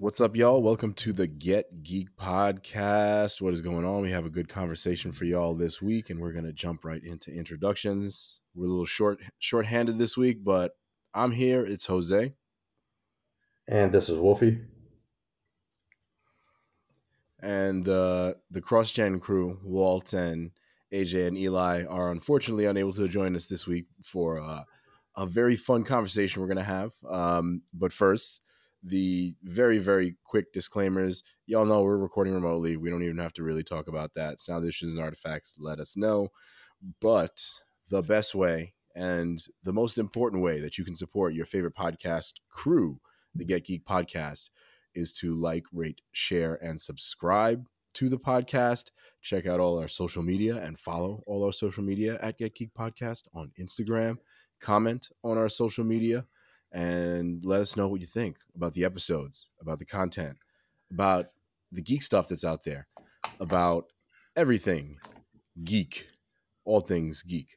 What's 0.00 0.20
up, 0.20 0.36
y'all? 0.36 0.62
Welcome 0.62 0.94
to 0.94 1.12
the 1.12 1.26
Get 1.26 1.82
Geek 1.82 2.14
podcast. 2.16 3.40
What 3.40 3.52
is 3.52 3.60
going 3.60 3.84
on? 3.84 4.00
We 4.00 4.12
have 4.12 4.26
a 4.26 4.30
good 4.30 4.48
conversation 4.48 5.10
for 5.10 5.24
y'all 5.24 5.56
this 5.56 5.82
week, 5.82 6.08
and 6.08 6.20
we're 6.20 6.30
gonna 6.30 6.52
jump 6.52 6.84
right 6.84 7.02
into 7.02 7.32
introductions. 7.32 8.38
We're 8.54 8.66
a 8.66 8.68
little 8.68 8.84
short 8.84 9.18
short-handed 9.40 9.98
this 9.98 10.16
week, 10.16 10.44
but 10.44 10.76
I'm 11.14 11.32
here. 11.32 11.66
It's 11.66 11.86
Jose. 11.86 12.32
And 13.66 13.90
this 13.90 14.08
is 14.08 14.18
Wolfie. 14.18 14.60
And 17.40 17.88
uh, 17.88 18.34
the 18.52 18.60
cross 18.60 18.92
gen 18.92 19.18
crew, 19.18 19.58
Walt 19.64 20.12
and 20.12 20.52
AJ 20.92 21.26
and 21.26 21.36
Eli, 21.36 21.86
are 21.86 22.12
unfortunately 22.12 22.66
unable 22.66 22.92
to 22.92 23.08
join 23.08 23.34
us 23.34 23.48
this 23.48 23.66
week 23.66 23.86
for 24.04 24.38
uh, 24.38 24.62
a 25.16 25.26
very 25.26 25.56
fun 25.56 25.82
conversation 25.82 26.40
we're 26.40 26.46
going 26.46 26.58
to 26.58 26.62
have. 26.62 26.92
Um, 27.10 27.62
but 27.74 27.92
first, 27.92 28.42
the 28.82 29.34
very, 29.42 29.78
very 29.78 30.16
quick 30.24 30.52
disclaimers. 30.52 31.22
Y'all 31.46 31.66
know 31.66 31.82
we're 31.82 31.96
recording 31.96 32.34
remotely. 32.34 32.76
We 32.76 32.90
don't 32.90 33.02
even 33.02 33.18
have 33.18 33.32
to 33.34 33.42
really 33.42 33.64
talk 33.64 33.88
about 33.88 34.14
that. 34.14 34.40
Sound 34.40 34.66
issues 34.66 34.92
and 34.92 35.02
artifacts, 35.02 35.54
let 35.58 35.80
us 35.80 35.96
know. 35.96 36.28
But 37.00 37.42
the 37.88 38.02
best 38.02 38.34
way 38.34 38.74
and 38.94 39.38
the 39.62 39.72
most 39.72 39.98
important 39.98 40.42
way 40.42 40.60
that 40.60 40.78
you 40.78 40.84
can 40.84 40.94
support 40.94 41.34
your 41.34 41.46
favorite 41.46 41.74
podcast 41.76 42.34
crew, 42.50 43.00
the 43.34 43.44
Get 43.44 43.64
Geek 43.64 43.84
podcast, 43.84 44.50
is 44.94 45.12
to 45.14 45.34
like, 45.34 45.64
rate, 45.72 46.00
share, 46.12 46.58
and 46.62 46.80
subscribe 46.80 47.66
to 47.94 48.08
the 48.08 48.18
podcast. 48.18 48.90
Check 49.22 49.46
out 49.46 49.60
all 49.60 49.78
our 49.78 49.88
social 49.88 50.22
media 50.22 50.56
and 50.56 50.78
follow 50.78 51.22
all 51.26 51.44
our 51.44 51.52
social 51.52 51.82
media 51.82 52.18
at 52.22 52.38
Get 52.38 52.54
Geek 52.54 52.72
Podcast 52.74 53.24
on 53.34 53.50
Instagram. 53.60 54.18
Comment 54.60 55.08
on 55.24 55.36
our 55.38 55.48
social 55.48 55.84
media 55.84 56.24
and 56.72 57.44
let 57.44 57.60
us 57.60 57.76
know 57.76 57.88
what 57.88 58.00
you 58.00 58.06
think 58.06 58.38
about 58.54 58.74
the 58.74 58.84
episodes, 58.84 59.50
about 59.60 59.78
the 59.78 59.86
content, 59.86 60.38
about 60.90 61.26
the 61.72 61.82
geek 61.82 62.02
stuff 62.02 62.28
that's 62.28 62.44
out 62.44 62.64
there, 62.64 62.88
about 63.40 63.86
everything 64.36 64.98
geek, 65.64 66.08
all 66.64 66.80
things 66.80 67.22
geek. 67.22 67.56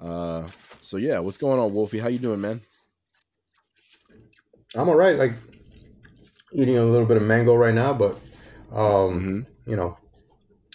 Uh, 0.00 0.48
so 0.80 0.96
yeah, 0.96 1.18
what's 1.18 1.38
going 1.38 1.60
on, 1.60 1.72
Wolfie? 1.74 1.98
How 2.00 2.08
you 2.08 2.18
doing, 2.18 2.40
man? 2.40 2.62
I'm 4.76 4.88
all 4.88 4.96
right. 4.96 5.16
Like 5.16 5.34
eating 6.52 6.76
a 6.78 6.84
little 6.84 7.06
bit 7.06 7.16
of 7.16 7.22
mango 7.22 7.54
right 7.54 7.74
now, 7.74 7.92
but 7.94 8.20
um, 8.72 9.10
Mm-hmm. 9.10 9.40
you 9.66 9.76
know, 9.76 9.96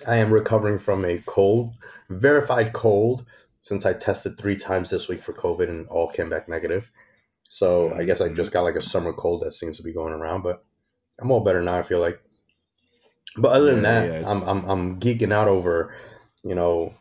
I 0.08 0.18
am 0.18 0.32
recovering 0.32 0.80
from 0.80 1.06
a 1.06 1.20
cold, 1.26 1.76
verified 2.10 2.74
cold, 2.74 3.26
since 3.62 3.86
I 3.86 3.94
tested 3.94 4.38
three 4.38 4.56
times 4.56 4.90
this 4.90 5.08
week 5.08 5.22
for 5.22 5.34
COVID 5.34 5.70
and 5.70 5.88
all 5.90 6.10
came 6.10 6.30
back 6.30 6.48
negative. 6.50 6.92
So 7.50 7.94
I 7.96 8.04
guess 8.04 8.22
I 8.22 8.30
just 8.30 8.52
got 8.52 8.62
like 8.62 8.76
a 8.76 8.82
summer 8.82 9.12
cold 9.14 9.42
that 9.42 9.54
seems 9.54 9.78
to 9.78 9.84
be 9.84 9.94
going 9.94 10.14
around, 10.14 10.44
but 10.44 10.64
I'm 11.22 11.32
all 11.32 11.44
better 11.44 11.62
now. 11.62 11.78
I 11.78 11.84
feel 11.84 12.00
like. 12.00 12.22
But 13.38 13.50
other 13.52 13.76
than 13.76 13.84
Yeah, 13.84 14.08
that, 14.08 14.22
yeah, 14.22 14.30
I'm, 14.32 14.44
I'm 14.44 14.66
I'm 14.70 15.00
geeking 15.00 15.34
out 15.34 15.48
over, 15.48 15.94
you 16.44 16.56
know, 16.56 16.94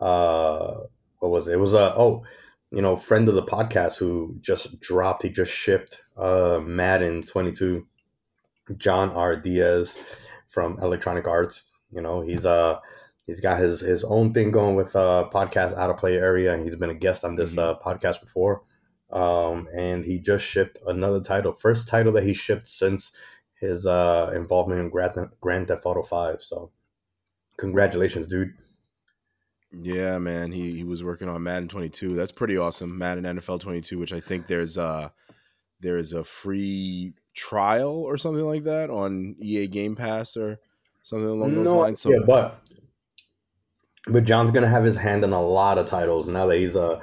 uh, 0.00 0.80
what 1.18 1.30
was 1.30 1.48
it? 1.48 1.52
It 1.54 1.58
was 1.60 1.72
a 1.72 1.94
oh, 1.96 2.24
you 2.70 2.82
know, 2.82 2.96
friend 2.96 3.28
of 3.28 3.34
the 3.34 3.42
podcast 3.42 3.98
who 3.98 4.36
just 4.40 4.80
dropped. 4.80 5.22
He 5.22 5.30
just 5.30 5.52
shipped 5.52 6.00
uh 6.16 6.60
Madden 6.64 7.22
22. 7.22 7.86
John 8.78 9.10
R. 9.10 9.36
Diaz 9.36 9.96
from 10.48 10.78
Electronic 10.80 11.26
Arts. 11.26 11.72
You 11.92 12.00
know, 12.00 12.20
he's 12.20 12.46
uh 12.46 12.78
he's 13.26 13.40
got 13.40 13.58
his 13.58 13.80
his 13.80 14.04
own 14.04 14.32
thing 14.32 14.50
going 14.50 14.76
with 14.76 14.94
uh 14.96 15.28
podcast 15.32 15.76
out 15.76 15.90
of 15.90 15.98
play 15.98 16.16
area. 16.16 16.52
and 16.54 16.62
He's 16.62 16.76
been 16.76 16.90
a 16.90 16.94
guest 16.94 17.24
on 17.24 17.34
this 17.34 17.54
Mhm. 17.54 17.58
uh 17.58 17.78
podcast 17.78 18.20
before. 18.20 18.62
Um 19.12 19.68
and 19.76 20.04
he 20.04 20.18
just 20.18 20.44
shipped 20.46 20.78
another 20.86 21.20
title. 21.20 21.52
First 21.52 21.88
title 21.88 22.12
that 22.12 22.24
he 22.24 22.32
shipped 22.32 22.68
since 22.68 23.12
his 23.54 23.86
uh 23.86 24.32
involvement 24.34 24.80
in 24.80 24.90
Grand, 24.90 25.14
Grand 25.40 25.68
Theft 25.68 25.86
Auto 25.86 26.02
5. 26.02 26.42
So 26.42 26.70
congratulations, 27.58 28.26
dude. 28.26 28.54
Yeah, 29.72 30.18
man. 30.18 30.52
He 30.52 30.72
he 30.76 30.84
was 30.84 31.02
working 31.02 31.28
on 31.28 31.42
Madden 31.42 31.68
22. 31.68 32.14
That's 32.14 32.32
pretty 32.32 32.58
awesome. 32.58 32.96
Madden 32.98 33.24
NFL 33.24 33.60
22, 33.60 33.98
which 33.98 34.12
I 34.12 34.20
think 34.20 34.46
there's 34.46 34.76
uh 34.76 35.08
there 35.80 35.96
is 35.96 36.12
a 36.12 36.24
free 36.24 37.14
trial 37.34 38.02
or 38.02 38.16
something 38.18 38.44
like 38.44 38.64
that 38.64 38.90
on 38.90 39.34
EA 39.38 39.66
Game 39.66 39.96
Pass 39.96 40.36
or 40.36 40.58
something 41.02 41.28
along 41.28 41.54
those 41.54 41.72
No, 41.72 41.78
lines. 41.78 42.00
So 42.02 42.10
yeah, 42.10 42.20
but 42.26 42.62
but 44.06 44.24
John's 44.24 44.50
gonna 44.50 44.68
have 44.68 44.84
his 44.84 44.96
hand 44.96 45.24
in 45.24 45.32
a 45.32 45.40
lot 45.40 45.78
of 45.78 45.86
titles 45.86 46.26
now 46.26 46.46
that 46.46 46.58
he's 46.58 46.76
uh 46.76 47.00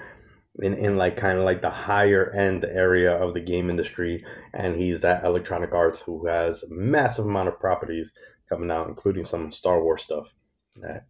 in, 0.62 0.74
in 0.74 0.98
like 0.98 1.16
kind 1.16 1.38
of 1.38 1.46
like 1.46 1.62
the 1.62 1.70
higher 1.70 2.32
end 2.32 2.66
area 2.66 3.16
of 3.16 3.34
the 3.34 3.40
game 3.40 3.70
industry, 3.70 4.24
and 4.54 4.76
he's 4.76 5.04
at 5.04 5.24
Electronic 5.24 5.74
Arts 5.74 6.00
who 6.00 6.26
has 6.28 6.64
massive 6.70 7.26
amount 7.26 7.50
of 7.50 7.60
properties 7.60 8.14
coming 8.48 8.72
out, 8.72 8.88
including 8.88 9.26
some 9.26 9.52
Star 9.52 9.82
Wars 9.82 10.04
stuff 10.04 10.34
that 10.78 11.06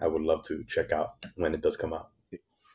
I 0.00 0.06
would 0.06 0.22
love 0.22 0.44
to 0.44 0.64
check 0.66 0.92
out 0.92 1.24
when 1.36 1.54
it 1.54 1.60
does 1.60 1.76
come 1.76 1.92
out. 1.92 2.10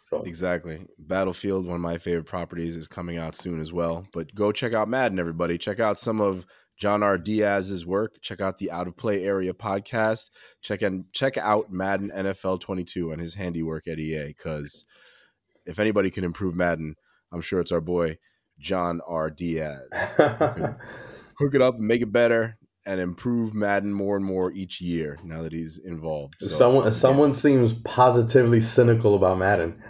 So, 0.09 0.21
Exactly. 0.23 0.85
Battlefield, 0.99 1.65
one 1.65 1.75
of 1.75 1.81
my 1.81 1.97
favorite 1.97 2.25
properties, 2.25 2.75
is 2.75 2.87
coming 2.87 3.17
out 3.17 3.35
soon 3.35 3.59
as 3.59 3.73
well. 3.73 4.05
But 4.13 4.33
go 4.35 4.51
check 4.51 4.73
out 4.73 4.89
Madden, 4.89 5.19
everybody. 5.19 5.57
Check 5.57 5.79
out 5.79 5.99
some 5.99 6.21
of 6.21 6.45
John 6.77 7.01
R. 7.01 7.17
Diaz's 7.17 7.85
work. 7.85 8.21
Check 8.21 8.41
out 8.41 8.57
the 8.57 8.71
Out 8.71 8.87
of 8.87 8.95
Play 8.95 9.23
Area 9.23 9.53
podcast. 9.53 10.29
Check 10.61 10.81
and 10.81 11.05
check 11.13 11.37
out 11.37 11.71
Madden 11.71 12.11
NFL 12.13 12.59
22 12.61 13.11
and 13.11 13.21
his 13.21 13.33
handiwork 13.33 13.87
at 13.87 13.99
EA. 13.99 14.27
Because 14.27 14.85
if 15.65 15.79
anybody 15.79 16.09
can 16.09 16.23
improve 16.23 16.55
Madden, 16.55 16.95
I'm 17.31 17.41
sure 17.41 17.59
it's 17.59 17.71
our 17.71 17.81
boy 17.81 18.17
John 18.59 19.01
R. 19.07 19.29
Diaz. 19.29 20.15
Hook 20.17 21.55
it 21.55 21.61
up 21.61 21.75
and 21.75 21.87
make 21.87 22.01
it 22.01 22.11
better 22.11 22.57
and 22.85 22.99
improve 22.99 23.53
Madden 23.53 23.93
more 23.93 24.15
and 24.15 24.25
more 24.25 24.51
each 24.51 24.81
year 24.81 25.17
now 25.23 25.41
that 25.41 25.51
he's 25.51 25.77
involved. 25.79 26.35
So, 26.39 26.49
someone 26.49 26.85
yeah. 26.85 26.91
someone 26.91 27.33
seems 27.33 27.73
positively 27.73 28.61
cynical 28.61 29.15
about 29.15 29.37
Madden. 29.37 29.81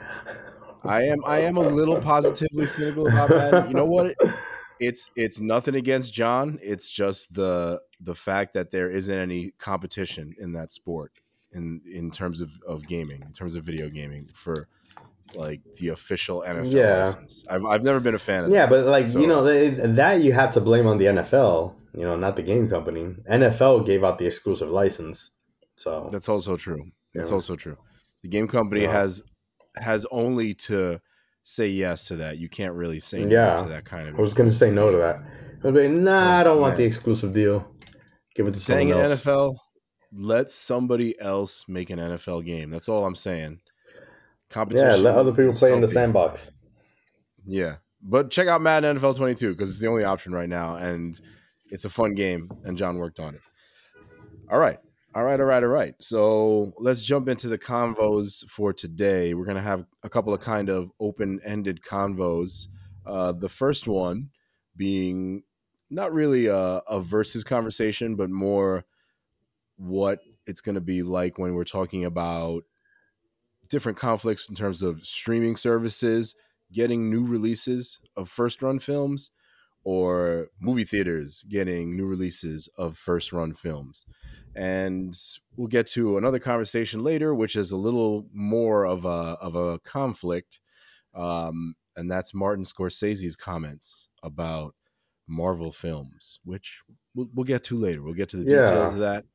I 0.84 1.04
am 1.04 1.20
I 1.26 1.40
am 1.40 1.58
a 1.58 1.62
little 1.62 2.00
positively 2.02 2.66
cynical 2.66 3.08
about 3.08 3.30
that. 3.30 3.68
You 3.68 3.74
know 3.74 3.86
what? 3.86 4.16
It's 4.80 5.10
it's 5.16 5.40
nothing 5.40 5.76
against 5.76 6.14
John. 6.14 6.60
It's 6.62 6.90
just 6.90 7.34
the 7.34 7.80
the 8.02 8.16
fact 8.16 8.54
that 8.54 8.72
there 8.72 8.90
isn't 8.90 9.18
any 9.18 9.52
competition 9.58 10.36
in 10.40 10.54
that 10.54 10.72
sport 10.72 11.14
in 11.54 11.82
in 11.92 12.12
terms 12.12 12.42
of, 12.42 12.52
of 12.68 12.88
gaming, 12.88 13.22
in 13.22 13.32
terms 13.32 13.56
of 13.56 13.64
video 13.64 13.90
gaming 13.90 14.28
for 14.34 14.68
like 15.36 15.62
the 15.78 15.90
official 15.90 16.44
NFL 16.46 16.74
Yeah. 16.74 17.04
license. 17.06 17.46
I've 17.50 17.66
I've 17.66 17.84
never 17.84 18.00
been 18.00 18.16
a 18.16 18.20
fan 18.20 18.46
of 18.46 18.52
Yeah, 18.52 18.62
that. 18.66 18.70
but 18.70 18.86
like 18.86 19.06
So- 19.06 19.20
you 19.20 19.28
know 19.28 19.44
that 19.44 20.22
you 20.22 20.34
have 20.34 20.52
to 20.54 20.62
blame 20.62 20.88
on 20.88 20.98
the 20.98 21.06
NFL, 21.08 21.76
you 21.94 22.04
know, 22.04 22.16
not 22.16 22.36
the 22.36 22.44
game 22.44 22.68
company. 22.70 23.16
NFL 23.30 23.86
gave 23.86 24.04
out 24.04 24.18
the 24.20 24.26
exclusive 24.26 24.70
license, 24.70 25.32
so 25.76 26.08
That's 26.12 26.30
also 26.30 26.58
true. 26.58 26.84
That's 27.14 27.30
Yeah. 27.30 27.36
also 27.36 27.56
true. 27.56 27.78
The 28.24 28.30
game 28.30 28.48
company 28.48 28.82
Yeah. 28.84 28.92
has 28.92 29.22
has 29.78 30.06
only 30.12 30.54
to 30.54 31.00
say 31.44 31.68
yes 31.68 32.06
to 32.08 32.16
that. 32.18 32.38
You 32.38 32.48
can't 32.48 32.74
really 32.74 33.00
say 33.00 33.22
Yeah. 33.26 33.56
no 33.58 33.64
to 33.64 33.70
that 33.70 33.86
kind 33.86 34.08
of 34.08 34.16
I 34.18 34.22
was 34.22 34.34
gonna 34.34 34.52
say 34.54 34.70
no 34.72 34.92
to 34.92 34.98
that. 34.98 35.20
I'd 35.66 35.74
be, 35.74 35.88
like, 35.88 35.92
nah, 35.92 36.12
oh, 36.38 36.40
I 36.40 36.44
don't 36.44 36.62
want 36.62 36.78
the 36.78 36.84
exclusive 36.84 37.34
deal. 37.34 37.66
Give 38.36 38.48
it 38.48 38.54
to 38.56 38.66
Dang 38.66 38.90
someone 38.90 39.06
it, 39.06 39.12
else. 39.12 39.22
NFL. 39.22 39.56
Let 40.12 40.52
somebody 40.52 41.20
else 41.20 41.66
make 41.68 41.90
an 41.90 42.00
NFL 42.00 42.42
game. 42.46 42.70
That's 42.70 42.88
all 42.90 43.06
I'm 43.06 43.16
saying. 43.16 43.62
Competition. 44.54 44.90
Yeah, 44.90 44.96
let 44.98 45.16
other 45.16 45.32
people 45.32 45.52
play 45.52 45.74
in 45.74 45.82
the 45.82 45.88
sandbox. 45.88 46.52
Yeah, 47.46 47.78
but 48.02 48.30
check 48.30 48.48
out 48.48 48.62
Madden 48.62 48.98
NFL 48.98 49.18
22 49.18 49.50
because 49.50 49.70
it's 49.70 49.80
the 49.80 49.88
only 49.88 50.04
option 50.04 50.32
right 50.32 50.48
now, 50.48 50.76
and 50.76 51.20
it's 51.72 51.86
a 51.86 51.90
fun 51.90 52.14
game. 52.14 52.52
And 52.64 52.78
John 52.78 52.98
worked 52.98 53.20
on 53.20 53.34
it. 53.34 53.42
All 54.52 54.60
right, 54.60 54.78
all 55.16 55.24
right, 55.24 55.40
all 55.40 55.48
right, 55.48 55.64
all 55.64 55.70
right. 55.70 55.96
So 56.00 56.72
let's 56.78 57.02
jump 57.02 57.28
into 57.28 57.48
the 57.48 57.58
convos 57.58 58.48
for 58.48 58.74
today. 58.74 59.34
We're 59.34 59.46
gonna 59.46 59.60
have 59.60 59.86
a 60.04 60.10
couple 60.10 60.34
of 60.34 60.40
kind 60.40 60.70
of 60.70 60.92
open-ended 61.00 61.82
convos. 61.82 62.68
Uh, 63.08 63.32
the 63.32 63.50
first 63.50 63.88
one 63.88 64.30
being 64.78 65.44
not 65.90 66.14
really 66.14 66.46
a, 66.46 66.56
a 66.88 67.02
versus 67.02 67.44
conversation, 67.44 68.16
but 68.16 68.30
more 68.30 68.86
what 69.78 70.20
it's 70.46 70.62
going 70.62 70.76
to 70.76 70.82
be 70.82 71.02
like 71.02 71.38
when 71.38 71.54
we're 71.54 71.64
talking 71.64 72.06
about 72.06 72.64
different 73.74 73.98
conflicts 73.98 74.48
in 74.48 74.54
terms 74.54 74.84
of 74.84 75.04
streaming 75.04 75.56
services, 75.56 76.36
getting 76.72 77.10
new 77.10 77.26
releases 77.26 78.00
of 78.16 78.30
first 78.30 78.62
run 78.62 78.78
films, 78.78 79.32
or 79.84 80.50
movie 80.62 80.84
theaters 80.84 81.44
getting 81.50 81.98
new 81.98 82.06
releases 82.06 82.70
of 82.78 82.96
first 82.96 83.34
run 83.34 83.52
films. 83.52 84.06
And 84.56 85.12
we'll 85.58 85.68
get 85.68 85.88
to 85.88 86.20
another 86.20 86.38
conversation 86.38 87.02
later, 87.04 87.34
which 87.34 87.56
is 87.56 87.72
a 87.72 87.78
little 87.78 88.28
more 88.32 88.86
of 88.86 89.06
a 89.06 89.36
of 89.42 89.56
a 89.56 89.80
conflict, 89.80 90.60
um, 91.16 91.74
and 91.96 92.10
that's 92.12 92.32
Martin 92.36 92.64
Scorsese's 92.64 93.36
comments 93.36 94.10
about 94.22 94.76
Marvel 95.28 95.72
films, 95.72 96.40
which 96.46 96.82
we'll, 97.16 97.30
we'll 97.34 97.44
get 97.44 97.64
to 97.64 97.78
later. 97.78 98.04
We'll 98.04 98.14
get 98.14 98.30
to 98.30 98.38
the 98.38 98.46
Yeah. 98.50 98.66
details 98.66 98.94
of 98.94 99.00
that. 99.00 99.26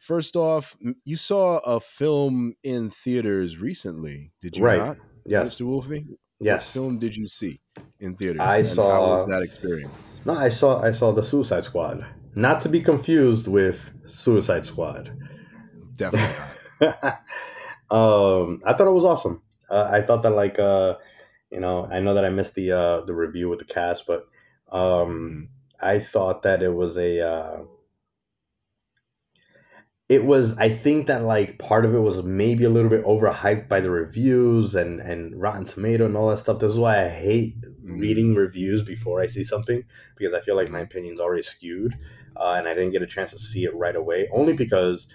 First 0.00 0.36
off, 0.36 0.76
you 1.04 1.16
saw 1.16 1.58
a 1.58 1.80
film 1.80 2.54
in 2.62 2.90
theaters 2.90 3.60
recently, 3.60 4.32
did 4.42 4.56
you 4.56 4.64
Right. 4.64 4.78
not, 4.78 4.96
Yes. 5.24 5.56
Mr. 5.56 5.66
Wolfie? 5.66 6.06
Yes. 6.38 6.66
What 6.68 6.72
film 6.82 6.98
did 6.98 7.16
you 7.16 7.26
see 7.28 7.60
in 7.98 8.14
theaters? 8.16 8.40
I 8.42 8.62
saw- 8.62 8.92
How 8.92 9.00
was 9.12 9.26
that 9.26 9.42
experience? 9.42 10.20
No, 10.24 10.34
I 10.34 10.50
saw 10.50 10.82
I 10.82 10.92
saw 10.92 11.12
the 11.12 11.22
Suicide 11.22 11.64
Squad. 11.64 12.04
Not 12.34 12.60
to 12.60 12.68
be 12.68 12.80
confused 12.80 13.48
with 13.48 13.90
Suicide 14.06 14.64
Squad. 14.66 15.10
Definitely. 15.96 16.36
not. 16.82 17.02
um, 17.90 18.60
I 18.66 18.74
thought 18.74 18.86
it 18.86 18.90
was 18.92 19.04
awesome. 19.04 19.40
Uh, 19.70 19.88
I 19.90 20.02
thought 20.02 20.22
that 20.22 20.30
like 20.30 20.58
uh, 20.58 20.96
you 21.50 21.60
know, 21.60 21.86
I 21.90 22.00
know 22.00 22.12
that 22.14 22.24
I 22.24 22.28
missed 22.28 22.54
the 22.54 22.72
uh, 22.72 23.00
the 23.06 23.14
review 23.14 23.48
with 23.48 23.60
the 23.60 23.64
cast, 23.64 24.06
but 24.06 24.28
um, 24.70 25.48
I 25.80 26.00
thought 26.00 26.42
that 26.42 26.62
it 26.62 26.74
was 26.74 26.96
a. 26.98 27.64
It 30.08 30.24
was. 30.24 30.56
I 30.56 30.68
think 30.68 31.08
that 31.08 31.24
like 31.24 31.58
part 31.58 31.84
of 31.84 31.92
it 31.94 31.98
was 31.98 32.22
maybe 32.22 32.62
a 32.62 32.70
little 32.70 32.88
bit 32.90 33.04
overhyped 33.04 33.68
by 33.68 33.80
the 33.80 33.90
reviews 33.90 34.74
and 34.76 35.00
and 35.00 35.40
Rotten 35.40 35.64
Tomato 35.64 36.04
and 36.06 36.16
all 36.16 36.30
that 36.30 36.38
stuff. 36.38 36.60
This 36.60 36.72
is 36.72 36.78
why 36.78 37.04
I 37.04 37.08
hate 37.08 37.56
reading 37.82 38.34
reviews 38.36 38.84
before 38.84 39.20
I 39.20 39.26
see 39.26 39.42
something 39.42 39.82
because 40.16 40.32
I 40.32 40.40
feel 40.40 40.54
like 40.54 40.70
my 40.70 40.80
opinion's 40.80 41.20
already 41.20 41.42
skewed, 41.42 41.98
uh, 42.36 42.54
and 42.56 42.68
I 42.68 42.74
didn't 42.74 42.92
get 42.92 43.02
a 43.02 43.06
chance 43.06 43.32
to 43.32 43.38
see 43.38 43.64
it 43.64 43.74
right 43.74 43.96
away. 43.96 44.28
Only 44.32 44.52
because 44.52 45.08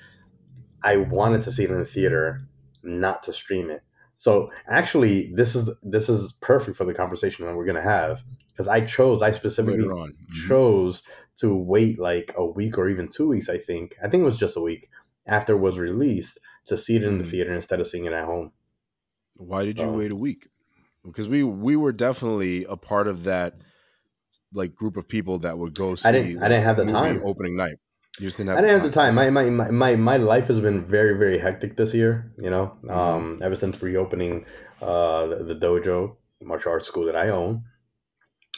I 0.83 0.97
wanted 0.97 1.41
to 1.43 1.53
see 1.53 1.63
it 1.63 1.71
in 1.71 1.77
the 1.79 1.85
theater, 1.85 2.41
not 2.83 3.23
to 3.23 3.33
stream 3.33 3.69
it. 3.69 3.83
So 4.17 4.51
actually, 4.67 5.31
this 5.33 5.55
is 5.55 5.69
this 5.83 6.09
is 6.09 6.33
perfect 6.41 6.75
for 6.75 6.83
the 6.83 6.93
conversation 6.93 7.45
that 7.45 7.55
we're 7.55 7.65
gonna 7.65 7.81
have 7.81 8.23
because 8.49 8.67
I 8.67 8.81
chose 8.81 9.21
I 9.21 9.31
specifically. 9.31 9.85
Mhm. 9.85 10.47
chose 10.47 11.01
to 11.41 11.55
wait 11.55 11.99
like 11.99 12.33
a 12.37 12.45
week 12.45 12.77
or 12.77 12.89
even 12.89 13.07
two 13.07 13.27
weeks. 13.27 13.49
I 13.49 13.57
think 13.57 13.95
I 14.03 14.07
think 14.09 14.21
it 14.21 14.25
was 14.25 14.39
just 14.39 14.57
a 14.57 14.61
week 14.61 14.89
after 15.27 15.53
it 15.53 15.59
was 15.59 15.77
released 15.77 16.39
to 16.65 16.77
see 16.77 16.95
it 16.95 17.03
in 17.03 17.17
the 17.17 17.23
Mhm. 17.23 17.31
theater 17.31 17.53
instead 17.53 17.79
of 17.79 17.87
seeing 17.87 18.05
it 18.05 18.13
at 18.13 18.25
home. 18.25 18.51
Why 19.37 19.65
did 19.65 19.79
you 19.79 19.87
Um, 19.87 19.97
wait 19.97 20.11
a 20.11 20.15
week? 20.15 20.47
Because 21.03 21.27
we 21.27 21.43
we 21.43 21.75
were 21.75 21.91
definitely 21.91 22.63
a 22.65 22.77
part 22.77 23.07
of 23.07 23.23
that 23.25 23.55
like 24.53 24.75
group 24.75 24.97
of 24.97 25.07
people 25.07 25.39
that 25.39 25.57
would 25.57 25.73
go 25.73 25.95
see. 25.95 26.09
I 26.09 26.11
didn't- 26.11 26.43
I 26.43 26.47
didn't 26.49 26.63
have 26.63 26.77
the 26.77 26.85
time. 26.85 27.21
opening 27.23 27.55
night. 27.55 27.77
You 28.19 28.27
just 28.27 28.37
didn't 28.37 28.49
have. 28.49 28.57
I 28.57 28.61
didn't 28.61 28.81
have 28.81 28.83
the 28.83 28.91
time. 29.01 29.15
My, 29.15 29.29
my 29.29 29.49
my 29.49 29.71
my 29.71 29.95
my 29.95 30.17
life 30.17 30.47
has 30.47 30.59
been 30.59 30.85
very 30.85 31.13
very 31.17 31.37
hectic 31.39 31.77
this 31.77 31.93
year. 31.93 32.31
You 32.37 32.49
know, 32.49 32.77
Mhm. 32.83 32.91
um, 32.91 33.39
ever 33.41 33.55
since 33.55 33.81
reopening 33.81 34.45
uh, 34.81 35.27
the, 35.27 35.43
the 35.45 35.55
dojo 35.55 36.17
martial 36.41 36.71
arts 36.73 36.87
school 36.87 37.05
that 37.05 37.15
I 37.15 37.29
own. 37.29 37.63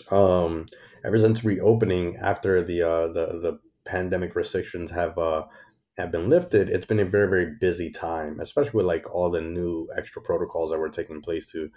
Um, 0.09 0.65
ever 1.03 1.19
since 1.19 1.43
reopening 1.43 2.17
after 2.17 2.63
the 2.63 2.81
uh, 2.81 3.07
the 3.07 3.39
the 3.41 3.59
pandemic 3.85 4.35
restrictions 4.35 4.91
have 4.91 5.17
uh, 5.17 5.45
have 5.97 6.11
been 6.11 6.29
lifted, 6.29 6.69
it's 6.69 6.85
been 6.85 6.99
a 6.99 7.05
very 7.05 7.27
very 7.27 7.55
busy 7.59 7.89
time, 7.91 8.39
especially 8.39 8.71
with 8.73 8.85
like 8.85 9.13
all 9.13 9.29
the 9.29 9.41
new 9.41 9.87
extra 9.97 10.21
protocols 10.21 10.71
that 10.71 10.79
were 10.79 10.89
taking 10.89 11.21
place 11.21 11.51
to 11.51 11.69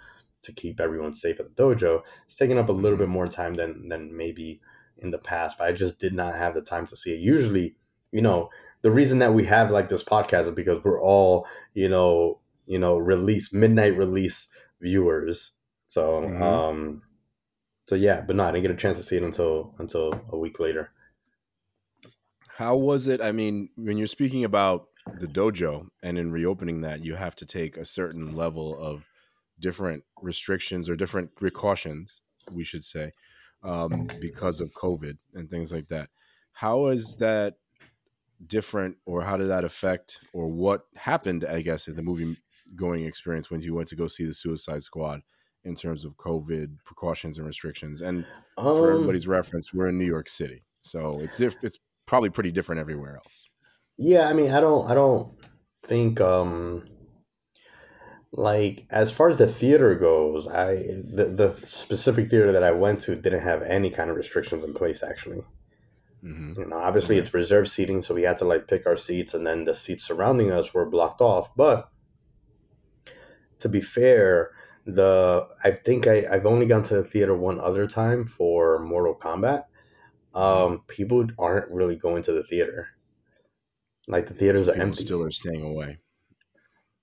to 0.43 0.51
keep 0.53 0.79
everyone 0.79 1.13
safe 1.13 1.39
at 1.39 1.55
the 1.55 1.63
dojo. 1.63 2.01
It's 2.25 2.37
taking 2.37 2.57
up 2.57 2.69
a 2.69 2.73
little 2.73 2.97
bit 2.97 3.09
more 3.09 3.27
time 3.27 3.55
than 3.55 3.89
than 3.89 4.15
maybe 4.15 4.61
in 4.99 5.11
the 5.11 5.19
past, 5.19 5.57
but 5.57 5.67
I 5.67 5.71
just 5.71 5.99
did 5.99 6.13
not 6.13 6.35
have 6.35 6.53
the 6.55 6.61
time 6.61 6.87
to 6.87 6.97
see 6.97 7.13
it. 7.13 7.19
Usually, 7.19 7.75
you 8.11 8.21
know, 8.21 8.49
the 8.81 8.91
reason 8.91 9.19
that 9.19 9.33
we 9.33 9.43
have 9.45 9.71
like 9.71 9.89
this 9.89 10.03
podcast 10.03 10.43
is 10.47 10.51
because 10.51 10.83
we're 10.83 11.01
all, 11.01 11.47
you 11.73 11.89
know, 11.89 12.39
you 12.65 12.79
know, 12.79 12.97
release 12.97 13.53
midnight 13.53 13.95
release 13.97 14.47
viewers. 14.81 15.51
So, 15.87 16.21
Mhm. 16.21 16.41
um, 16.41 17.01
so 17.87 17.95
yeah, 17.95 18.21
but 18.21 18.35
no, 18.35 18.43
I 18.43 18.51
didn't 18.51 18.63
get 18.63 18.71
a 18.71 18.75
chance 18.75 18.97
to 18.97 19.03
see 19.03 19.17
it 19.17 19.23
until 19.23 19.73
until 19.79 20.13
a 20.29 20.37
week 20.37 20.59
later. 20.59 20.91
How 22.57 22.75
was 22.75 23.07
it? 23.07 23.21
I 23.21 23.31
mean, 23.31 23.69
when 23.75 23.97
you're 23.97 24.07
speaking 24.07 24.43
about 24.43 24.87
the 25.19 25.27
dojo 25.27 25.87
and 26.03 26.17
in 26.17 26.31
reopening 26.31 26.81
that, 26.81 27.05
you 27.05 27.15
have 27.15 27.35
to 27.37 27.45
take 27.45 27.77
a 27.77 27.85
certain 27.85 28.35
level 28.35 28.77
of 28.77 29.05
different 29.59 30.03
restrictions 30.21 30.89
or 30.89 30.95
different 30.95 31.35
precautions, 31.35 32.21
we 32.51 32.63
should 32.63 32.83
say, 32.83 33.13
um, 33.63 34.09
because 34.19 34.59
of 34.59 34.73
COVID 34.73 35.17
and 35.33 35.49
things 35.49 35.71
like 35.71 35.87
that. 35.87 36.09
How 36.53 36.87
is 36.87 37.17
that 37.19 37.55
different, 38.45 38.97
or 39.05 39.21
how 39.21 39.37
did 39.37 39.47
that 39.47 39.63
affect, 39.63 40.21
or 40.33 40.47
what 40.47 40.87
happened, 40.95 41.45
I 41.45 41.61
guess, 41.61 41.87
in 41.87 41.95
the 41.95 42.03
movie 42.03 42.37
going 42.75 43.05
experience 43.05 43.49
when 43.49 43.61
you 43.61 43.73
went 43.73 43.87
to 43.89 43.95
go 43.95 44.07
see 44.07 44.25
the 44.25 44.33
Suicide 44.33 44.83
Squad 44.83 45.21
in 45.67 45.75
terms 45.75 46.05
of 46.05 46.17
COVID 46.17 46.83
precautions 46.85 47.37
and 47.37 47.47
restrictions? 47.47 48.01
And 48.01 48.25
for 48.71 48.89
Um, 48.89 48.91
everybody's 48.91 49.27
reference, 49.27 49.73
we're 49.73 49.87
in 49.87 49.97
New 49.97 50.05
York 50.05 50.29
City, 50.29 50.65
so 50.81 51.21
it's 51.21 51.37
diff- 51.37 51.57
it's 51.61 51.79
probably 52.05 52.29
pretty 52.29 52.51
different 52.51 52.81
everywhere 52.81 53.17
else. 53.17 53.47
Yeah, 53.97 54.27
I 54.27 54.33
mean, 54.33 54.51
I 54.51 54.59
don't, 54.59 54.89
I 54.89 54.93
don't 54.93 55.33
think, 55.83 56.21
um, 56.21 56.87
like 58.31 58.85
as 58.89 59.11
far 59.11 59.29
as 59.29 59.37
the 59.37 59.47
theater 59.47 59.95
goes, 59.95 60.47
I 60.47 60.75
the 61.03 61.25
the 61.25 61.55
specific 61.65 62.29
theater 62.29 62.51
that 62.51 62.63
I 62.63 62.71
went 62.71 63.01
to 63.01 63.15
didn't 63.15 63.41
have 63.41 63.61
any 63.63 63.89
kind 63.89 64.09
of 64.09 64.17
restrictions 64.17 64.63
in 64.63 64.73
place. 64.73 65.01
Actually, 65.03 65.43
hmm 66.21 66.53
you 66.57 66.65
know, 66.65 66.77
obviously 66.77 67.17
Okay. 67.17 67.19
it's 67.19 67.33
reserved 67.33 67.69
seating, 67.69 68.01
so 68.01 68.13
we 68.15 68.23
had 68.23 68.37
to 68.39 68.45
like 68.45 68.67
pick 68.67 68.85
our 68.85 68.97
seats, 68.97 69.33
and 69.33 69.45
then 69.47 69.63
the 69.63 69.73
seats 69.75 70.03
surrounding 70.03 70.51
us 70.51 70.73
were 70.73 70.89
blocked 70.89 71.21
off. 71.21 71.55
But 71.55 71.89
to 73.59 73.69
be 73.69 73.81
fair, 73.81 74.51
the 74.87 75.47
I 75.63 75.71
think 75.71 76.07
I 76.07 76.25
I've 76.31 76.45
only 76.45 76.65
gone 76.65 76.81
to 76.83 76.95
the 76.95 77.03
theater 77.03 77.35
one 77.35 77.59
other 77.59 77.85
time 77.87 78.25
for 78.25 78.79
Mortal 78.79 79.15
Kombat. 79.15 79.65
Um, 80.33 80.83
people 80.87 81.27
aren't 81.37 81.69
really 81.71 81.95
going 81.95 82.23
to 82.23 82.31
the 82.31 82.43
theater. 82.43 82.87
Like 84.07 84.27
the 84.27 84.33
theaters 84.33 84.67
are 84.67 84.73
People 84.73 84.87
empty. 84.87 85.01
still 85.03 85.23
are 85.23 85.31
staying 85.31 85.63
away. 85.63 85.97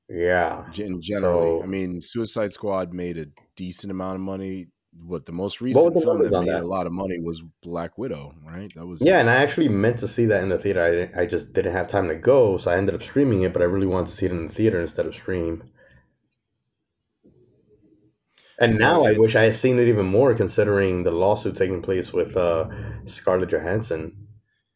Yeah. 0.09 0.67
In 0.67 0.73
Gen- 0.73 1.01
generally, 1.03 1.59
So- 1.59 1.63
I 1.63 1.67
mean, 1.67 2.01
Suicide 2.01 2.53
Squad 2.53 2.93
made 2.93 3.19
a 3.19 3.27
decent 3.57 3.91
amount 3.91 4.17
of 4.17 4.21
money. 4.21 4.69
What 5.05 5.27
the 5.27 5.33
most 5.33 5.61
recent 5.61 5.93
the 5.93 6.01
film 6.01 6.23
that 6.23 6.31
made 6.31 6.49
that? 6.49 6.63
a 6.63 6.67
lot 6.67 6.87
of 6.87 6.93
money 6.93 7.19
was 7.19 7.43
Black 7.65 7.99
Widow, 7.99 8.33
right? 8.47 8.73
That 8.77 8.87
was 8.87 9.03
Yeah, 9.03 9.19
and 9.19 9.29
I 9.29 9.35
actually 9.35 9.69
meant 9.69 9.99
to 9.99 10.07
see 10.09 10.25
that 10.27 10.43
in 10.45 10.51
the 10.51 10.59
theater. 10.59 10.83
I, 10.85 10.91
didn't- 10.93 11.17
I 11.19 11.27
just 11.27 11.53
didn't 11.53 11.73
have 11.73 11.89
time 11.89 12.07
to 12.09 12.15
go, 12.15 12.59
so 12.59 12.71
I 12.71 12.77
ended 12.77 12.95
up 12.95 13.03
streaming 13.03 13.43
it. 13.43 13.53
But 13.53 13.63
I 13.63 13.65
really 13.65 13.89
wanted 13.89 14.07
to 14.11 14.13
see 14.13 14.27
it 14.27 14.33
in 14.33 14.47
the 14.47 14.53
theater 14.53 14.81
instead 14.81 15.07
of 15.07 15.15
stream. 15.15 15.65
And 18.59 18.79
now 18.79 19.05
I 19.05 19.13
wish 19.19 19.35
I 19.35 19.45
had 19.45 19.57
seen 19.57 19.79
it 19.79 19.89
even 19.89 20.07
more, 20.07 20.35
considering 20.35 21.03
the 21.03 21.11
lawsuit 21.11 21.57
taking 21.57 21.83
place 21.83 22.13
with 22.13 22.37
uh, 22.37 22.69
Scarlett 23.07 23.51
Johansson. 23.51 24.29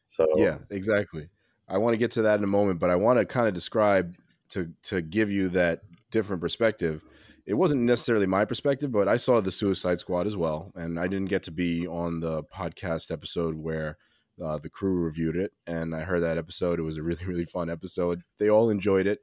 So 0.07 0.27
Yeah, 0.37 0.59
exactly. 0.71 1.29
I 1.69 1.79
want 1.79 1.95
to 1.95 1.99
get 1.99 2.11
to 2.13 2.23
that 2.23 2.39
in 2.39 2.45
a 2.45 2.49
moment, 2.49 2.81
but 2.81 2.91
I 2.91 2.97
want 2.97 3.19
to 3.19 3.25
kind 3.25 3.47
of 3.47 3.55
describe 3.55 4.15
to 4.51 4.73
to 4.85 5.03
give 5.03 5.31
you 5.31 5.51
that 5.51 5.83
different 6.11 6.43
perspective. 6.43 7.03
It 7.47 7.55
wasn't 7.55 7.83
necessarily 7.83 8.27
my 8.27 8.45
perspective, 8.45 8.93
but 8.93 9.09
I 9.09 9.17
saw 9.17 9.41
the 9.41 9.53
Suicide 9.53 10.01
Squad 10.01 10.27
as 10.27 10.37
well, 10.37 10.73
and 10.75 10.99
I 10.99 11.07
didn't 11.07 11.29
get 11.29 11.43
to 11.45 11.51
be 11.51 11.87
on 11.87 12.21
the 12.21 12.43
podcast 12.45 13.11
episode 13.11 13.57
where 13.57 13.97
uh, 14.43 14.59
the 14.59 14.71
crew 14.71 15.03
reviewed 15.03 15.37
it, 15.37 15.53
and 15.67 15.95
I 15.95 16.01
heard 16.01 16.23
that 16.23 16.39
episode. 16.39 16.79
It 16.79 16.83
was 16.83 16.97
a 16.97 17.03
really 17.03 17.25
really 17.27 17.45
fun 17.45 17.71
episode. 17.71 18.23
They 18.39 18.51
all 18.51 18.71
enjoyed 18.71 19.07
it. 19.07 19.21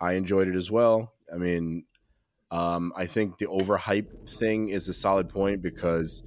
I 0.00 0.14
enjoyed 0.14 0.48
it 0.48 0.56
as 0.56 0.70
well. 0.70 1.12
I 1.32 1.36
mean, 1.36 1.84
um, 2.52 2.92
I 2.94 3.06
think 3.06 3.38
the 3.38 3.46
overhype 3.46 4.28
thing 4.28 4.68
is 4.68 4.88
a 4.88 4.92
solid 4.94 5.28
point 5.28 5.62
because 5.62 6.22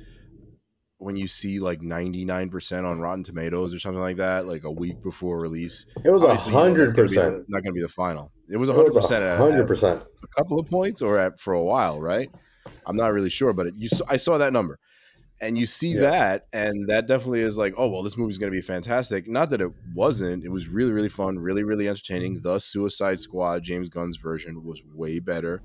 when 0.98 1.16
you 1.18 1.28
see 1.28 1.60
like 1.60 1.82
99% 1.82 2.84
on 2.90 3.00
Rotten 3.00 3.24
Tomatoes 3.24 3.74
or 3.74 3.80
something 3.80 4.02
like 4.02 4.18
that, 4.18 4.48
like 4.48 4.64
a 4.64 4.72
week 4.72 5.02
before 5.04 5.40
release, 5.40 5.86
it 6.04 6.10
was 6.10 6.24
a 6.24 6.26
obviously, 6.26 6.54
you 6.54 6.58
know, 6.58 6.64
hundred 6.64 6.96
gonna 6.96 7.08
be 7.10 7.16
the- 7.16 7.22
percent. 7.22 7.46
not 7.50 7.64
going 7.64 7.74
to 7.74 7.78
be 7.78 7.82
the 7.82 7.88
final. 7.88 8.32
It 8.50 8.58
was 8.58 8.70
It 8.70 8.76
100% 8.76 8.94
was 8.96 9.12
at, 9.12 9.22
a 9.22 9.26
at 9.32 9.38
hundred 9.38 9.68
percent. 9.68 10.04
a 10.24 10.28
couple 10.36 10.60
of 10.60 10.68
points 10.70 11.02
or 11.02 11.20
at 11.20 11.40
for 11.40 11.54
a 11.54 11.64
while, 11.64 12.00
right? 12.02 12.30
I'm 12.88 12.96
not 12.96 13.14
really 13.14 13.30
sure, 13.30 13.54
but 13.54 13.68
it, 13.68 13.74
you 13.78 13.90
I 14.10 14.18
saw 14.18 14.38
that 14.40 14.52
number. 14.54 14.80
And 15.42 15.58
you 15.58 15.66
see 15.66 15.90
Yeah. 15.96 16.02
that, 16.02 16.48
and 16.54 16.88
that 16.88 17.08
definitely 17.08 17.42
is 17.42 17.58
like, 17.58 17.74
oh 17.78 17.90
well, 17.90 18.02
this 18.04 18.18
movie's 18.18 18.38
going 18.38 18.52
to 18.52 18.56
be 18.56 18.62
fantastic. 18.62 19.28
Not 19.28 19.50
that 19.50 19.60
it 19.62 19.72
wasn't; 19.94 20.46
it 20.46 20.50
was 20.50 20.68
really, 20.70 20.92
really 20.94 21.10
fun, 21.10 21.38
really, 21.38 21.64
really 21.64 21.90
entertaining. 21.90 22.42
The 22.42 22.58
Suicide 22.58 23.20
Squad, 23.20 23.62
James 23.64 23.90
Gunn's 23.90 24.16
version, 24.18 24.64
was 24.64 24.82
way 24.94 25.20
better 25.20 25.62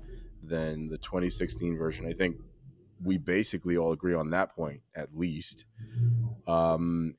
than 0.51 0.89
the 0.89 0.97
2016 0.97 1.77
version. 1.77 2.05
I 2.05 2.13
think 2.13 2.35
we 3.03 3.17
basically 3.17 3.77
all 3.77 3.93
agree 3.93 4.13
on 4.13 4.29
that 4.31 4.53
point, 4.55 4.81
at 4.95 5.17
least. 5.17 5.65
Um, 6.47 7.15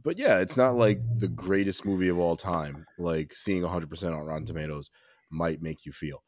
but 0.00 0.18
yeah, 0.18 0.38
it's 0.38 0.56
not 0.56 0.76
like 0.76 1.00
the 1.18 1.28
greatest 1.28 1.84
movie 1.84 2.08
of 2.08 2.18
all 2.18 2.36
time. 2.36 2.86
Like 2.98 3.32
seeing 3.34 3.62
100% 3.62 4.16
on 4.16 4.26
Rotten 4.26 4.46
Tomatoes 4.46 4.90
might 5.30 5.62
make 5.62 5.86
you 5.86 5.92
feel. 5.92 6.22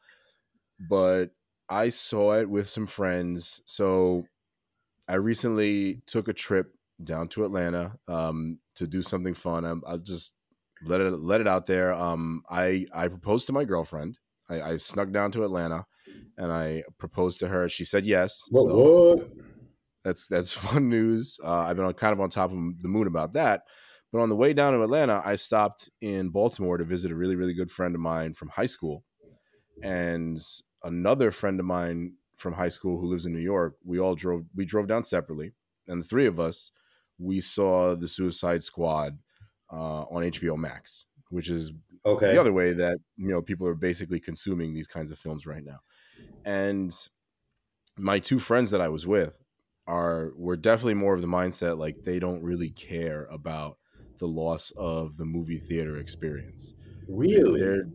But 0.89 1.31
I 1.69 1.89
saw 1.89 2.33
it 2.33 2.49
with 2.49 2.67
some 2.67 2.85
friends. 2.85 3.61
So 3.65 4.25
I 5.07 5.15
recently 5.15 6.01
took 6.07 6.27
a 6.27 6.33
trip 6.33 6.73
down 7.03 7.27
to 7.29 7.45
Atlanta 7.45 7.93
um, 8.07 8.59
to 8.75 8.87
do 8.87 9.01
something 9.01 9.33
fun. 9.33 9.65
I, 9.65 9.73
I'll 9.89 9.97
just 9.99 10.33
let 10.85 11.01
it 11.01 11.11
let 11.13 11.41
it 11.41 11.47
out 11.47 11.65
there. 11.65 11.93
Um, 11.93 12.43
I 12.49 12.85
I 12.93 13.07
proposed 13.07 13.47
to 13.47 13.53
my 13.53 13.63
girlfriend. 13.63 14.17
I, 14.49 14.61
I 14.61 14.77
snuck 14.77 15.11
down 15.11 15.31
to 15.31 15.43
Atlanta, 15.43 15.85
and 16.37 16.51
I 16.51 16.83
proposed 16.97 17.39
to 17.41 17.47
her. 17.47 17.69
She 17.69 17.85
said 17.85 18.05
yes. 18.05 18.47
What? 18.49 18.67
so 18.67 18.69
what? 18.69 19.29
that's 20.03 20.27
that's 20.27 20.53
fun 20.65 20.89
news. 20.89 21.39
Uh, 21.43 21.59
I've 21.59 21.75
been 21.75 21.85
on, 21.85 21.93
kind 21.93 22.13
of 22.13 22.21
on 22.21 22.29
top 22.29 22.51
of 22.51 22.57
the 22.81 22.87
moon 22.87 23.07
about 23.07 23.33
that. 23.33 23.63
But 24.11 24.21
on 24.21 24.29
the 24.29 24.35
way 24.35 24.53
down 24.53 24.73
to 24.73 24.81
Atlanta, 24.83 25.21
I 25.25 25.35
stopped 25.35 25.89
in 25.99 26.29
Baltimore 26.29 26.77
to 26.77 26.85
visit 26.85 27.11
a 27.11 27.15
really 27.15 27.35
really 27.35 27.53
good 27.53 27.71
friend 27.71 27.93
of 27.95 28.01
mine 28.01 28.33
from 28.33 28.49
high 28.49 28.65
school, 28.65 29.03
and 29.81 30.39
another 30.83 31.31
friend 31.31 31.59
of 31.59 31.65
mine 31.65 32.15
from 32.35 32.53
high 32.53 32.69
school 32.69 32.99
who 32.99 33.07
lives 33.07 33.25
in 33.25 33.33
New 33.33 33.39
York. 33.39 33.75
We 33.83 33.99
all 33.99 34.15
drove. 34.15 34.45
We 34.55 34.65
drove 34.65 34.87
down 34.87 35.03
separately, 35.03 35.53
and 35.87 36.01
the 36.01 36.07
three 36.07 36.25
of 36.25 36.39
us 36.39 36.71
we 37.19 37.41
saw 37.41 37.95
the 37.95 38.07
Suicide 38.07 38.63
Squad 38.63 39.19
uh, 39.71 40.03
on 40.03 40.23
HBO 40.23 40.55
Max, 40.55 41.05
which 41.29 41.49
is 41.49 41.73
Okay. 42.05 42.31
the 42.31 42.37
other 42.39 42.53
way 42.53 42.73
that 42.73 42.97
you 43.17 43.29
know 43.29 43.41
people 43.41 43.67
are 43.67 43.75
basically 43.75 44.19
consuming 44.19 44.73
these 44.73 44.87
kinds 44.87 45.11
of 45.11 45.19
films 45.19 45.45
right 45.45 45.63
now. 45.63 45.79
And 46.45 46.93
my 47.97 48.19
two 48.19 48.39
friends 48.39 48.71
that 48.71 48.81
I 48.81 48.89
was 48.89 49.05
with 49.05 49.33
are 49.87 50.33
were 50.35 50.57
definitely 50.57 50.93
more 50.95 51.15
of 51.15 51.21
the 51.21 51.27
mindset 51.27 51.77
like 51.77 52.03
they 52.03 52.19
don't 52.19 52.43
really 52.43 52.69
care 52.69 53.25
about 53.31 53.77
the 54.19 54.27
loss 54.27 54.71
of 54.77 55.17
the 55.17 55.25
movie 55.25 55.59
theater 55.59 55.97
experience. 55.97 56.73
really? 57.07 57.61
They're 57.61 57.85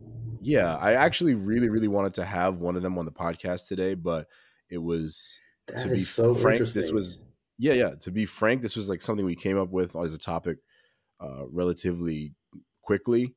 yeah, 0.40 0.76
I 0.76 0.94
actually 0.94 1.34
really 1.34 1.68
really 1.68 1.88
wanted 1.88 2.14
to 2.14 2.24
have 2.24 2.58
one 2.58 2.76
of 2.76 2.82
them 2.82 2.98
on 2.98 3.04
the 3.04 3.12
podcast 3.12 3.68
today, 3.68 3.94
but 3.94 4.26
it 4.70 4.78
was 4.78 5.40
That 5.68 5.78
to 5.78 5.88
be 5.88 6.00
so 6.00 6.34
frank, 6.34 6.60
this 6.72 6.90
was 6.90 7.24
yeah, 7.58 7.74
yeah. 7.74 7.90
To 8.00 8.10
be 8.10 8.24
frank, 8.24 8.62
this 8.62 8.74
was 8.74 8.88
like 8.88 9.02
something 9.02 9.24
we 9.24 9.36
came 9.36 9.58
up 9.58 9.70
with 9.70 9.94
as 9.94 10.12
a 10.14 10.18
topic 10.18 10.58
uh, 11.20 11.46
relatively 11.48 12.34
quickly, 12.82 13.34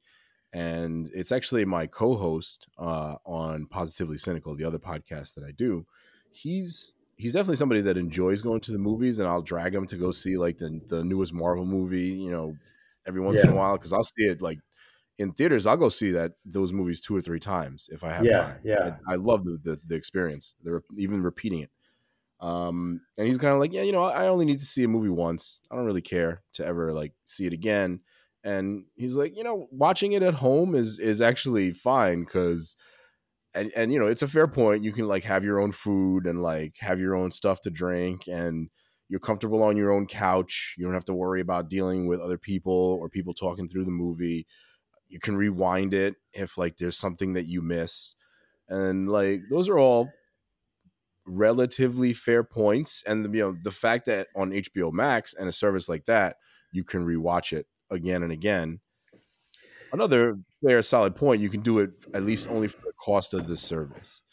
and 0.55 1.09
it's 1.13 1.31
actually 1.33 1.65
my 1.65 1.87
co-host 1.87 2.69
uh, 2.79 3.17
on 3.25 3.67
Positively 3.67 4.17
Cynical, 4.17 4.55
the 4.55 4.63
other 4.65 4.79
podcast 4.79 5.35
that 5.35 5.43
I 5.43 5.51
do. 5.51 5.85
He's 6.31 6.95
he's 7.17 7.33
definitely 7.33 7.57
somebody 7.57 7.81
that 7.81 7.97
enjoys 7.97 8.41
going 8.41 8.61
to 8.61 8.71
the 8.71 8.79
movies, 8.79 9.19
and 9.19 9.27
I'll 9.27 9.41
drag 9.41 9.75
him 9.75 9.87
to 9.87 9.97
go 9.97 10.11
see 10.11 10.37
like 10.37 10.57
the 10.57 10.81
the 10.87 11.03
newest 11.03 11.33
Marvel 11.33 11.65
movie, 11.65 12.09
you 12.09 12.31
know, 12.31 12.59
every 13.07 13.21
once 13.21 13.43
in 13.43 13.49
a 13.49 13.55
while 13.55 13.77
because 13.77 13.93
I'll 13.93 14.03
see 14.05 14.25
it 14.25 14.41
like 14.41 14.59
in 15.17 15.33
theaters. 15.33 15.67
I'll 15.67 15.77
go 15.77 15.89
see 15.89 16.11
that 16.11 16.33
those 16.45 16.73
movies 16.73 17.01
two 17.01 17.15
or 17.15 17.21
three 17.21 17.39
times 17.39 17.89
if 17.91 18.03
I 18.03 18.11
have 18.13 18.29
Yeah, 18.29 18.31
time. 18.31 18.63
yeah. 18.63 18.99
I, 19.09 19.13
I 19.13 19.15
love 19.17 19.45
the, 19.45 19.57
the 19.63 19.81
the 19.87 19.95
experience. 19.95 20.55
They're 20.63 20.83
even 20.97 21.23
repeating 21.23 21.61
it. 21.61 21.71
Um, 22.39 23.01
and 23.17 23.27
he's 23.27 23.37
kind 23.37 23.53
of 23.53 23.59
like, 23.59 23.73
yeah, 23.73 23.83
you 23.83 23.91
know, 23.91 24.03
I 24.03 24.27
only 24.27 24.45
need 24.45 24.59
to 24.59 24.65
see 24.65 24.83
a 24.83 24.87
movie 24.87 25.09
once. 25.09 25.61
I 25.71 25.75
don't 25.75 25.85
really 25.85 26.01
care 26.01 26.43
to 26.53 26.65
ever 26.65 26.93
like 26.93 27.13
see 27.25 27.45
it 27.45 27.53
again. 27.53 28.01
And 28.45 28.85
he's 28.95 29.17
like, 29.17 29.35
you 29.35 29.43
know, 29.43 29.67
watching 29.71 30.13
it 30.13 30.21
at 30.21 30.35
home 30.35 30.75
is 30.75 30.99
is 30.99 31.19
actually 31.19 31.71
fine 31.71 32.23
because, 32.23 32.77
and 33.55 33.71
and 33.75 33.91
you 33.91 33.99
know, 33.99 34.05
it's 34.05 34.21
a 34.21 34.27
fair 34.27 34.47
point. 34.47 34.83
You 34.83 34.91
can 34.91 35.07
like 35.07 35.23
have 35.23 35.43
your 35.43 35.59
own 35.59 35.71
food 35.71 36.27
and 36.27 36.43
like 36.43 36.75
have 36.79 36.99
your 36.99 37.15
own 37.15 37.31
stuff 37.31 37.61
to 37.61 37.71
drink, 37.71 38.27
and 38.27 38.69
you're 39.09 39.19
comfortable 39.19 39.63
on 39.63 39.77
your 39.77 39.91
own 39.91 40.05
couch. 40.05 40.75
You 40.77 40.85
don't 40.85 40.93
have 40.93 41.05
to 41.05 41.13
worry 41.13 41.41
about 41.41 41.69
dealing 41.69 42.07
with 42.07 42.19
other 42.19 42.37
people 42.37 42.99
or 43.01 43.09
people 43.09 43.33
talking 43.33 43.67
through 43.67 43.85
the 43.85 43.91
movie. 43.91 44.45
You 45.09 45.19
can 45.19 45.35
rewind 45.35 45.95
it 45.95 46.13
if 46.31 46.55
like 46.55 46.77
there's 46.77 46.97
something 46.97 47.33
that 47.33 47.47
you 47.47 47.63
miss, 47.63 48.13
and 48.69 49.09
like 49.09 49.41
those 49.49 49.67
are 49.67 49.79
all 49.79 50.09
relatively 51.27 52.13
fair 52.13 52.43
points 52.43 53.03
and 53.07 53.25
the, 53.25 53.29
you 53.35 53.43
know 53.43 53.57
the 53.63 53.71
fact 53.71 54.05
that 54.05 54.27
on 54.35 54.51
HBO 54.51 54.93
Max 54.93 55.33
and 55.33 55.49
a 55.49 55.51
service 55.51 55.89
like 55.89 56.05
that 56.05 56.35
you 56.71 56.83
can 56.83 57.03
rewatch 57.03 57.51
it 57.51 57.65
again 57.89 58.23
and 58.23 58.31
again 58.31 58.79
another 59.93 60.37
fair 60.63 60.81
solid 60.81 61.15
point 61.15 61.41
you 61.41 61.49
can 61.49 61.61
do 61.61 61.79
it 61.79 61.91
at 62.13 62.23
least 62.23 62.49
only 62.49 62.67
for 62.67 62.81
the 62.81 62.93
cost 63.03 63.33
of 63.33 63.47
the 63.47 63.55
service 63.55 64.23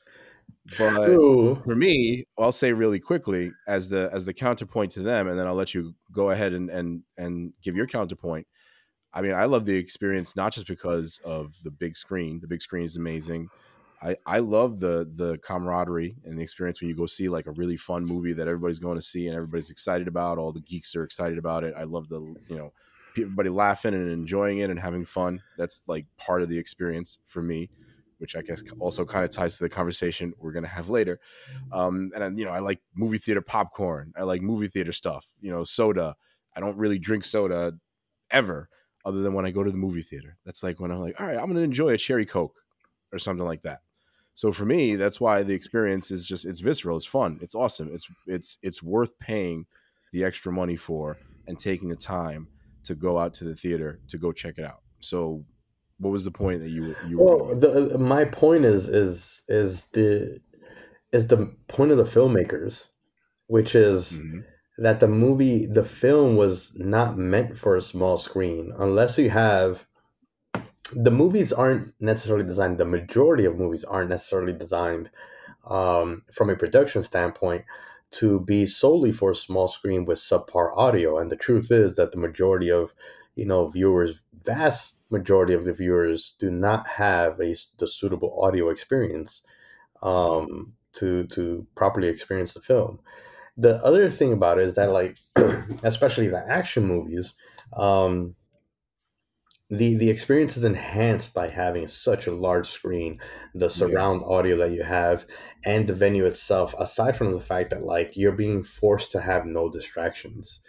but 0.79 1.07
True. 1.07 1.61
for 1.65 1.75
me 1.75 2.25
I'll 2.39 2.53
say 2.53 2.73
really 2.73 3.01
quickly 3.01 3.53
as 3.67 3.89
the 3.89 4.11
as 4.13 4.27
the 4.27 4.35
counterpoint 4.35 4.93
to 4.93 5.01
them 5.01 5.29
and 5.29 5.39
then 5.39 5.47
I'll 5.47 5.55
let 5.55 5.75
you 5.75 5.95
go 6.13 6.31
ahead 6.31 6.53
and 6.53 6.71
and 6.71 7.03
and 7.17 7.53
give 7.63 7.77
your 7.77 7.87
counterpoint 7.87 8.47
I 9.13 9.23
mean 9.23 9.35
I 9.35 9.45
love 9.45 9.65
the 9.65 9.77
experience 9.77 10.37
not 10.37 10.53
just 10.53 10.67
because 10.67 11.21
of 11.25 11.55
the 11.65 11.71
big 11.71 11.97
screen 11.97 12.41
the 12.41 12.47
big 12.47 12.63
screen 12.63 12.85
is 12.85 12.97
amazing 12.97 13.49
I, 14.03 14.17
I 14.27 14.39
love 14.41 14.81
the 14.81 15.09
the 15.15 15.39
camaraderie 15.39 16.17
and 16.25 16.37
the 16.37 16.43
experience 16.43 16.81
when 16.81 16.91
you 16.91 16.97
go 16.97 17.07
see 17.07 17.29
like 17.29 17.47
a 17.47 17.53
really 17.53 17.77
fun 17.77 18.05
movie 18.05 18.33
that 18.33 18.49
everybody's 18.49 18.81
going 18.81 18.99
to 18.99 19.03
see 19.03 19.29
and 19.29 19.37
everybody's 19.37 19.71
excited 19.71 20.09
about. 20.09 20.39
All 20.39 20.53
the 20.53 20.61
geeks 20.61 20.97
are 20.97 21.05
excited 21.05 21.39
about 21.39 21.63
it. 21.63 21.75
I 21.77 21.85
love 21.85 22.09
the 22.09 22.21
you 22.49 22.57
know 22.57 22.73
everybody 23.17 23.49
laughing 23.49 23.95
and 23.95 24.11
enjoying 24.11 24.59
it 24.59 24.71
and 24.71 24.79
having 24.79 25.05
fun. 25.05 25.43
That's 25.59 25.83
like 25.87 26.07
part 26.17 26.43
of 26.43 26.49
the 26.49 26.59
experience 26.59 27.19
for 27.27 27.43
me, 27.43 27.71
which 28.19 28.37
I 28.37 28.43
guess 28.43 28.63
also 28.79 29.05
kind 29.05 29.25
of 29.25 29.31
ties 29.31 29.59
to 29.59 29.65
the 29.65 29.71
conversation 29.71 30.33
we're 30.39 30.53
gonna 30.53 30.69
have 30.69 30.91
later. 30.91 31.21
Um, 31.73 32.11
and 32.15 32.39
you 32.39 32.45
know 32.45 32.53
I 32.53 32.61
like 32.61 32.81
movie 32.95 33.19
theater 33.19 33.43
popcorn. 33.43 34.13
I 34.17 34.23
like 34.23 34.43
movie 34.43 34.69
theater 34.69 34.93
stuff. 34.93 35.27
You 35.41 35.51
know 35.51 35.65
soda. 35.65 36.17
I 36.57 36.61
don't 36.61 36.77
really 36.77 36.99
drink 36.99 37.25
soda 37.25 37.75
ever, 38.31 38.69
other 39.05 39.23
than 39.23 39.33
when 39.33 39.47
I 39.47 39.51
go 39.51 39.63
to 39.63 39.71
the 39.71 39.77
movie 39.77 40.03
theater. 40.03 40.37
That's 40.45 40.63
like 40.63 40.81
when 40.81 40.91
I'm 40.91 41.01
like, 41.01 41.21
all 41.21 41.27
right, 41.27 41.39
I'm 41.39 41.47
gonna 41.47 41.61
enjoy 41.61 41.91
a 41.91 41.99
cherry 41.99 42.27
coke 42.27 42.57
or 43.13 43.19
something 43.19 43.47
like 43.47 43.63
that. 43.63 43.81
So 44.35 44.51
for 44.51 44.65
me, 44.65 44.97
that's 44.97 45.21
why 45.21 45.43
the 45.43 45.55
experience 45.55 46.11
is 46.11 46.25
just 46.25 46.47
it's 46.47 46.61
visceral, 46.61 46.97
it's 46.97 47.07
fun, 47.07 47.39
it's 47.43 47.55
awesome, 47.55 47.91
it's 47.93 48.09
it's 48.27 48.59
it's 48.63 48.83
worth 48.83 49.19
paying 49.19 49.67
the 50.13 50.25
extra 50.25 50.53
money 50.53 50.77
for 50.77 51.19
and 51.47 51.59
taking 51.59 51.89
the 51.89 51.97
time 51.97 52.49
to 52.85 52.95
go 52.95 53.19
out 53.19 53.35
to 53.35 53.45
the 53.45 53.55
theater 53.57 54.01
to 54.09 54.19
go 54.19 54.33
check 54.33 54.59
it 54.59 54.65
out. 54.65 54.83
So 55.01 55.45
what 55.99 56.11
was 56.11 56.25
the 56.25 56.31
point 56.33 56.61
that 56.61 56.71
you 56.71 56.97
you 57.01 57.21
were 57.21 57.29
Well, 57.29 57.55
the 57.59 57.99
my 57.99 58.25
point 58.25 58.65
is 58.65 58.89
is 58.89 59.43
is 59.49 59.85
the 59.93 60.41
is 61.13 61.29
the 61.29 61.55
point 61.69 61.93
of 61.93 61.99
the 61.99 62.05
filmmakers, 62.05 62.89
which 63.49 63.75
is 63.75 64.19
Mhm. 64.19 64.45
that 64.79 65.01
the 65.01 65.09
movie, 65.09 65.67
the 65.67 65.85
film 65.85 66.37
was 66.37 66.73
not 66.77 67.19
meant 67.19 67.59
for 67.59 67.77
a 67.77 67.83
small 67.83 68.19
screen 68.19 68.73
unless 68.79 69.19
you 69.19 69.31
have. 69.31 69.87
The 70.95 71.11
movies 71.11 71.53
aren't 71.53 71.95
necessarily 72.01 72.45
designed. 72.45 72.79
The 72.79 72.85
majority 72.85 73.45
of 73.45 73.57
movies 73.59 73.85
aren't 73.85 74.11
necessarily 74.11 74.53
designed 74.53 75.11
um, 75.67 76.25
from 76.33 76.51
a 76.51 76.57
production 76.57 77.05
standpoint 77.05 77.65
to 78.13 78.41
be 78.41 78.67
solely 78.67 79.13
for 79.13 79.31
a 79.31 79.37
small 79.37 79.69
screen 79.69 80.05
with 80.05 80.19
subpar 80.19 80.77
audio. 80.77 81.19
And 81.19 81.31
the 81.31 81.37
truth 81.37 81.71
is 81.71 81.97
that 81.97 82.13
the 82.13 82.19
majority 82.19 82.71
of 82.71 82.95
you 83.35 83.47
know 83.47 83.69
viewers, 83.69 84.21
vast 84.45 85.03
majority 85.11 85.55
of 85.55 85.65
the 85.65 85.73
viewers, 85.73 86.35
do 86.39 86.51
not 86.51 86.87
have 86.87 87.41
a 87.41 87.55
the 87.79 87.89
suitable 87.89 88.39
audio 88.43 88.69
experience 88.69 89.43
um, 90.03 90.75
to 90.95 91.25
to 91.29 91.67
properly 91.75 92.09
experience 92.09 92.53
the 92.53 92.61
film. 92.61 93.01
The 93.57 93.85
other 93.85 94.11
thing 94.11 94.33
about 94.33 94.59
it 94.59 94.65
is 94.65 94.75
that 94.77 94.93
like, 94.93 95.19
especially 95.83 96.29
the 96.29 96.45
action 96.49 96.87
movies. 96.87 97.35
Um, 97.77 98.35
the 99.73 99.95
the 99.95 100.11
experience 100.11 100.55
is 100.55 100.65
enhanced 100.65 101.33
by 101.33 101.49
having 101.49 101.89
such 101.89 102.27
a 102.27 102.35
large 102.35 102.69
screen 102.69 103.19
the 103.55 103.71
surround 103.71 104.23
audio 104.27 104.55
that 104.55 104.71
you 104.71 104.83
have 104.83 105.25
and 105.65 105.87
the 105.87 105.95
venue 105.95 106.27
itself 106.27 106.75
aside 106.79 107.17
from 107.17 107.33
the 107.33 107.41
fact 107.41 107.71
that 107.71 107.83
like 107.83 108.15
you're 108.15 108.33
being 108.33 108.63
forced 108.63 109.11
to 109.11 109.21
have 109.21 109.47
no 109.47 109.71
distractions. 109.71 110.61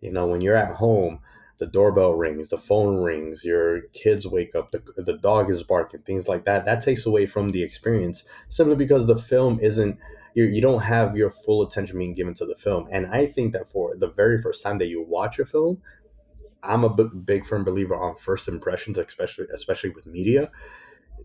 You 0.00 0.12
know 0.12 0.28
when 0.28 0.40
you're 0.40 0.54
at 0.54 0.76
home 0.76 1.18
the 1.58 1.66
doorbell 1.66 2.14
rings 2.14 2.48
the 2.48 2.58
phone 2.58 3.02
rings 3.02 3.44
your 3.44 3.82
kids 3.92 4.24
wake 4.24 4.54
up 4.54 4.70
the, 4.70 4.82
the 4.98 5.18
dog 5.18 5.50
is 5.50 5.64
barking 5.64 6.02
things 6.02 6.28
like 6.28 6.44
that. 6.44 6.64
That 6.64 6.80
takes 6.80 7.06
away 7.06 7.26
from 7.26 7.50
the 7.50 7.62
experience 7.64 8.22
simply 8.50 8.76
because 8.76 9.08
the 9.08 9.18
film 9.18 9.58
isn't 9.60 9.98
you, 10.34 10.44
you 10.44 10.60
don't 10.62 10.82
have 10.82 11.16
your 11.16 11.30
full 11.30 11.62
attention 11.62 11.98
being 11.98 12.14
given 12.14 12.34
to 12.34 12.46
the 12.46 12.54
film. 12.54 12.86
And 12.92 13.08
i 13.08 13.26
think 13.26 13.52
that 13.54 13.68
for 13.68 13.96
the 13.96 14.12
very 14.12 14.40
first 14.40 14.62
time 14.62 14.78
that 14.78 14.86
you 14.86 15.02
watch 15.02 15.40
a 15.40 15.44
film 15.44 15.82
I'm 16.64 16.84
a 16.84 16.88
big, 16.94 17.26
big 17.26 17.46
firm 17.46 17.64
believer 17.64 17.94
on 17.96 18.16
first 18.16 18.48
impressions, 18.48 18.98
especially 18.98 19.46
especially 19.54 19.90
with 19.90 20.06
media, 20.06 20.50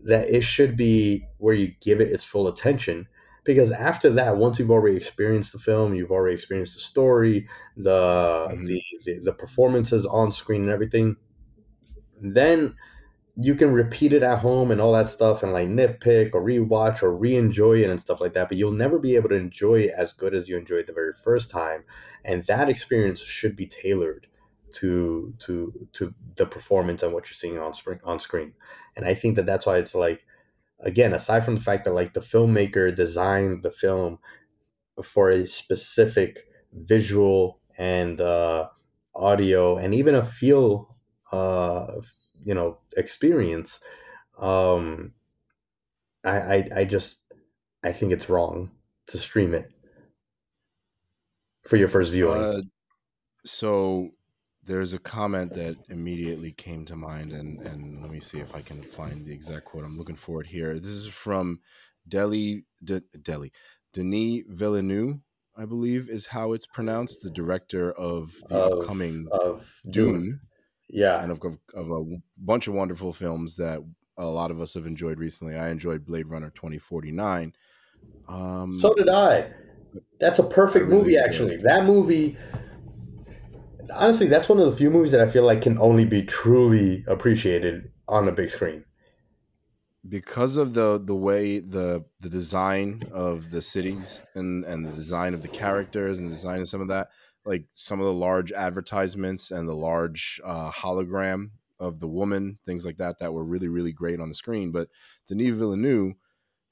that 0.04 0.28
it 0.28 0.42
should 0.42 0.76
be 0.76 1.26
where 1.38 1.54
you 1.54 1.74
give 1.80 2.00
it 2.00 2.08
its 2.12 2.24
full 2.24 2.48
attention. 2.48 3.08
Because 3.44 3.72
after 3.72 4.10
that, 4.10 4.36
once 4.36 4.58
you've 4.58 4.70
already 4.70 4.96
experienced 4.96 5.52
the 5.52 5.58
film, 5.58 5.94
you've 5.94 6.10
already 6.10 6.34
experienced 6.34 6.74
the 6.74 6.80
story, 6.80 7.48
the 7.76 8.48
Mhm. 8.52 8.66
the, 8.66 8.82
the 9.04 9.20
the 9.20 9.32
performances 9.32 10.06
on 10.06 10.32
screen 10.32 10.62
and 10.62 10.70
everything, 10.70 11.16
then 12.20 12.74
you 13.36 13.54
can 13.54 13.72
repeat 13.72 14.12
it 14.12 14.22
at 14.22 14.40
home 14.40 14.70
and 14.70 14.80
all 14.80 14.92
that 14.92 15.10
stuff 15.10 15.42
and 15.42 15.52
like 15.52 15.68
nitpick 15.68 16.34
or 16.34 16.42
rewatch 16.42 17.02
or 17.02 17.16
re-enjoy 17.16 17.82
it 17.82 17.90
and 17.90 18.00
stuff 18.00 18.20
like 18.20 18.34
that. 18.34 18.48
But 18.48 18.58
you'll 18.58 18.72
never 18.72 18.98
be 18.98 19.16
able 19.16 19.30
to 19.30 19.36
enjoy 19.36 19.82
it 19.82 19.92
as 19.96 20.12
good 20.12 20.34
as 20.34 20.48
you 20.48 20.58
enjoyed 20.58 20.86
the 20.86 20.92
very 20.94 21.14
first 21.24 21.50
time. 21.50 21.84
And 22.24 22.44
that 22.46 22.68
experience 22.70 23.20
should 23.22 23.56
be 23.56 23.66
tailored 23.66 24.28
to 24.74 25.34
to 25.38 25.88
to 25.92 26.14
the 26.36 26.46
performance 26.46 27.02
and 27.02 27.12
what 27.12 27.26
you're 27.26 27.34
seeing 27.34 27.58
on 27.58 27.74
screen 27.74 28.00
on 28.04 28.20
screen. 28.20 28.54
And 28.96 29.04
i 29.06 29.14
think 29.14 29.36
that 29.36 29.46
that's 29.46 29.66
why 29.66 29.78
it's 29.78 29.94
like 29.94 30.24
again 30.80 31.12
aside 31.12 31.44
from 31.44 31.56
the 31.56 31.60
fact 31.60 31.84
that 31.84 31.94
like 31.94 32.14
the 32.14 32.20
filmmaker 32.20 32.94
designed 32.94 33.62
the 33.62 33.70
film 33.70 34.18
for 35.02 35.30
a 35.30 35.46
specific 35.46 36.46
visual 36.72 37.60
and 37.78 38.20
uh 38.20 38.68
audio 39.14 39.76
and 39.76 39.94
even 39.94 40.14
a 40.14 40.24
feel 40.24 40.96
uh 41.32 41.94
you 42.44 42.54
know 42.54 42.78
experience 42.96 43.80
um 44.38 45.12
I, 46.24 46.38
I 46.38 46.68
i 46.76 46.84
just 46.84 47.18
i 47.82 47.92
think 47.92 48.12
it's 48.12 48.28
wrong 48.28 48.70
to 49.08 49.18
stream 49.18 49.54
it 49.54 49.70
for 51.70 51.76
your 51.76 51.88
first 51.88 52.10
viewing. 52.10 52.42
Uh, 52.42 52.62
so 53.44 54.10
there's 54.70 54.94
a 54.94 55.00
comment 55.00 55.52
that 55.54 55.76
immediately 55.88 56.52
came 56.52 56.84
to 56.84 56.94
mind, 56.94 57.32
and 57.32 57.60
and 57.66 57.98
let 58.00 58.10
me 58.10 58.20
see 58.20 58.38
if 58.38 58.54
I 58.54 58.60
can 58.60 58.82
find 58.82 59.26
the 59.26 59.32
exact 59.32 59.64
quote. 59.64 59.84
I'm 59.84 59.98
looking 59.98 60.14
for 60.14 60.40
it 60.40 60.46
here. 60.46 60.78
This 60.78 60.90
is 60.90 61.08
from 61.08 61.58
Delhi, 62.06 62.64
De, 62.84 63.02
Delhi, 63.20 63.52
Denis 63.92 64.44
Villeneuve, 64.48 65.18
I 65.56 65.64
believe 65.64 66.08
is 66.08 66.24
how 66.26 66.52
it's 66.52 66.66
pronounced, 66.66 67.22
the 67.22 67.30
director 67.30 67.90
of 67.92 68.32
the 68.48 68.56
of, 68.56 68.80
upcoming 68.80 69.26
of 69.32 69.74
dune, 69.90 70.12
Dune, 70.14 70.40
yeah 70.88 71.20
and 71.20 71.32
of, 71.32 71.42
of, 71.44 71.58
of 71.74 71.90
a 71.90 72.16
bunch 72.38 72.68
of 72.68 72.74
wonderful 72.74 73.12
films 73.12 73.56
that 73.56 73.80
a 74.18 74.24
lot 74.24 74.52
of 74.52 74.60
us 74.60 74.74
have 74.74 74.86
enjoyed 74.86 75.18
recently. 75.18 75.56
I 75.56 75.70
enjoyed 75.70 76.06
Blade 76.06 76.28
Runner 76.28 76.50
2049. 76.50 77.54
Um, 78.28 78.78
so 78.80 78.94
did 78.94 79.08
i 79.08 79.50
that's 80.20 80.38
a 80.38 80.44
perfect 80.44 80.86
really 80.86 80.98
movie 80.98 81.18
actually 81.18 81.56
that 81.56 81.84
movie 81.84 82.36
honestly 83.94 84.26
that's 84.26 84.48
one 84.48 84.58
of 84.58 84.70
the 84.70 84.76
few 84.76 84.90
movies 84.90 85.12
that 85.12 85.20
i 85.20 85.28
feel 85.28 85.44
like 85.44 85.62
can 85.62 85.78
only 85.78 86.04
be 86.04 86.22
truly 86.22 87.04
appreciated 87.06 87.90
on 88.10 88.28
a 88.28 88.32
big 88.32 88.50
screen. 88.50 88.84
Because 90.06 90.56
of 90.56 90.74
the 90.74 91.00
the 91.02 91.14
way 91.14 91.60
the 91.60 92.04
the 92.20 92.28
design 92.28 93.02
of 93.12 93.50
the 93.50 93.62
cities 93.62 94.20
and 94.34 94.64
and 94.64 94.86
the 94.86 94.92
design 94.92 95.34
of 95.34 95.42
the 95.42 95.48
characters 95.48 96.18
and 96.18 96.26
the 96.26 96.32
design 96.32 96.60
of 96.60 96.68
some 96.68 96.80
of 96.80 96.88
that 96.88 97.08
like 97.44 97.64
some 97.74 98.00
of 98.00 98.06
the 98.06 98.12
large 98.12 98.50
advertisements 98.52 99.50
and 99.50 99.68
the 99.68 99.74
large 99.74 100.40
uh, 100.44 100.70
hologram 100.70 101.50
of 101.78 102.00
the 102.00 102.08
woman 102.08 102.58
things 102.64 102.84
like 102.84 102.96
that 102.96 103.18
that 103.18 103.32
were 103.32 103.44
really 103.44 103.68
really 103.68 103.92
great 103.92 104.20
on 104.20 104.28
the 104.28 104.34
screen. 104.34 104.72
But 104.72 104.88
denis 105.26 105.54
villeneuve 105.54 106.14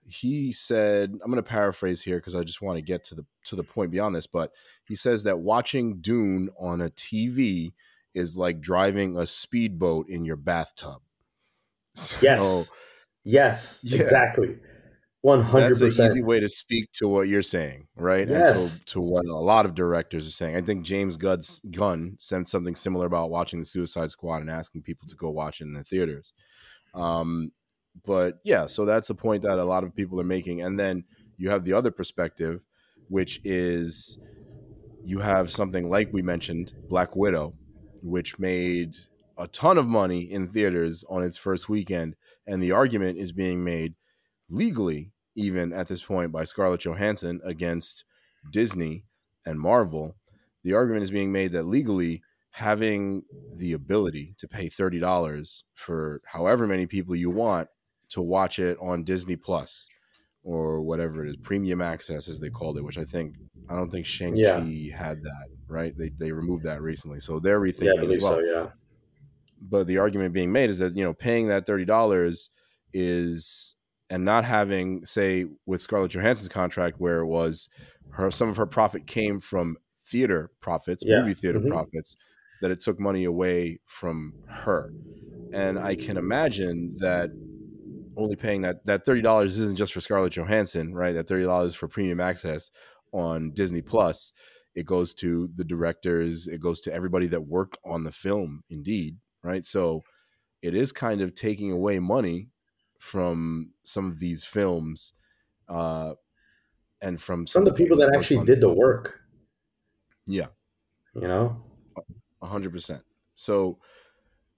he 0.06 0.50
said 0.52 1.10
i'm 1.22 1.30
going 1.30 1.36
to 1.36 1.42
paraphrase 1.42 2.00
here 2.00 2.16
because 2.16 2.34
i 2.34 2.42
just 2.42 2.62
want 2.62 2.76
to 2.76 2.82
get 2.82 3.04
to 3.04 3.14
the 3.14 3.26
to 3.44 3.54
the 3.56 3.62
point 3.62 3.90
beyond 3.90 4.14
this 4.14 4.26
but 4.26 4.52
he 4.88 4.96
says 4.96 5.24
that 5.24 5.38
watching 5.38 6.00
dune 6.00 6.48
on 6.58 6.80
a 6.80 6.90
tv 6.90 7.72
is 8.14 8.36
like 8.36 8.60
driving 8.60 9.16
a 9.16 9.26
speedboat 9.26 10.08
in 10.08 10.24
your 10.24 10.36
bathtub 10.36 11.00
yes 12.20 12.40
so 12.40 12.64
yes 13.24 13.80
Yeah. 13.82 14.00
exactly 14.00 14.56
100% 15.26 15.50
that's 15.50 15.98
an 15.98 16.06
easy 16.06 16.22
way 16.22 16.38
to 16.38 16.48
speak 16.48 16.90
to 16.92 17.08
what 17.08 17.26
you're 17.26 17.42
saying, 17.42 17.88
right? 17.96 18.28
Yes. 18.28 18.56
And 18.58 18.70
to, 18.80 18.84
to 18.92 19.00
what 19.00 19.26
a 19.26 19.34
lot 19.34 19.66
of 19.66 19.74
directors 19.74 20.28
are 20.28 20.30
saying. 20.30 20.54
I 20.56 20.60
think 20.62 20.84
James 20.84 21.16
Gunn's 21.16 21.60
Gunn 21.72 22.14
sent 22.18 22.48
something 22.48 22.76
similar 22.76 23.06
about 23.06 23.28
watching 23.28 23.58
the 23.58 23.64
Suicide 23.64 24.10
Squad 24.12 24.42
and 24.42 24.50
asking 24.50 24.82
people 24.82 25.08
to 25.08 25.16
go 25.16 25.28
watch 25.28 25.60
it 25.60 25.64
in 25.64 25.74
the 25.74 25.82
theaters. 25.82 26.32
Um, 26.94 27.50
but 28.06 28.38
yeah, 28.44 28.66
so 28.66 28.84
that's 28.84 29.08
the 29.08 29.14
point 29.14 29.42
that 29.42 29.58
a 29.58 29.64
lot 29.64 29.82
of 29.82 29.94
people 29.94 30.20
are 30.20 30.24
making. 30.24 30.62
And 30.62 30.78
then 30.78 31.02
you 31.36 31.50
have 31.50 31.64
the 31.64 31.72
other 31.72 31.90
perspective, 31.90 32.60
which 33.08 33.40
is 33.42 34.18
you 35.08 35.20
have 35.20 35.50
something 35.50 35.88
like 35.88 36.12
we 36.12 36.20
mentioned, 36.20 36.74
Black 36.86 37.16
Widow, 37.16 37.54
which 38.02 38.38
made 38.38 38.94
a 39.38 39.48
ton 39.48 39.78
of 39.78 39.86
money 39.86 40.20
in 40.30 40.48
theaters 40.48 41.02
on 41.08 41.24
its 41.24 41.38
first 41.38 41.66
weekend. 41.66 42.14
And 42.46 42.62
the 42.62 42.72
argument 42.72 43.16
is 43.16 43.32
being 43.32 43.64
made 43.64 43.94
legally, 44.50 45.12
even 45.34 45.72
at 45.72 45.88
this 45.88 46.02
point, 46.02 46.30
by 46.30 46.44
Scarlett 46.44 46.82
Johansson 46.84 47.40
against 47.42 48.04
Disney 48.52 49.06
and 49.46 49.58
Marvel. 49.58 50.14
The 50.62 50.74
argument 50.74 51.04
is 51.04 51.10
being 51.10 51.32
made 51.32 51.52
that 51.52 51.62
legally, 51.62 52.20
having 52.50 53.22
the 53.56 53.72
ability 53.72 54.34
to 54.36 54.46
pay 54.46 54.68
$30 54.68 55.62
for 55.72 56.20
however 56.26 56.66
many 56.66 56.84
people 56.84 57.16
you 57.16 57.30
want 57.30 57.68
to 58.10 58.20
watch 58.20 58.58
it 58.58 58.76
on 58.78 59.04
Disney 59.04 59.36
Plus 59.36 59.88
or 60.52 60.80
whatever 60.82 61.24
it 61.24 61.28
is, 61.30 61.36
premium 61.42 61.80
access 61.82 62.28
as 62.28 62.40
they 62.40 62.50
called 62.50 62.78
it, 62.78 62.84
which 62.84 62.98
I 62.98 63.04
think 63.04 63.36
I 63.68 63.74
don't 63.76 63.90
think 63.90 64.06
Shang-Chi 64.06 64.96
had 64.96 65.22
that, 65.22 65.46
right? 65.68 65.94
They 65.98 66.10
they 66.18 66.32
removed 66.32 66.64
that 66.64 66.80
recently. 66.82 67.20
So 67.20 67.38
they're 67.40 67.60
rethinking 67.60 67.96
yeah 67.98 68.02
it 68.04 68.16
as 68.16 68.22
well 68.22 68.36
so 68.36 68.40
yeah 68.40 68.66
but 69.60 69.86
the 69.86 69.98
argument 69.98 70.32
being 70.32 70.52
made 70.52 70.70
is 70.70 70.78
that 70.78 70.96
you 70.96 71.04
know 71.04 71.14
paying 71.14 71.48
that 71.48 71.66
thirty 71.66 71.84
dollars 71.84 72.50
is 72.92 73.76
and 74.10 74.24
not 74.24 74.44
having 74.44 75.04
say 75.04 75.46
with 75.66 75.80
Scarlett 75.80 76.12
Johansson's 76.12 76.48
contract 76.48 76.96
where 76.98 77.20
it 77.20 77.26
was 77.26 77.68
her 78.10 78.30
some 78.30 78.48
of 78.48 78.56
her 78.56 78.66
profit 78.66 79.06
came 79.06 79.40
from 79.40 79.76
theater 80.06 80.50
profits, 80.60 81.04
Yeah. 81.04 81.18
movie 81.20 81.34
theater 81.34 81.60
Mhm. 81.60 81.68
profits, 81.70 82.16
that 82.62 82.70
it 82.70 82.80
took 82.80 82.98
money 82.98 83.24
away 83.24 83.80
from 83.86 84.34
her. 84.46 84.92
And 85.52 85.78
I 85.78 85.94
can 85.96 86.16
imagine 86.16 86.96
that 86.98 87.32
only 88.18 88.36
paying 88.36 88.62
that 88.62 88.84
that 88.86 89.04
thirty 89.04 89.22
dollars 89.22 89.58
isn't 89.58 89.78
just 89.78 89.92
for 89.92 90.00
Scarlett 90.00 90.32
Johansson, 90.32 90.94
right? 90.94 91.14
That 91.14 91.28
thirty 91.28 91.44
dollars 91.44 91.74
for 91.74 91.88
premium 91.88 92.20
access 92.20 92.70
on 93.12 93.52
Disney 93.52 93.80
Plus. 93.80 94.32
It 94.74 94.84
goes 94.86 95.14
to 95.14 95.48
the 95.54 95.64
directors. 95.64 96.46
It 96.46 96.60
goes 96.60 96.80
to 96.82 96.92
everybody 96.92 97.26
that 97.28 97.46
worked 97.46 97.78
on 97.84 98.04
the 98.04 98.12
film. 98.12 98.62
Indeed, 98.68 99.16
right? 99.42 99.64
So 99.64 100.02
it 100.62 100.74
is 100.74 100.92
kind 100.92 101.20
of 101.20 101.34
taking 101.34 101.72
away 101.72 101.98
money 101.98 102.48
from 102.98 103.70
some 103.84 104.06
of 104.06 104.18
these 104.18 104.44
films, 104.44 105.12
uh, 105.68 106.14
and 107.00 107.20
from 107.20 107.46
some 107.46 107.64
from 107.64 107.72
the 107.72 107.74
people 107.74 107.96
that 107.98 108.12
actually 108.14 108.44
did 108.44 108.60
the 108.60 108.72
work 108.72 109.20
Yeah, 110.26 110.46
you 111.14 111.28
know 111.28 111.62
a 112.42 112.46
hundred 112.46 112.72
percent. 112.72 113.02
So, 113.34 113.78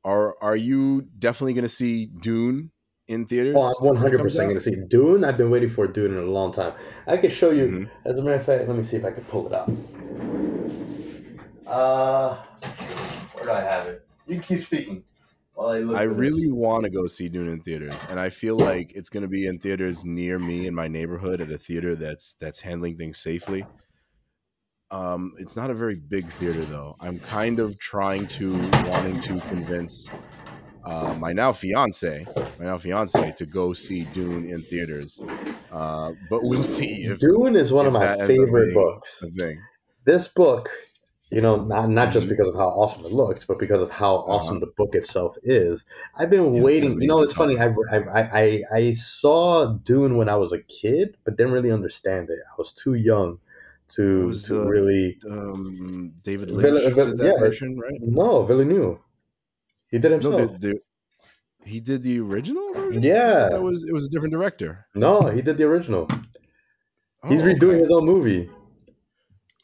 are 0.04 0.34
are 0.42 0.56
you 0.56 1.02
definitely 1.18 1.54
going 1.54 1.62
to 1.62 1.68
see 1.68 2.06
Dune 2.06 2.70
in 3.10 3.26
theaters? 3.26 3.56
Oh, 3.56 3.62
I'm 3.62 3.74
one 3.84 3.96
when 3.96 3.96
it 3.96 3.98
hundred 3.98 4.18
comes 4.18 4.34
percent 4.34 4.46
out? 4.46 4.48
gonna 4.50 4.60
see 4.60 4.76
Dune. 4.88 5.24
I've 5.24 5.36
been 5.36 5.50
waiting 5.50 5.68
for 5.68 5.86
Dune 5.86 6.12
in 6.12 6.18
a 6.18 6.22
long 6.30 6.52
time. 6.52 6.74
I 7.06 7.16
could 7.16 7.32
show 7.32 7.50
you. 7.50 7.66
Mhm. 7.68 7.90
As 8.04 8.18
a 8.18 8.22
matter 8.22 8.36
of 8.36 8.44
fact, 8.46 8.68
let 8.68 8.76
me 8.76 8.84
see 8.84 8.96
if 8.96 9.04
I 9.04 9.10
can 9.10 9.24
pull 9.24 9.46
it 9.46 9.52
up. 9.52 9.68
Uh, 11.66 12.36
where 13.34 13.44
do 13.44 13.50
I 13.50 13.60
have 13.60 13.86
it? 13.88 14.06
You 14.26 14.34
can 14.36 14.42
keep 14.42 14.60
speaking 14.60 15.04
while 15.54 15.70
I 15.70 15.80
look. 15.80 15.96
I 15.98 16.06
this. 16.06 16.16
really 16.16 16.50
want 16.52 16.84
to 16.84 16.90
go 16.90 17.06
see 17.06 17.28
Dune 17.28 17.48
in 17.48 17.60
theaters, 17.62 18.04
and 18.08 18.18
I 18.20 18.28
feel 18.30 18.56
like 18.56 18.92
it's 18.94 19.08
going 19.08 19.22
to 19.22 19.28
be 19.28 19.46
in 19.46 19.58
theaters 19.58 20.04
near 20.04 20.38
me 20.38 20.66
in 20.66 20.74
my 20.74 20.88
neighborhood 20.88 21.40
at 21.40 21.50
a 21.50 21.58
theater 21.58 21.96
that's 21.96 22.32
that's 22.34 22.60
handling 22.60 22.96
things 22.96 23.18
safely. 23.18 23.66
Um, 24.92 25.34
it's 25.38 25.56
not 25.56 25.70
a 25.70 25.74
very 25.74 25.94
big 25.94 26.30
theater 26.30 26.64
though. 26.64 26.96
I'm 27.00 27.20
kind 27.20 27.60
of 27.60 27.78
trying 27.78 28.26
to 28.28 28.76
wanting 28.86 29.20
to 29.20 29.40
convince 29.42 30.10
uh, 30.84 31.14
my 31.18 31.32
now 31.32 31.52
fiance, 31.52 32.26
my 32.58 32.64
now 32.66 32.78
fiance, 32.78 33.32
to 33.36 33.46
go 33.46 33.72
see 33.72 34.04
Dune 34.06 34.48
in 34.48 34.60
theaters. 34.62 35.20
Uh, 35.70 36.12
but 36.28 36.42
we'll 36.42 36.62
see 36.62 37.04
if 37.04 37.18
Dune 37.20 37.56
is 37.56 37.72
one 37.72 37.86
of 37.86 37.92
my 37.92 38.00
that 38.00 38.20
ends 38.20 38.22
up 38.22 38.28
favorite 38.28 38.74
books. 38.74 39.22
This 40.04 40.28
book, 40.28 40.70
you 41.30 41.40
know, 41.40 41.56
not 41.64 41.88
not 41.90 42.12
just 42.12 42.26
Mhm. 42.26 42.30
because 42.30 42.48
of 42.48 42.54
how 42.56 42.68
awesome 42.68 43.04
it 43.04 43.12
looks, 43.12 43.44
but 43.44 43.58
because 43.58 43.80
of 43.82 43.90
how 43.90 44.16
awesome 44.16 44.60
the 44.60 44.72
book 44.78 44.94
itself 44.94 45.36
is. 45.42 45.84
I've 46.16 46.30
been 46.30 46.40
Uh-huh. 46.40 46.54
Yeah, 46.56 46.62
waiting. 46.62 47.00
You 47.00 47.08
know, 47.08 47.20
it's 47.22 47.34
funny. 47.34 47.58
I, 47.58 47.66
I 47.90 48.22
I 48.42 48.62
I 48.72 48.92
saw 48.94 49.66
Dune 49.66 50.16
when 50.16 50.28
I 50.28 50.36
was 50.36 50.52
a 50.52 50.58
kid, 50.58 51.16
but 51.24 51.36
didn't 51.36 51.52
really 51.52 51.70
understand 51.70 52.30
it. 52.30 52.38
I 52.50 52.54
was 52.58 52.72
too 52.72 52.94
young 52.94 53.38
to 53.90 54.32
to 54.32 54.54
the- 54.54 54.68
really. 54.68 55.18
Um, 55.30 56.12
David 56.22 56.48
Vill- 56.50 56.56
Lynch 56.74 56.94
Vill- 56.94 57.16
that 57.16 57.24
yeah, 57.24 57.38
version, 57.38 57.78
right? 57.78 58.00
No, 58.00 58.44
Villeneuve. 58.44 58.98
He 59.90 59.98
did 59.98 60.12
it 60.12 60.22
No, 60.22 60.30
himself. 60.30 60.60
the, 60.60 60.68
the, 60.68 60.80
he 61.64 61.80
did 61.80 62.02
the 62.02 62.20
original 62.20 62.72
version. 62.74 63.02
Yeah. 63.02 63.48
that 63.50 63.62
was 63.62 63.82
it 63.84 63.92
was 63.92 64.06
a 64.06 64.10
different 64.10 64.32
director. 64.32 64.86
No, 64.94 65.26
he 65.26 65.42
did 65.42 65.56
the 65.58 65.64
original. 65.64 66.08
He's 67.28 67.42
Oh, 67.42 67.46
redoing 67.46 67.62
okay. 67.74 67.78
his 67.80 67.90
own 67.90 68.04
movie. 68.06 68.48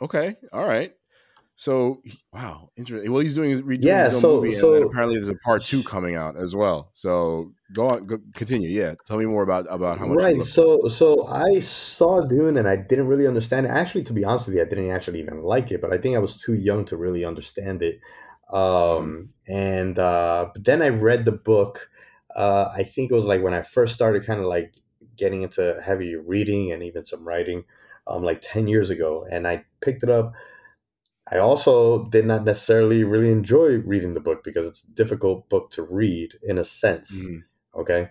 Okay, 0.03 0.37
all 0.53 0.67
right. 0.67 0.93
So 1.59 2.03
wow, 2.35 2.69
interesting. 2.77 3.11
Well, 3.11 3.23
he's 3.23 3.35
doing 3.35 3.49
his 3.49 3.63
redoing 3.63 3.85
Yeah, 3.85 4.05
his 4.07 4.17
own 4.17 4.21
so- 4.21 4.37
movie, 4.37 4.53
so- 4.53 4.75
and 4.75 4.83
then 4.83 4.89
apparently 4.91 5.17
there's 5.17 5.31
a 5.31 5.37
part 5.37 5.65
two 5.65 5.83
coming 5.83 6.15
out 6.15 6.37
as 6.37 6.55
well. 6.55 6.91
So 6.93 7.53
go 7.73 7.89
on, 7.89 8.05
go, 8.07 8.19
continue. 8.35 8.69
Yeah, 8.69 8.95
tell 9.07 9.17
me 9.17 9.25
more 9.25 9.43
about 9.43 9.65
about 9.71 9.99
how 9.99 10.07
much. 10.07 10.19
right. 10.19 10.43
So 10.43 10.87
so 10.89 11.27
I 11.27 11.61
saw 11.61 12.21
Dune 12.27 12.59
and 12.59 12.69
I 12.69 12.77
didn't 12.77 13.07
really 13.07 13.27
understand 13.27 13.65
it. 13.65 13.71
Actually, 13.71 14.03
to 14.05 14.13
be 14.13 14.23
honest 14.23 14.49
with 14.49 14.57
you, 14.57 14.61
I 14.63 14.67
didn't 14.67 14.91
actually 14.91 15.21
even 15.21 15.41
like 15.43 15.71
it, 15.73 15.81
but 15.81 15.95
I 15.95 15.97
think 15.99 16.15
I 16.15 16.19
was 16.19 16.37
too 16.37 16.53
young 16.55 16.85
to 16.87 16.99
really 16.99 17.25
understand 17.25 17.81
it. 17.83 18.01
Um, 18.53 19.33
and 19.49 19.99
uh, 19.99 20.51
but 20.55 20.65
then 20.65 20.83
I 20.83 20.89
read 20.89 21.25
the 21.25 21.33
book. 21.33 21.91
Uh, 22.35 22.69
I 22.75 22.85
think 22.85 23.11
it 23.11 23.15
was 23.15 23.25
like 23.25 23.43
when 23.43 23.55
I 23.55 23.63
first 23.63 23.95
started 23.95 24.27
kind 24.27 24.41
of 24.41 24.47
like 24.47 24.75
getting 25.17 25.43
into 25.43 25.81
heavy 25.85 26.15
reading 26.17 26.73
and 26.73 26.83
even 26.83 27.05
some 27.05 27.27
writing, 27.27 27.65
um, 28.07 28.23
like 28.23 28.41
ten 28.43 28.69
years 28.69 28.91
ago, 28.91 29.27
and 29.31 29.47
I 29.47 29.65
picked 29.81 30.03
it 30.03 30.11
up. 30.11 30.35
I 31.31 31.39
also 31.39 32.05
did 32.05 32.25
not 32.25 32.45
necessarily 32.45 33.03
really 33.03 33.33
enjoy 33.33 33.79
reading 33.79 34.15
the 34.15 34.21
book 34.21 34.45
because 34.45 34.67
it's 34.67 34.85
a 34.85 34.91
difficult 34.93 35.49
book 35.49 35.71
to 35.71 35.83
read 35.83 36.35
in 36.43 36.59
a 36.59 36.65
sense. 36.65 37.25
Mhm. 37.25 37.43
Okay. 37.75 38.09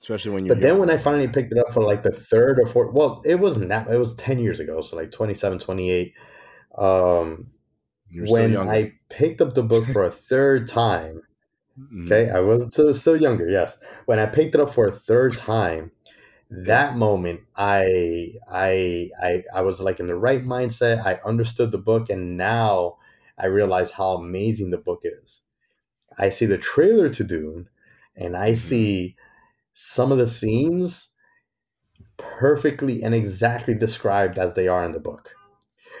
especially 0.00 0.32
when 0.32 0.44
you're. 0.44 0.54
But 0.54 0.60
then 0.62 0.78
when 0.78 0.90
I 0.90 0.98
finally 0.98 1.28
picked 1.28 1.52
it 1.52 1.58
up 1.58 1.72
for 1.72 1.82
like 1.82 2.02
the 2.02 2.10
third 2.10 2.58
or 2.60 2.66
fourth, 2.66 2.92
well, 2.92 3.22
it 3.24 3.36
wasn't 3.36 3.68
that, 3.70 3.88
it 3.88 3.96
was 3.98 4.14
10 4.16 4.38
years 4.38 4.60
ago. 4.60 4.82
So 4.82 4.96
like 4.96 5.10
27, 5.12 5.58
28. 5.58 6.12
Um, 6.76 7.50
You're 8.10 8.26
when. 8.26 8.56
I 8.56 8.92
picked 9.08 9.40
up 9.40 9.54
the 9.54 9.62
book 9.62 9.84
for 9.86 10.04
a 10.04 10.10
third 10.10 10.68
time, 10.68 11.22
okay, 12.02 12.30
I 12.30 12.40
was 12.40 12.66
still, 12.66 12.92
still 12.94 13.20
younger, 13.20 13.48
yes. 13.48 13.78
When 14.06 14.18
I 14.18 14.26
picked 14.26 14.54
it 14.54 14.60
up 14.60 14.72
for 14.74 14.86
a 14.86 14.92
third 14.92 15.36
time, 15.36 15.92
that 16.50 16.96
moment 16.96 17.40
I 17.56 18.34
I 18.50 19.10
I 19.20 19.42
I 19.54 19.62
was 19.62 19.80
like 19.80 20.00
in 20.00 20.06
the 20.06 20.16
right 20.16 20.44
mindset. 20.44 21.04
I 21.04 21.20
understood 21.24 21.72
the 21.72 21.78
book 21.78 22.10
and 22.10 22.36
now 22.36 22.98
I 23.38 23.46
realize 23.46 23.90
how 23.90 24.10
amazing 24.14 24.70
the 24.70 24.78
book 24.78 25.02
is. 25.04 25.40
I 26.18 26.28
see 26.28 26.46
the 26.46 26.58
trailer 26.58 27.08
to 27.08 27.24
Dune 27.24 27.68
and 28.16 28.36
I 28.36 28.52
Mhm. 28.52 28.56
see 28.56 29.16
some 29.74 30.12
of 30.12 30.18
the 30.18 30.28
scenes 30.28 31.10
perfectly 32.16 33.02
and 33.02 33.14
exactly 33.14 33.74
described 33.74 34.38
as 34.38 34.54
they 34.54 34.68
are 34.68 34.84
in 34.84 34.92
the 34.92 35.00
book. 35.00 35.34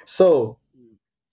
So, 0.06 0.58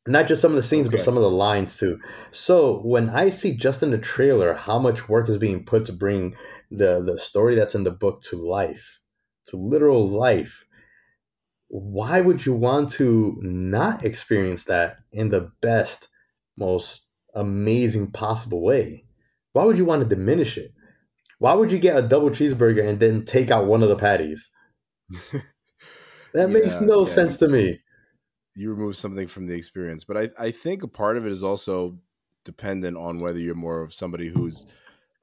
not 0.07 0.27
just 0.27 0.41
some 0.41 0.51
of 0.51 0.57
the 0.57 0.63
scenes, 0.63 0.89
but 0.89 1.01
some 1.01 1.15
of 1.15 1.23
the 1.23 1.29
lines 1.29 1.77
too. 1.77 1.99
So, 2.31 2.79
when 2.81 3.09
I 3.09 3.29
see 3.29 3.55
just 3.55 3.83
in 3.83 3.91
the 3.91 3.97
trailer 3.97 4.53
how 4.53 4.79
much 4.79 5.07
work 5.07 5.29
is 5.29 5.37
being 5.37 5.63
put 5.65 5.85
to 5.85 5.93
bring 5.93 6.35
the 6.71 7.01
the 7.01 7.19
story 7.19 7.55
that's 7.55 7.75
in 7.75 7.83
the 7.83 7.91
book 7.91 8.21
to 8.23 8.37
life, 8.37 8.99
to 9.47 9.57
literal 9.57 10.07
life, 10.07 10.65
why 11.67 12.21
would 12.21 12.45
you 12.45 12.53
want 12.53 12.91
to 12.93 13.37
not 13.41 14.03
experience 14.03 14.65
that 14.65 14.97
in 15.11 15.29
the 15.29 15.51
best, 15.61 16.09
most 16.57 17.07
amazing 17.35 18.11
possible 18.11 18.61
way? 18.63 19.05
Why 19.53 19.65
would 19.65 19.77
you 19.77 19.85
want 19.85 20.01
to 20.01 20.15
diminish 20.15 20.57
it? 20.57 20.73
Why 21.39 21.53
would 21.53 21.71
you 21.71 21.79
get 21.79 21.97
a 21.97 22.07
double 22.07 22.29
cheeseburger 22.29 22.87
and 22.87 22.99
then 22.99 23.25
take 23.25 23.51
out 23.51 23.67
one 23.67 23.83
of 23.83 23.89
the 23.89 23.95
patties? 23.95 24.49
That 26.33 26.49
makes 26.49 26.79
no 26.79 26.99
yeah, 26.99 27.13
sense 27.13 27.37
to 27.37 27.47
me. 27.47 27.79
You 28.55 28.71
remove 28.71 28.97
something 28.97 29.27
from 29.27 29.47
the 29.47 29.55
experience. 29.55 30.03
But 30.03 30.17
I, 30.17 30.29
I 30.37 30.51
think 30.51 30.83
a 30.83 30.87
part 30.87 31.17
of 31.17 31.25
it 31.25 31.31
is 31.31 31.43
also 31.43 31.97
dependent 32.43 32.97
on 32.97 33.19
whether 33.19 33.39
you're 33.39 33.55
more 33.55 33.81
of 33.81 33.93
somebody 33.93 34.27
who's 34.27 34.65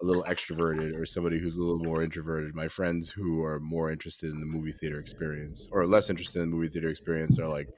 a 0.00 0.04
little 0.04 0.22
extroverted 0.24 0.96
or 0.96 1.04
somebody 1.04 1.38
who's 1.38 1.58
a 1.58 1.62
little 1.62 1.82
more 1.82 2.02
introverted. 2.02 2.54
My 2.54 2.68
friends 2.68 3.10
who 3.10 3.42
are 3.42 3.58
more 3.58 3.90
interested 3.90 4.30
in 4.30 4.40
the 4.40 4.46
movie 4.46 4.72
theater 4.72 5.00
experience 5.00 5.68
or 5.72 5.86
less 5.86 6.08
interested 6.08 6.40
in 6.40 6.50
the 6.50 6.56
movie 6.56 6.68
theater 6.68 6.88
experience 6.88 7.38
are 7.38 7.48
like, 7.48 7.68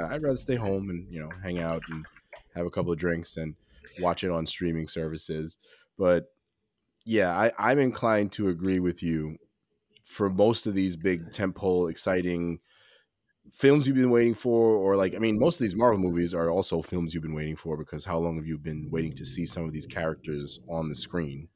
"Uh, 0.00 0.06
I'd 0.06 0.22
rather 0.22 0.36
stay 0.36 0.56
home 0.56 0.90
and 0.90 1.06
you 1.10 1.20
know 1.20 1.30
hang 1.42 1.60
out 1.60 1.82
and 1.88 2.04
have 2.54 2.66
a 2.66 2.70
couple 2.70 2.92
of 2.92 2.98
drinks 2.98 3.36
and 3.36 3.54
watch 4.00 4.24
it 4.24 4.30
on 4.30 4.46
streaming 4.46 4.88
services. 4.88 5.56
But 5.96 6.32
yeah, 7.04 7.30
I, 7.36 7.52
I'm 7.58 7.78
inclined 7.78 8.32
to 8.32 8.48
agree 8.48 8.80
with 8.80 9.02
you 9.02 9.38
for 10.02 10.28
most 10.28 10.66
of 10.66 10.74
these 10.74 10.96
big 10.96 11.30
tentpole 11.30 11.90
exciting 11.90 12.60
films 13.52 13.86
you've 13.86 13.96
been 13.96 14.10
waiting 14.10 14.34
for 14.34 14.74
or 14.76 14.96
like 14.96 15.14
i 15.14 15.18
mean 15.18 15.38
most 15.38 15.60
of 15.60 15.64
these 15.64 15.74
marvel 15.76 15.98
movies 15.98 16.34
are 16.34 16.50
also 16.50 16.82
films 16.82 17.14
you've 17.14 17.22
been 17.22 17.34
waiting 17.34 17.56
for 17.56 17.76
because 17.76 18.04
how 18.04 18.18
long 18.18 18.36
have 18.36 18.46
you 18.46 18.58
been 18.58 18.88
waiting 18.90 19.12
to 19.12 19.24
see 19.24 19.46
some 19.46 19.64
of 19.64 19.72
these 19.72 19.86
characters 19.86 20.60
on 20.68 20.88
the 20.88 20.94
screen 20.94 21.48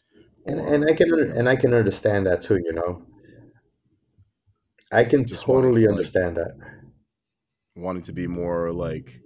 And, 0.47 0.61
Or, 0.61 0.75
and 0.75 0.85
I 0.91 0.95
can 0.95 1.09
you 1.09 1.17
know, 1.17 1.33
and 1.39 1.49
I 1.49 1.57
can 1.57 1.73
understand 1.75 2.27
that 2.27 2.43
too. 2.43 2.59
You 2.65 2.73
know, 2.73 3.07
I 4.91 5.05
can 5.05 5.21
wanting 5.21 5.27
to, 5.27 5.37
totally 5.37 5.81
like- 5.83 5.91
understand 5.91 6.37
that. 6.37 6.53
wanting 7.77 8.03
to 8.03 8.13
be 8.13 8.27
more 8.27 8.73
like 8.73 9.21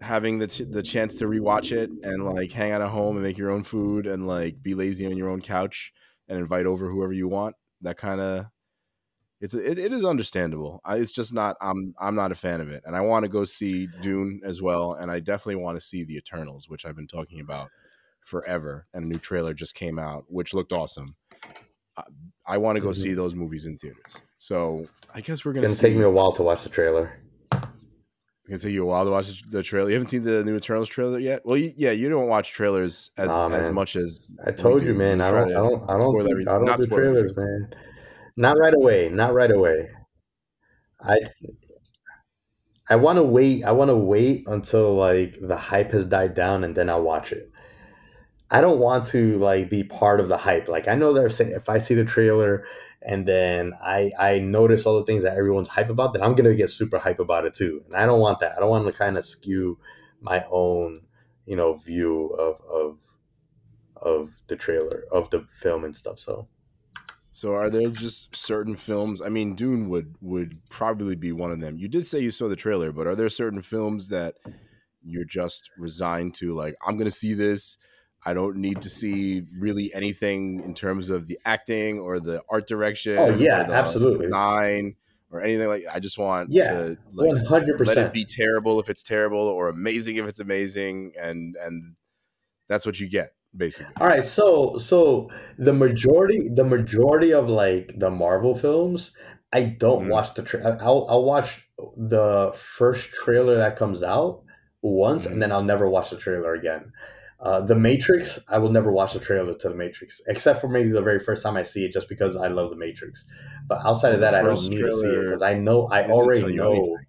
having 0.00 0.38
the 0.38 0.46
ch- 0.46 0.70
the 0.70 0.82
chance 0.82 1.14
to 1.16 1.24
rewatch 1.26 1.72
it 1.72 1.88
and 2.02 2.24
like 2.24 2.50
hang 2.50 2.72
out 2.72 2.82
at 2.82 2.90
home 2.90 3.16
and 3.16 3.24
make 3.24 3.38
your 3.38 3.50
own 3.50 3.62
food 3.62 4.06
and 4.06 4.26
like 4.26 4.62
be 4.62 4.74
lazy 4.74 5.06
on 5.06 5.16
your 5.16 5.30
own 5.30 5.40
couch 5.40 5.92
and 6.28 6.38
invite 6.38 6.66
over 6.66 6.90
whoever 6.90 7.12
you 7.12 7.28
want 7.28 7.54
that 7.80 7.96
kind 7.96 8.20
of 8.20 8.46
it's 9.40 9.54
it, 9.54 9.78
it 9.78 9.92
is 9.92 10.04
understandable 10.04 10.80
I, 10.84 10.96
it's 10.96 11.12
just 11.12 11.32
not 11.34 11.56
i'm 11.60 11.94
i'm 12.00 12.14
not 12.14 12.32
a 12.32 12.34
fan 12.36 12.60
of 12.60 12.70
it 12.70 12.82
and 12.86 12.94
i 12.96 13.00
want 13.00 13.24
to 13.24 13.28
go 13.28 13.44
see 13.44 13.88
dune 14.02 14.40
as 14.44 14.62
well 14.62 14.92
and 14.94 15.10
i 15.10 15.20
definitely 15.20 15.56
want 15.62 15.76
to 15.76 15.80
see 15.84 16.04
the 16.04 16.16
eternals 16.16 16.68
which 16.68 16.86
i've 16.86 16.96
been 16.96 17.08
talking 17.08 17.40
about 17.40 17.70
forever 18.20 18.86
and 18.94 19.04
a 19.04 19.08
new 19.08 19.18
trailer 19.18 19.52
just 19.52 19.74
came 19.74 19.98
out 19.98 20.24
which 20.28 20.54
looked 20.54 20.72
awesome 20.72 21.16
i, 21.96 22.02
I 22.46 22.58
want 22.58 22.76
to 22.76 22.80
go 22.80 22.90
Mhm. 22.90 22.96
see 22.96 23.12
those 23.14 23.34
movies 23.34 23.66
in 23.66 23.76
theaters 23.76 24.22
so 24.38 24.84
i 25.14 25.20
guess 25.20 25.44
we're 25.44 25.52
gonna 25.52 25.66
gonna 25.66 25.74
see 25.74 25.88
take 25.88 25.96
me 25.96 26.04
a 26.04 26.10
while 26.10 26.32
to 26.32 26.42
watch 26.42 26.62
the 26.62 26.68
trailer. 26.70 27.20
It's 28.46 28.50
gonna 28.50 28.58
take 28.58 28.74
you 28.74 28.82
a 28.82 28.86
while 28.86 29.06
to 29.06 29.10
watch 29.10 29.42
the 29.50 29.62
trailer. 29.62 29.88
You 29.88 29.94
haven't 29.94 30.08
seen 30.08 30.22
the 30.22 30.44
new 30.44 30.54
Eternals 30.54 30.90
trailer 30.90 31.18
yet. 31.18 31.40
Well, 31.46 31.56
you, 31.56 31.72
yeah, 31.78 31.92
you 31.92 32.10
don't 32.10 32.28
watch 32.28 32.52
trailers 32.52 33.10
as 33.16 33.30
Nah, 33.30 33.46
as 33.54 33.70
much 33.70 33.96
as 33.96 34.36
I 34.46 34.50
told 34.50 34.82
you, 34.82 34.92
man. 34.92 35.22
I 35.22 35.30
don't. 35.30 35.48
I 35.50 35.54
don't. 35.54 35.82
I 35.90 35.96
don't. 35.96 36.20
Do, 36.20 36.40
I 36.50 36.58
don't 36.58 36.78
do 36.78 36.86
trailers, 36.86 37.34
man. 37.34 37.74
Not 38.36 38.58
right 38.58 38.72
away. 38.74 39.08
Not 39.08 39.34
right 39.34 39.50
away. 39.50 39.90
I. 41.00 41.18
I 42.88 42.96
want 42.96 43.16
to 43.18 43.22
wait. 43.22 43.62
I 43.64 43.72
want 43.72 43.90
to 43.90 43.96
wait 43.96 44.44
until 44.46 44.94
like 44.94 45.36
the 45.40 45.56
hype 45.56 45.92
has 45.92 46.06
died 46.06 46.34
down, 46.34 46.64
and 46.64 46.74
then 46.74 46.88
I'll 46.88 47.02
watch 47.02 47.30
it. 47.32 47.50
I 48.50 48.60
don't 48.60 48.78
want 48.78 49.06
to 49.08 49.38
like 49.38 49.70
be 49.70 49.84
part 49.84 50.20
of 50.20 50.28
the 50.28 50.36
hype. 50.36 50.68
Like 50.68 50.86
I 50.88 50.94
know 50.94 51.12
they're 51.12 51.30
saying 51.30 51.52
if 51.52 51.68
I 51.68 51.78
see 51.78 51.94
the 51.94 52.04
trailer 52.04 52.64
and 53.02 53.26
then 53.26 53.72
I 53.82 54.10
I 54.18 54.38
notice 54.40 54.86
all 54.86 54.98
the 54.98 55.04
things 55.04 55.22
that 55.24 55.36
everyone's 55.36 55.68
hype 55.68 55.90
about, 55.90 56.12
then 56.12 56.22
I'm 56.22 56.34
gonna 56.34 56.54
get 56.54 56.70
super 56.70 56.98
hype 56.98 57.20
about 57.20 57.46
it 57.46 57.54
too. 57.54 57.82
And 57.86 57.96
I 57.96 58.06
don't 58.06 58.20
want 58.20 58.40
that. 58.40 58.52
I 58.56 58.60
don't 58.60 58.70
want 58.70 58.86
to 58.86 58.92
kind 58.92 59.16
of 59.18 59.24
skew 59.24 59.78
my 60.20 60.44
own 60.50 61.02
you 61.46 61.56
know 61.56 61.74
view 61.74 62.28
of 62.38 62.60
of 62.70 62.98
of 63.96 64.30
the 64.48 64.56
trailer 64.56 65.04
of 65.12 65.30
the 65.30 65.46
film 65.60 65.84
and 65.84 65.96
stuff. 65.96 66.18
So 66.18 66.48
So, 67.36 67.54
are 67.56 67.68
there 67.68 67.88
just 67.88 68.36
certain 68.36 68.76
films? 68.76 69.20
I 69.20 69.28
mean, 69.28 69.56
Dune 69.56 69.88
would 69.88 70.14
would 70.20 70.56
probably 70.70 71.16
be 71.16 71.32
one 71.32 71.50
of 71.50 71.60
them. 71.60 71.78
You 71.78 71.88
did 71.88 72.06
say 72.06 72.20
you 72.20 72.30
saw 72.30 72.46
the 72.46 72.54
trailer, 72.54 72.92
but 72.92 73.08
are 73.08 73.16
there 73.16 73.28
certain 73.28 73.60
films 73.60 74.08
that 74.10 74.36
you're 75.02 75.24
just 75.24 75.72
resigned 75.76 76.34
to? 76.36 76.54
Like, 76.54 76.76
I'm 76.86 76.96
gonna 76.96 77.10
see 77.10 77.34
this. 77.34 77.76
I 78.24 78.34
don't 78.34 78.58
need 78.58 78.82
to 78.82 78.88
see 78.88 79.42
really 79.58 79.92
anything 79.92 80.62
in 80.62 80.74
terms 80.74 81.10
of 81.10 81.26
the 81.26 81.36
acting 81.44 81.98
or 81.98 82.20
the 82.20 82.40
art 82.48 82.68
direction. 82.68 83.18
Oh, 83.18 83.30
yeah, 83.30 83.64
the 83.64 83.74
absolutely. 83.74 84.26
design 84.26 84.94
or 85.32 85.40
anything 85.40 85.66
like. 85.66 85.82
I 85.92 85.98
just 85.98 86.18
want 86.18 86.52
Yeah, 86.52 86.68
to 86.68 86.98
like 87.14 87.26
one 87.26 87.44
hundred 87.46 87.84
let 87.84 87.98
it 87.98 88.12
be 88.12 88.24
terrible 88.24 88.78
if 88.78 88.88
it's 88.88 89.02
terrible 89.02 89.40
or 89.40 89.68
amazing 89.68 90.18
if 90.18 90.26
it's 90.26 90.38
amazing 90.38 91.14
and 91.20 91.56
and 91.56 91.96
that's 92.68 92.86
what 92.86 93.00
you 93.00 93.08
get 93.08 93.34
basically 93.56 93.94
All 94.00 94.06
right, 94.08 94.24
so 94.24 94.78
so 94.78 95.30
the 95.58 95.72
majority 95.72 96.48
the 96.48 96.64
majority 96.64 97.32
of 97.32 97.48
like 97.48 97.92
the 97.98 98.10
Marvel 98.10 98.56
films, 98.56 99.12
I 99.52 99.64
don't 99.64 100.06
Mhm. 100.06 100.08
watch 100.08 100.34
the 100.34 100.42
tra- 100.42 100.76
I'll 100.80 101.06
I'll 101.08 101.24
watch 101.24 101.68
the 101.96 102.52
first 102.56 103.10
trailer 103.12 103.56
that 103.56 103.76
comes 103.76 104.02
out 104.02 104.42
once 104.82 105.26
Mhm. 105.26 105.32
and 105.32 105.40
then 105.42 105.52
I'll 105.52 105.62
never 105.62 105.88
watch 105.88 106.10
the 106.10 106.18
trailer 106.18 106.54
again. 106.54 106.92
Uh, 107.40 107.60
the 107.60 107.74
Matrix, 107.74 108.38
I 108.48 108.58
will 108.58 108.70
never 108.70 108.90
watch 108.92 109.12
the 109.12 109.20
trailer 109.20 109.54
to 109.58 109.68
the 109.68 109.74
Matrix, 109.74 110.20
except 110.28 110.60
for 110.60 110.68
maybe 110.68 110.90
the 110.90 111.02
very 111.02 111.20
first 111.20 111.42
time 111.42 111.56
I 111.56 111.62
see 111.64 111.84
it, 111.84 111.92
just 111.92 112.08
because 112.08 112.36
I 112.36 112.48
love 112.48 112.70
the 112.70 112.76
Matrix. 112.76 113.26
But 113.68 113.80
outside 113.84 114.14
of 114.14 114.20
that, 114.20 114.34
I 114.34 114.42
don't 114.42 114.68
need 114.68 114.84
to 114.84 114.92
see 114.92 115.14
it 115.14 115.20
because 115.26 115.42
I 115.42 115.54
know 115.54 115.86
I 115.88 116.06
already 116.06 116.52
know. 116.52 116.64
anything. 116.64 117.06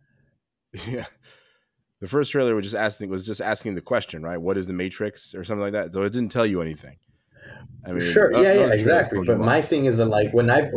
yeah 0.87 1.05
the 2.01 2.07
first 2.07 2.31
trailer 2.31 2.55
was 2.55 2.65
just 2.65 2.75
asking 2.75 3.09
was 3.09 3.25
just 3.25 3.41
asking 3.41 3.75
the 3.75 3.81
question 3.81 4.21
right 4.23 4.37
what 4.37 4.57
is 4.57 4.67
the 4.67 4.73
matrix 4.73 5.33
or 5.33 5.43
something 5.43 5.63
like 5.63 5.73
that 5.73 5.91
though 5.93 6.03
it 6.03 6.13
didn't 6.13 6.31
tell 6.31 6.45
you 6.45 6.61
anything 6.61 6.97
i 7.85 7.91
mean 7.91 8.01
sure, 8.01 8.31
none- 8.31 8.43
yeah, 8.43 8.49
none 8.49 8.57
yeah, 8.57 8.63
of 8.63 8.69
the 8.71 8.83
trailers 8.83 9.07
exactly. 9.07 9.25
But 9.25 9.39
my 9.39 9.61
thing 9.61 9.85
is 9.85 9.97
that 9.97 10.05
like 10.05 10.33
when 10.33 10.49
I've 10.49 10.71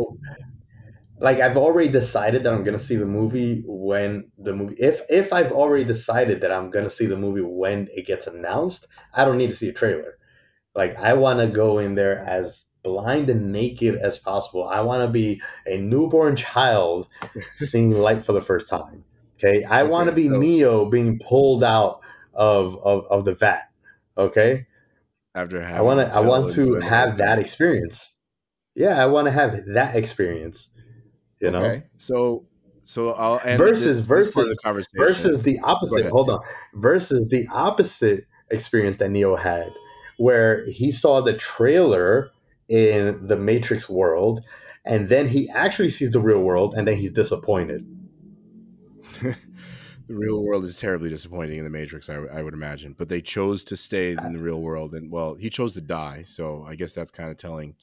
like 1.19 1.39
I've 1.39 1.57
already 1.57 1.89
decided 1.89 2.43
that 2.43 2.53
I'm 2.53 2.63
gonna 2.63 2.79
see 2.79 2.95
the 2.95 3.05
movie 3.05 3.63
when 3.65 4.31
the 4.37 4.53
movie 4.53 4.75
if 4.79 5.01
if 5.09 5.33
I've 5.33 5.51
already 5.51 5.83
decided 5.83 6.41
that 6.41 6.51
I'm 6.51 6.69
gonna 6.69 6.89
see 6.89 7.05
the 7.05 7.17
movie 7.17 7.41
when 7.41 7.87
it 7.93 8.05
gets 8.05 8.27
announced, 8.27 8.87
I 9.13 9.25
don't 9.25 9.37
need 9.37 9.49
to 9.49 9.55
see 9.55 9.69
a 9.69 9.73
trailer. 9.73 10.17
Like 10.75 10.97
I 10.97 11.13
want 11.13 11.39
to 11.39 11.47
go 11.47 11.79
in 11.79 11.95
there 11.95 12.19
as 12.19 12.63
blind 12.83 13.29
and 13.29 13.51
naked 13.51 13.95
as 13.95 14.17
possible. 14.17 14.67
I 14.67 14.79
want 14.81 15.03
to 15.03 15.09
be 15.09 15.41
a 15.65 15.77
newborn 15.77 16.35
child 16.47 17.07
seeing 17.37 17.91
light 17.91 18.23
for 18.25 18.33
the 18.33 18.41
first 18.41 18.69
time. 18.69 19.03
Okay, 19.41 19.63
I 19.63 19.83
want 19.83 20.09
to 20.09 20.15
be 20.15 20.27
so- 20.27 20.37
Neo 20.37 20.89
being 20.89 21.19
pulled 21.19 21.63
out 21.63 22.01
of 22.33 22.77
of, 22.83 23.05
of 23.09 23.25
the 23.25 23.35
vat. 23.35 23.69
Okay, 24.17 24.67
after 25.33 25.61
having 25.61 25.77
I 25.77 25.81
want 25.81 25.99
to 26.01 26.13
I 26.13 26.19
want 26.19 26.49
to 26.51 26.55
doing 26.55 26.73
the 26.73 26.81
whole 26.81 26.89
have 26.89 27.17
that 27.17 27.39
experience. 27.39 28.15
Yeah, 28.75 29.01
I 29.01 29.05
want 29.07 29.27
to 29.27 29.31
have 29.31 29.65
that 29.73 29.95
experience. 29.95 30.69
You 31.39 31.51
know, 31.51 31.59
okay 31.61 31.83
so 31.95 32.45
so 32.83 33.13
i'll 33.13 33.39
end 33.45 33.59
Versus- 33.59 33.83
this, 33.85 33.95
this 33.97 34.05
versus- 34.05 34.33
the 34.35 34.55
conversation 34.61 34.97
versus 34.97 35.39
the 35.41 35.59
opposite. 35.59 36.09
Hold 36.11 36.29
on. 36.29 36.41
Versus 36.73 37.29
the 37.29 37.47
opposite 37.53 38.25
experience 38.51 38.97
that 38.97 39.09
Neo 39.09 39.35
had, 39.37 39.69
where 40.17 40.65
he 40.65 40.91
saw 40.91 41.21
the 41.21 41.33
trailer 41.33 42.31
in 42.67 43.25
the 43.27 43.37
Matrix 43.37 43.89
world, 43.89 44.41
and 44.85 45.07
then 45.07 45.27
he 45.29 45.47
actually 45.49 45.89
sees 45.89 46.11
the 46.11 46.19
real 46.19 46.39
world, 46.39 46.73
and 46.75 46.87
then 46.87 46.95
he's 46.97 47.11
disappointed. 47.13 47.85
the 50.07 50.15
real 50.15 50.43
world 50.43 50.63
is 50.63 50.77
terribly 50.77 51.09
disappointing 51.09 51.57
in 51.57 51.63
the 51.63 51.69
Matrix, 51.69 52.09
I, 52.09 52.15
I 52.15 52.41
would 52.41 52.53
imagine. 52.53 52.95
But 52.97 53.09
they 53.09 53.21
chose 53.21 53.63
to 53.65 53.75
stay 53.75 54.11
in 54.11 54.19
uh 54.19 54.29
the 54.29 54.39
real 54.39 54.61
world, 54.61 54.93
and 54.93 55.11
well, 55.11 55.35
he 55.35 55.49
chose 55.49 55.73
to 55.75 55.81
die. 55.81 56.23
So 56.25 56.65
I 56.67 56.75
guess 56.75 56.93
that's 56.93 57.11
kind 57.11 57.29
of 57.29 57.37
telling 57.37 57.75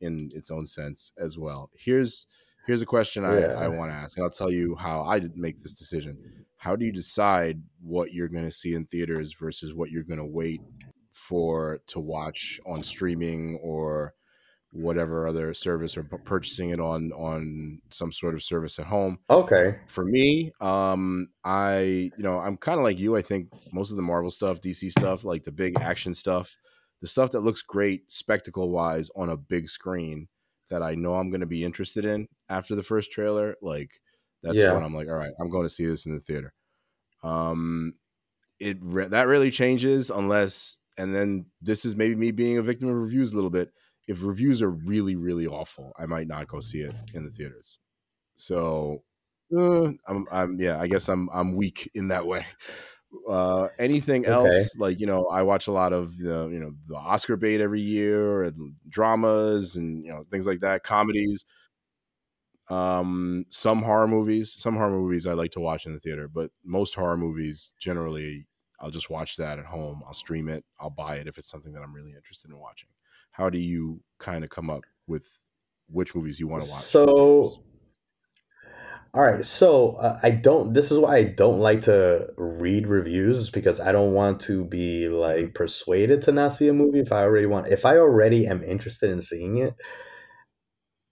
in 0.00 0.28
its 0.34 0.50
own 0.50 0.66
sense 0.66 1.12
as 1.18 1.38
well. 1.38 1.70
Here's 1.74 2.26
here's 2.66 2.82
a 2.82 2.86
question 2.86 3.24
I, 3.24 3.40
Yeah. 3.40 3.54
I 3.58 3.68
want 3.68 3.90
to 3.90 3.94
ask, 3.96 4.16
and 4.16 4.24
I'll 4.24 4.30
tell 4.30 4.50
you 4.50 4.74
how 4.76 5.02
I 5.04 5.18
did 5.18 5.36
make 5.36 5.60
this 5.60 5.74
decision. 5.74 6.18
how 6.56 6.76
do 6.76 6.84
you 6.86 6.92
decide 6.92 7.62
what 7.82 8.12
you're 8.12 8.28
going 8.28 8.44
to 8.44 8.50
see 8.50 8.74
in 8.74 8.86
theaters 8.86 9.34
versus 9.34 9.74
what 9.74 9.90
you're 9.90 10.02
going 10.02 10.18
to 10.18 10.24
wait 10.24 10.60
for 11.12 11.80
to 11.86 12.00
watch 12.00 12.58
on 12.66 12.82
streaming 12.82 13.58
or 13.62 14.14
whatever 14.74 15.26
other 15.28 15.54
service 15.54 15.96
or 15.96 16.02
purchasing 16.02 16.70
it 16.70 16.80
on 16.80 17.12
on 17.12 17.80
some 17.90 18.10
sort 18.10 18.34
of 18.34 18.42
service 18.42 18.78
at 18.78 18.86
home. 18.86 19.18
Okay. 19.30 19.78
For 19.86 20.04
me 20.04 20.52
um 20.60 21.28
i 21.44 22.10
you 22.16 22.22
know 22.22 22.38
i'm 22.38 22.56
kind 22.56 22.78
of 22.78 22.84
like 22.84 22.98
you 22.98 23.16
i 23.16 23.22
think 23.22 23.48
most 23.72 23.90
of 23.90 23.96
the 23.96 24.02
marvel 24.02 24.30
stuff 24.30 24.60
dc 24.60 24.90
stuff 24.90 25.24
like 25.24 25.44
the 25.44 25.52
big 25.52 25.78
action 25.80 26.14
stuff 26.14 26.56
the 27.00 27.06
stuff 27.06 27.30
that 27.30 27.40
looks 27.40 27.62
great 27.62 28.10
spectacle 28.10 28.70
wise 28.70 29.10
on 29.16 29.28
a 29.28 29.36
big 29.36 29.68
screen 29.68 30.28
that 30.70 30.82
i 30.82 30.94
know 30.94 31.14
i'm 31.14 31.30
going 31.30 31.40
to 31.40 31.46
be 31.46 31.64
interested 31.64 32.04
in 32.04 32.26
after 32.48 32.74
the 32.74 32.82
first 32.82 33.12
trailer 33.12 33.56
like 33.62 34.00
that's 34.42 34.56
yeah. 34.56 34.72
when 34.72 34.82
i'm 34.82 34.94
like 34.94 35.08
all 35.08 35.16
right 35.16 35.32
i'm 35.40 35.50
going 35.50 35.64
to 35.64 35.70
see 35.70 35.86
this 35.86 36.06
in 36.06 36.14
the 36.14 36.20
theater. 36.20 36.52
Um 37.22 37.94
it 38.60 38.78
re- 38.80 39.08
that 39.08 39.26
really 39.26 39.50
changes 39.50 40.10
unless 40.10 40.78
and 40.96 41.14
then 41.14 41.46
this 41.60 41.84
is 41.84 41.96
maybe 41.96 42.14
me 42.14 42.30
being 42.30 42.58
a 42.58 42.62
victim 42.62 42.88
of 42.88 42.94
reviews 42.94 43.32
a 43.32 43.34
little 43.34 43.50
bit 43.50 43.70
if 44.06 44.22
reviews 44.22 44.62
are 44.62 44.70
really 44.70 45.16
really 45.16 45.46
awful 45.46 45.92
i 45.98 46.06
might 46.06 46.26
not 46.26 46.46
go 46.48 46.60
see 46.60 46.80
it 46.80 46.94
in 47.14 47.24
the 47.24 47.30
theaters. 47.30 47.78
So 48.36 49.02
uh, 49.56 49.92
I'm, 50.08 50.26
I'm 50.32 50.60
yeah 50.60 50.80
i 50.80 50.86
guess 50.88 51.08
i'm 51.08 51.28
i'm 51.32 51.56
weak 51.56 51.90
in 51.94 52.08
that 52.08 52.26
way. 52.26 52.46
Uh 53.30 53.68
anything 53.78 54.26
else? 54.26 54.52
Okay. 54.52 54.64
like 54.76 54.98
you 54.98 55.06
know 55.06 55.26
i 55.26 55.40
watch 55.42 55.68
a 55.68 55.72
lot 55.72 55.92
of 55.92 56.18
the 56.18 56.48
you 56.48 56.58
know 56.58 56.72
the 56.88 56.96
oscar 56.96 57.36
bait 57.36 57.60
every 57.60 57.80
year 57.80 58.42
and 58.42 58.74
dramas 58.88 59.76
and 59.76 60.04
you 60.04 60.10
know 60.10 60.24
things 60.32 60.48
like 60.48 60.58
that 60.60 60.82
comedies. 60.82 61.44
Um 62.70 63.44
some 63.50 63.82
horror 63.82 64.08
movies 64.08 64.54
some 64.58 64.74
horror 64.76 64.90
movies 64.90 65.26
i 65.26 65.34
like 65.34 65.50
to 65.50 65.60
watch 65.60 65.84
in 65.84 65.92
the 65.92 66.00
theater 66.00 66.28
but 66.28 66.50
most 66.64 66.94
horror 66.94 67.16
movies 67.16 67.74
generally 67.78 68.46
i'll 68.80 68.90
just 68.90 69.10
watch 69.10 69.36
that 69.36 69.58
at 69.58 69.66
home 69.66 70.02
i'll 70.06 70.14
stream 70.14 70.48
it 70.48 70.64
i'll 70.80 70.88
buy 70.88 71.16
it 71.16 71.26
if 71.28 71.36
it's 71.36 71.50
something 71.50 71.72
that 71.74 71.82
i'm 71.82 71.92
really 71.94 72.14
interested 72.14 72.50
in 72.50 72.58
watching 72.58 72.88
how 73.34 73.50
do 73.50 73.58
you 73.58 74.00
kind 74.20 74.44
of 74.44 74.50
come 74.50 74.70
up 74.70 74.84
with 75.08 75.26
which 75.88 76.14
movies 76.14 76.38
you 76.38 76.46
want 76.46 76.62
to 76.62 76.70
watch? 76.70 76.84
So, 76.84 77.64
all 79.12 79.22
right. 79.22 79.44
So 79.44 79.96
uh, 79.96 80.20
I 80.22 80.30
don't. 80.30 80.72
This 80.72 80.92
is 80.92 80.98
why 80.98 81.16
I 81.16 81.24
don't 81.24 81.58
like 81.58 81.82
to 81.82 82.32
read 82.36 82.86
reviews 82.86 83.50
because 83.50 83.80
I 83.80 83.90
don't 83.90 84.14
want 84.14 84.40
to 84.42 84.64
be 84.64 85.08
like 85.08 85.54
persuaded 85.54 86.22
to 86.22 86.32
not 86.32 86.52
see 86.52 86.68
a 86.68 86.72
movie 86.72 87.00
if 87.00 87.10
I 87.10 87.22
already 87.22 87.46
want. 87.46 87.66
If 87.66 87.84
I 87.84 87.98
already 87.98 88.46
am 88.46 88.62
interested 88.62 89.10
in 89.10 89.20
seeing 89.20 89.58
it, 89.58 89.74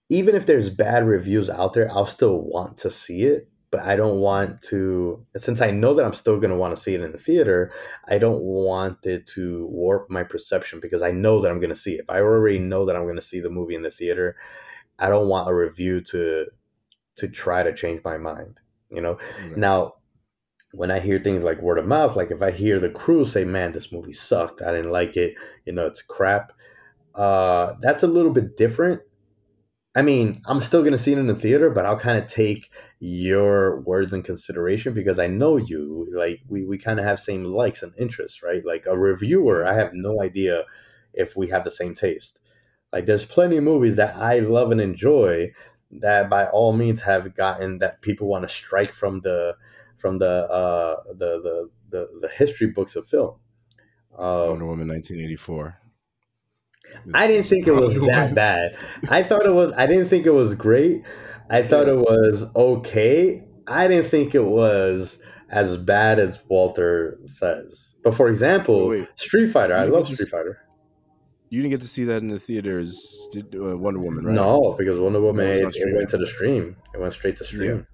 even 0.08 0.36
if 0.36 0.46
there's 0.46 0.70
bad 0.70 1.04
reviews 1.04 1.50
out 1.50 1.72
there, 1.72 1.90
I'll 1.90 2.06
still 2.06 2.40
want 2.40 2.76
to 2.78 2.90
see 2.92 3.24
it 3.24 3.48
but 3.72 3.80
I 3.80 3.96
don't 3.96 4.20
want 4.20 4.60
to 4.64 5.26
since 5.36 5.62
I 5.62 5.70
know 5.70 5.94
that 5.94 6.04
I'm 6.04 6.12
still 6.12 6.38
going 6.38 6.50
to 6.50 6.56
want 6.56 6.76
to 6.76 6.80
see 6.80 6.94
it 6.94 7.00
in 7.00 7.10
the 7.10 7.18
theater, 7.18 7.72
I 8.06 8.18
don't 8.18 8.42
want 8.42 9.04
it 9.06 9.26
to 9.28 9.66
warp 9.66 10.10
my 10.10 10.22
perception 10.22 10.78
because 10.78 11.02
I 11.02 11.10
know 11.10 11.40
that 11.40 11.50
I'm 11.50 11.58
going 11.58 11.70
to 11.70 11.76
see 11.76 11.94
it. 11.94 12.02
If 12.02 12.10
I 12.10 12.20
already 12.20 12.58
know 12.58 12.84
that 12.84 12.94
I'm 12.94 13.04
going 13.04 13.16
to 13.16 13.22
see 13.22 13.40
the 13.40 13.50
movie 13.50 13.74
in 13.74 13.82
the 13.82 13.90
theater, 13.90 14.36
I 14.98 15.08
don't 15.08 15.26
want 15.26 15.48
a 15.48 15.54
review 15.54 16.02
to 16.02 16.46
to 17.16 17.28
try 17.28 17.62
to 17.62 17.74
change 17.74 18.02
my 18.04 18.18
mind, 18.18 18.60
you 18.90 19.00
know. 19.00 19.14
Mm-hmm. 19.14 19.60
Now, 19.60 19.94
when 20.72 20.90
I 20.90 21.00
hear 21.00 21.18
things 21.18 21.42
like 21.42 21.62
word 21.62 21.78
of 21.78 21.86
mouth, 21.86 22.14
like 22.14 22.30
if 22.30 22.42
I 22.42 22.50
hear 22.50 22.78
the 22.78 22.90
crew 22.90 23.24
say, 23.24 23.44
"Man, 23.44 23.72
this 23.72 23.90
movie 23.90 24.12
sucked. 24.12 24.60
I 24.60 24.72
didn't 24.72 24.92
like 24.92 25.16
it. 25.16 25.34
You 25.64 25.72
know, 25.72 25.86
it's 25.86 26.02
crap." 26.02 26.52
Uh, 27.14 27.72
that's 27.80 28.02
a 28.02 28.06
little 28.06 28.32
bit 28.32 28.56
different 28.58 29.00
I 29.94 30.00
mean, 30.00 30.40
I'm 30.46 30.62
still 30.62 30.80
going 30.80 30.92
to 30.92 30.98
see 30.98 31.12
it 31.12 31.18
in 31.18 31.26
the 31.26 31.34
theater, 31.34 31.68
but 31.68 31.84
I'll 31.84 31.98
kind 31.98 32.16
of 32.16 32.30
take 32.30 32.70
your 32.98 33.80
words 33.80 34.14
in 34.14 34.22
consideration 34.22 34.94
because 34.94 35.18
I 35.18 35.26
know 35.26 35.58
you. 35.58 36.08
Like, 36.14 36.40
we, 36.48 36.64
we 36.64 36.78
kind 36.78 36.98
of 36.98 37.04
have 37.04 37.20
same 37.20 37.44
likes 37.44 37.82
and 37.82 37.92
interests, 37.98 38.42
right? 38.42 38.64
Like, 38.64 38.86
a 38.86 38.96
reviewer, 38.96 39.66
I 39.66 39.74
have 39.74 39.90
no 39.92 40.22
idea 40.22 40.64
if 41.12 41.36
we 41.36 41.48
have 41.48 41.64
the 41.64 41.70
same 41.70 41.94
taste. 41.94 42.38
Like, 42.90 43.04
there's 43.04 43.26
plenty 43.26 43.58
of 43.58 43.64
movies 43.64 43.96
that 43.96 44.16
I 44.16 44.38
love 44.38 44.70
and 44.70 44.80
enjoy 44.80 45.52
that 45.90 46.30
by 46.30 46.46
all 46.46 46.72
means 46.72 47.02
have 47.02 47.34
gotten 47.34 47.78
that 47.78 48.00
people 48.00 48.26
want 48.28 48.42
to 48.42 48.48
strike 48.48 48.92
from 48.92 49.20
the 49.20 49.54
from 49.98 50.18
the 50.18 50.50
uh 50.50 51.02
the 51.08 51.40
the 51.42 51.70
the, 51.90 52.18
the 52.20 52.28
history 52.28 52.68
books 52.68 52.96
of 52.96 53.06
film. 53.06 53.36
Um, 54.18 54.50
Wonder 54.50 54.66
Woman 54.66 54.88
1984. 54.88 55.81
I 57.14 57.26
didn't 57.26 57.46
think 57.46 57.66
it 57.66 57.72
was 57.72 57.94
that 57.94 58.34
bad. 58.34 58.76
I 59.10 59.22
thought 59.22 59.44
it 59.44 59.54
was. 59.54 59.72
I 59.72 59.86
didn't 59.86 60.08
think 60.08 60.26
it 60.26 60.30
was 60.30 60.54
great. 60.54 61.04
I 61.50 61.62
thought 61.62 61.88
it 61.88 61.98
was 61.98 62.44
okay. 62.56 63.44
I 63.66 63.86
didn't 63.88 64.10
think 64.10 64.34
it 64.34 64.44
was 64.44 65.18
as 65.50 65.76
bad 65.76 66.18
as 66.18 66.42
Walter 66.48 67.18
says. 67.24 67.94
But 68.02 68.14
for 68.14 68.28
example, 68.28 68.88
wait, 68.88 69.00
wait. 69.00 69.08
Street 69.18 69.52
Fighter. 69.52 69.74
I 69.74 69.84
love 69.84 70.06
Street 70.06 70.28
Fighter. 70.28 70.58
You 71.50 71.60
didn't 71.60 71.72
get 71.72 71.82
to 71.82 71.88
see 71.88 72.04
that 72.04 72.22
in 72.22 72.28
the 72.28 72.38
theaters. 72.38 73.28
Did, 73.30 73.54
uh, 73.54 73.76
Wonder 73.76 74.00
Woman, 74.00 74.24
right? 74.24 74.34
No, 74.34 74.74
because 74.78 74.98
Wonder 74.98 75.20
Woman 75.20 75.46
it, 75.46 75.76
it, 75.76 75.94
went 75.94 76.08
to 76.08 76.16
the 76.16 76.26
stream. 76.26 76.76
It 76.94 77.00
went 77.00 77.12
straight 77.12 77.36
to 77.36 77.44
stream. 77.44 77.86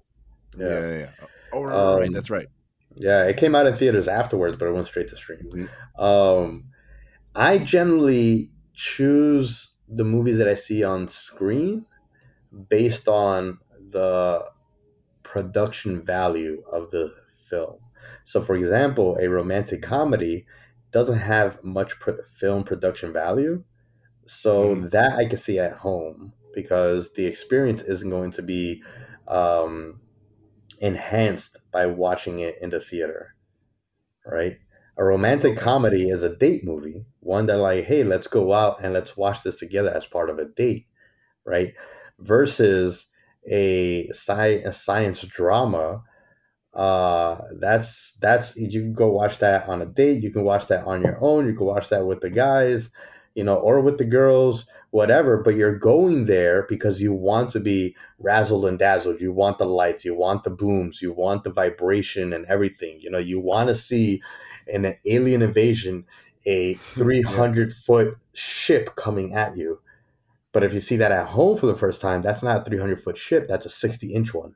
Yeah, 0.57 0.65
yeah, 0.65 0.79
yeah. 0.79 0.97
yeah. 0.97 1.09
Oh, 1.51 1.63
right, 1.63 1.75
um, 1.75 1.99
right, 1.99 2.13
that's 2.13 2.29
right. 2.29 2.47
Yeah, 2.95 3.25
it 3.25 3.37
came 3.37 3.55
out 3.55 3.65
in 3.65 3.75
theaters 3.75 4.07
afterwards, 4.07 4.55
but 4.57 4.67
it 4.67 4.71
went 4.71 4.87
straight 4.87 5.09
to 5.09 5.17
stream. 5.17 5.43
Mm-hmm. 5.43 6.03
Um, 6.03 6.65
I 7.35 7.57
generally 7.57 8.49
choose 8.79 9.73
the 9.89 10.05
movies 10.05 10.37
that 10.37 10.47
I 10.47 10.55
see 10.55 10.85
on 10.85 11.09
screen 11.09 11.85
based 12.69 13.09
on 13.09 13.59
the 13.91 14.45
production 15.21 16.01
value 16.01 16.63
of 16.71 16.89
the 16.89 17.13
film. 17.49 17.79
So, 18.23 18.41
for 18.41 18.55
example, 18.55 19.17
a 19.21 19.27
romantic 19.27 19.81
comedy 19.81 20.45
doesn't 20.91 21.17
have 21.17 21.61
much 21.61 21.99
pro- 21.99 22.23
film 22.33 22.63
production 22.63 23.11
value. 23.11 23.63
So, 24.25 24.75
mm. 24.75 24.89
that 24.91 25.11
I 25.13 25.25
can 25.25 25.37
see 25.37 25.59
at 25.59 25.73
home 25.73 26.31
because 26.53 27.11
the 27.13 27.25
experience 27.25 27.81
isn't 27.81 28.09
going 28.09 28.31
to 28.31 28.41
be 28.41 28.81
um, 29.27 29.99
enhanced 30.79 31.57
by 31.73 31.85
watching 31.85 32.39
it 32.39 32.57
in 32.61 32.69
the 32.69 32.79
theater, 32.79 33.35
right? 34.25 34.57
A 34.99 35.03
romantic 35.03 35.55
comedy 35.57 36.09
is 36.09 36.23
a 36.23 36.35
date 36.35 36.65
movie, 36.65 37.05
one 37.21 37.45
that 37.45 37.57
like, 37.57 37.85
hey, 37.85 38.03
let's 38.03 38.27
go 38.27 38.51
out 38.51 38.83
and 38.83 38.93
let's 38.93 39.15
watch 39.15 39.43
this 39.43 39.57
together 39.57 39.89
as 39.89 40.05
part 40.05 40.29
of 40.29 40.39
a 40.39 40.45
date, 40.45 40.87
right? 41.45 41.73
Versus 42.19 43.07
a, 43.49 44.09
sci- 44.09 44.61
a 44.65 44.73
science 44.73 45.21
drama. 45.21 46.03
Uh, 46.73 47.41
that's 47.59 48.17
that's 48.21 48.57
you 48.57 48.81
can 48.81 48.93
go 48.93 49.09
watch 49.09 49.39
that 49.39 49.69
on 49.69 49.81
a 49.81 49.85
date. 49.85 50.21
You 50.21 50.31
can 50.31 50.43
watch 50.43 50.67
that 50.67 50.85
on 50.85 51.01
your 51.01 51.17
own. 51.21 51.47
You 51.47 51.53
can 51.55 51.65
watch 51.65 51.89
that 51.89 52.05
with 52.05 52.21
the 52.21 52.29
guys, 52.29 52.89
you 53.35 53.43
know, 53.43 53.55
or 53.55 53.81
with 53.81 53.97
the 53.97 54.05
girls, 54.05 54.65
whatever. 54.91 55.37
But 55.37 55.55
you're 55.55 55.77
going 55.79 56.25
there 56.25 56.65
because 56.69 57.01
you 57.01 57.13
want 57.13 57.51
to 57.51 57.61
be 57.61 57.95
razzled 58.21 58.67
and 58.67 58.77
dazzled. 58.77 59.21
You 59.21 59.33
want 59.33 59.59
the 59.59 59.65
lights. 59.65 60.05
You 60.05 60.15
want 60.15 60.43
the 60.43 60.51
booms. 60.51 61.01
You 61.01 61.13
want 61.13 61.43
the 61.43 61.51
vibration 61.51 62.33
and 62.33 62.45
everything. 62.47 62.99
You 63.01 63.09
know, 63.09 63.17
you 63.17 63.39
want 63.39 63.69
to 63.69 63.75
see 63.75 64.21
in 64.69 64.85
an 64.85 64.95
alien 65.05 65.41
invasion 65.41 66.05
a 66.45 66.75
300 66.75 67.73
foot 67.85 68.17
ship 68.33 68.95
coming 68.95 69.33
at 69.33 69.57
you. 69.57 69.79
But 70.51 70.63
if 70.63 70.73
you 70.73 70.79
see 70.79 70.97
that 70.97 71.11
at 71.11 71.27
home 71.27 71.57
for 71.57 71.67
the 71.67 71.75
first 71.75 72.01
time, 72.01 72.21
that's 72.21 72.41
not 72.41 72.61
a 72.61 72.65
300 72.65 73.01
foot 73.03 73.17
ship. 73.17 73.47
That's 73.47 73.65
a 73.65 73.69
60 73.69 74.13
inch 74.13 74.33
one. 74.33 74.55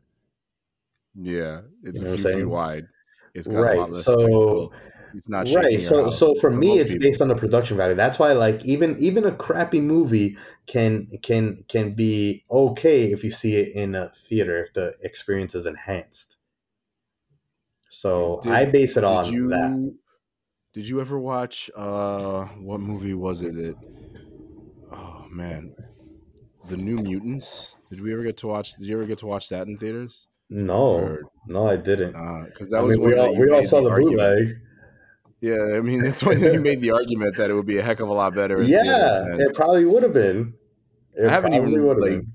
Yeah, 1.15 1.61
it's 1.83 2.01
you 2.01 2.07
know 2.07 2.13
a 2.13 2.17
few 2.17 2.33
feet 2.33 2.45
wide. 2.45 2.87
It's 3.35 3.47
got 3.47 3.59
right. 3.59 3.77
a 3.77 3.81
lot 3.81 3.91
less 3.91 4.05
so, 4.05 4.71
It's 5.13 5.29
not 5.29 5.47
right. 5.53 5.79
So, 5.79 6.09
so 6.09 6.33
for 6.35 6.49
me, 6.49 6.79
it's 6.79 6.91
people. 6.91 7.07
based 7.07 7.21
on 7.21 7.27
the 7.27 7.35
production 7.35 7.77
value. 7.77 7.95
That's 7.95 8.17
why, 8.17 8.31
like, 8.33 8.63
even 8.65 8.97
even 8.97 9.25
a 9.25 9.31
crappy 9.31 9.81
movie 9.81 10.37
can 10.65 11.07
can 11.21 11.63
can 11.67 11.93
be 11.93 12.43
okay 12.49 13.11
if 13.11 13.23
you 13.23 13.31
see 13.31 13.57
it 13.57 13.75
in 13.75 13.93
a 13.93 14.11
theater 14.27 14.63
if 14.63 14.73
the 14.73 14.95
experience 15.01 15.53
is 15.53 15.67
enhanced. 15.67 16.37
So 17.89 18.39
did, 18.41 18.51
I 18.51 18.65
base 18.65 18.97
it 18.97 19.03
on 19.03 19.31
you, 19.31 19.49
that. 19.49 19.95
Did 20.73 20.87
you 20.87 20.99
ever 20.99 21.19
watch 21.19 21.69
uh 21.75 22.45
what 22.45 22.79
movie 22.79 23.13
was 23.13 23.43
it? 23.43 23.55
It 23.55 23.75
oh 24.91 25.25
man, 25.29 25.75
the 26.67 26.77
New 26.77 26.97
Mutants. 26.97 27.77
Did 27.89 28.01
we 28.01 28.11
ever 28.11 28.23
get 28.23 28.37
to 28.37 28.47
watch? 28.47 28.73
Did 28.75 28.87
you 28.87 28.95
ever 28.95 29.05
get 29.05 29.19
to 29.19 29.27
watch 29.27 29.49
that 29.49 29.67
in 29.67 29.77
theaters? 29.77 30.27
No, 30.49 30.95
or, 30.95 31.21
no, 31.47 31.69
I 31.69 31.77
didn't. 31.77 32.13
Because 32.45 32.73
uh, 32.73 32.77
that 32.77 32.81
I 32.81 32.85
was 32.85 32.97
mean, 32.97 33.07
we 33.07 33.17
all 33.17 33.35
we 33.37 33.49
all 33.51 33.63
saw 33.65 33.81
the, 33.81 33.89
the 33.89 34.01
bootleg. 34.01 34.57
Yeah, 35.41 35.77
I 35.77 35.81
mean 35.81 36.01
that's 36.03 36.23
when 36.23 36.39
you 36.39 36.59
made 36.59 36.81
the 36.81 36.91
argument 36.91 37.37
that 37.37 37.51
it 37.51 37.53
would 37.53 37.67
be 37.67 37.77
a 37.77 37.83
heck 37.83 37.99
of 37.99 38.09
a 38.09 38.13
lot 38.13 38.33
better. 38.33 38.61
yeah, 38.63 39.35
it 39.37 39.53
probably 39.53 39.85
would 39.85 40.01
have 40.01 40.13
been. 40.13 40.55
It 41.15 41.27
I 41.27 41.31
haven't 41.31 41.53
even 41.53 41.85
like 41.85 41.99
been. 41.99 42.33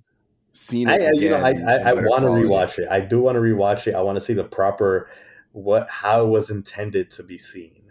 seen 0.53 0.89
it. 0.89 1.03
I, 1.03 1.11
you 1.15 1.31
know, 1.31 1.39
I 1.39 1.51
I, 1.51 1.91
I 1.91 1.93
want 1.95 2.23
to 2.23 2.29
rewatch 2.29 2.79
it. 2.79 2.89
I 2.89 3.01
do 3.01 3.21
want 3.21 3.35
to 3.35 3.41
rewatch 3.41 3.89
it. 3.89 3.97
I 3.97 4.03
want 4.03 4.15
to 4.15 4.21
see 4.21 4.35
the 4.35 4.45
proper 4.45 5.11
what 5.51 5.91
how 5.91 6.25
it 6.25 6.29
was 6.29 6.51
intended 6.51 7.11
to 7.13 7.25
be 7.25 7.37
seen. 7.37 7.83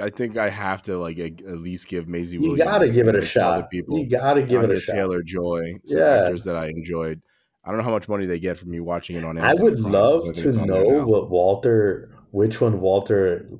I 0.00 0.08
think 0.08 0.38
I 0.38 0.48
have 0.48 0.82
to 0.82 0.96
like 0.96 1.18
at 1.18 1.58
least 1.58 1.88
give 1.88 2.08
Maisie. 2.08 2.38
You 2.38 2.56
got 2.56 2.78
to 2.78 2.90
give 2.90 3.08
it 3.08 3.16
a 3.16 3.24
shot. 3.24 3.70
People, 3.70 3.98
you 3.98 4.08
got 4.08 4.34
to 4.34 4.42
give 4.42 4.62
it 4.62 4.70
a 4.70 4.80
shot. 4.80 4.94
Taylor 4.94 5.22
Joy, 5.22 5.74
some 5.84 5.98
yeah. 5.98 6.22
actors 6.24 6.44
that 6.44 6.56
I 6.56 6.68
enjoyed. 6.68 7.20
I 7.64 7.68
don't 7.68 7.78
know 7.78 7.84
how 7.84 7.90
much 7.90 8.08
money 8.08 8.24
they 8.24 8.40
get 8.40 8.58
from 8.58 8.70
me 8.70 8.80
watching 8.80 9.16
it 9.16 9.24
on. 9.24 9.38
I 9.38 9.50
Amazon 9.50 9.64
would 9.64 9.80
Prime, 9.80 9.92
love 9.92 10.20
I 10.28 10.32
to 10.32 10.48
it's 10.48 10.56
on 10.56 10.66
there 10.66 10.82
know 10.84 11.04
what 11.04 11.30
Walter, 11.30 12.16
which 12.30 12.60
one 12.60 12.80
Walter 12.80 13.50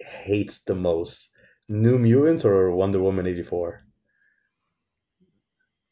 hates 0.00 0.64
the 0.64 0.74
most, 0.74 1.30
New 1.68 1.98
Mutants 1.98 2.44
or 2.44 2.72
Wonder 2.72 3.00
Woman 3.00 3.26
eighty 3.26 3.44
four. 3.44 3.84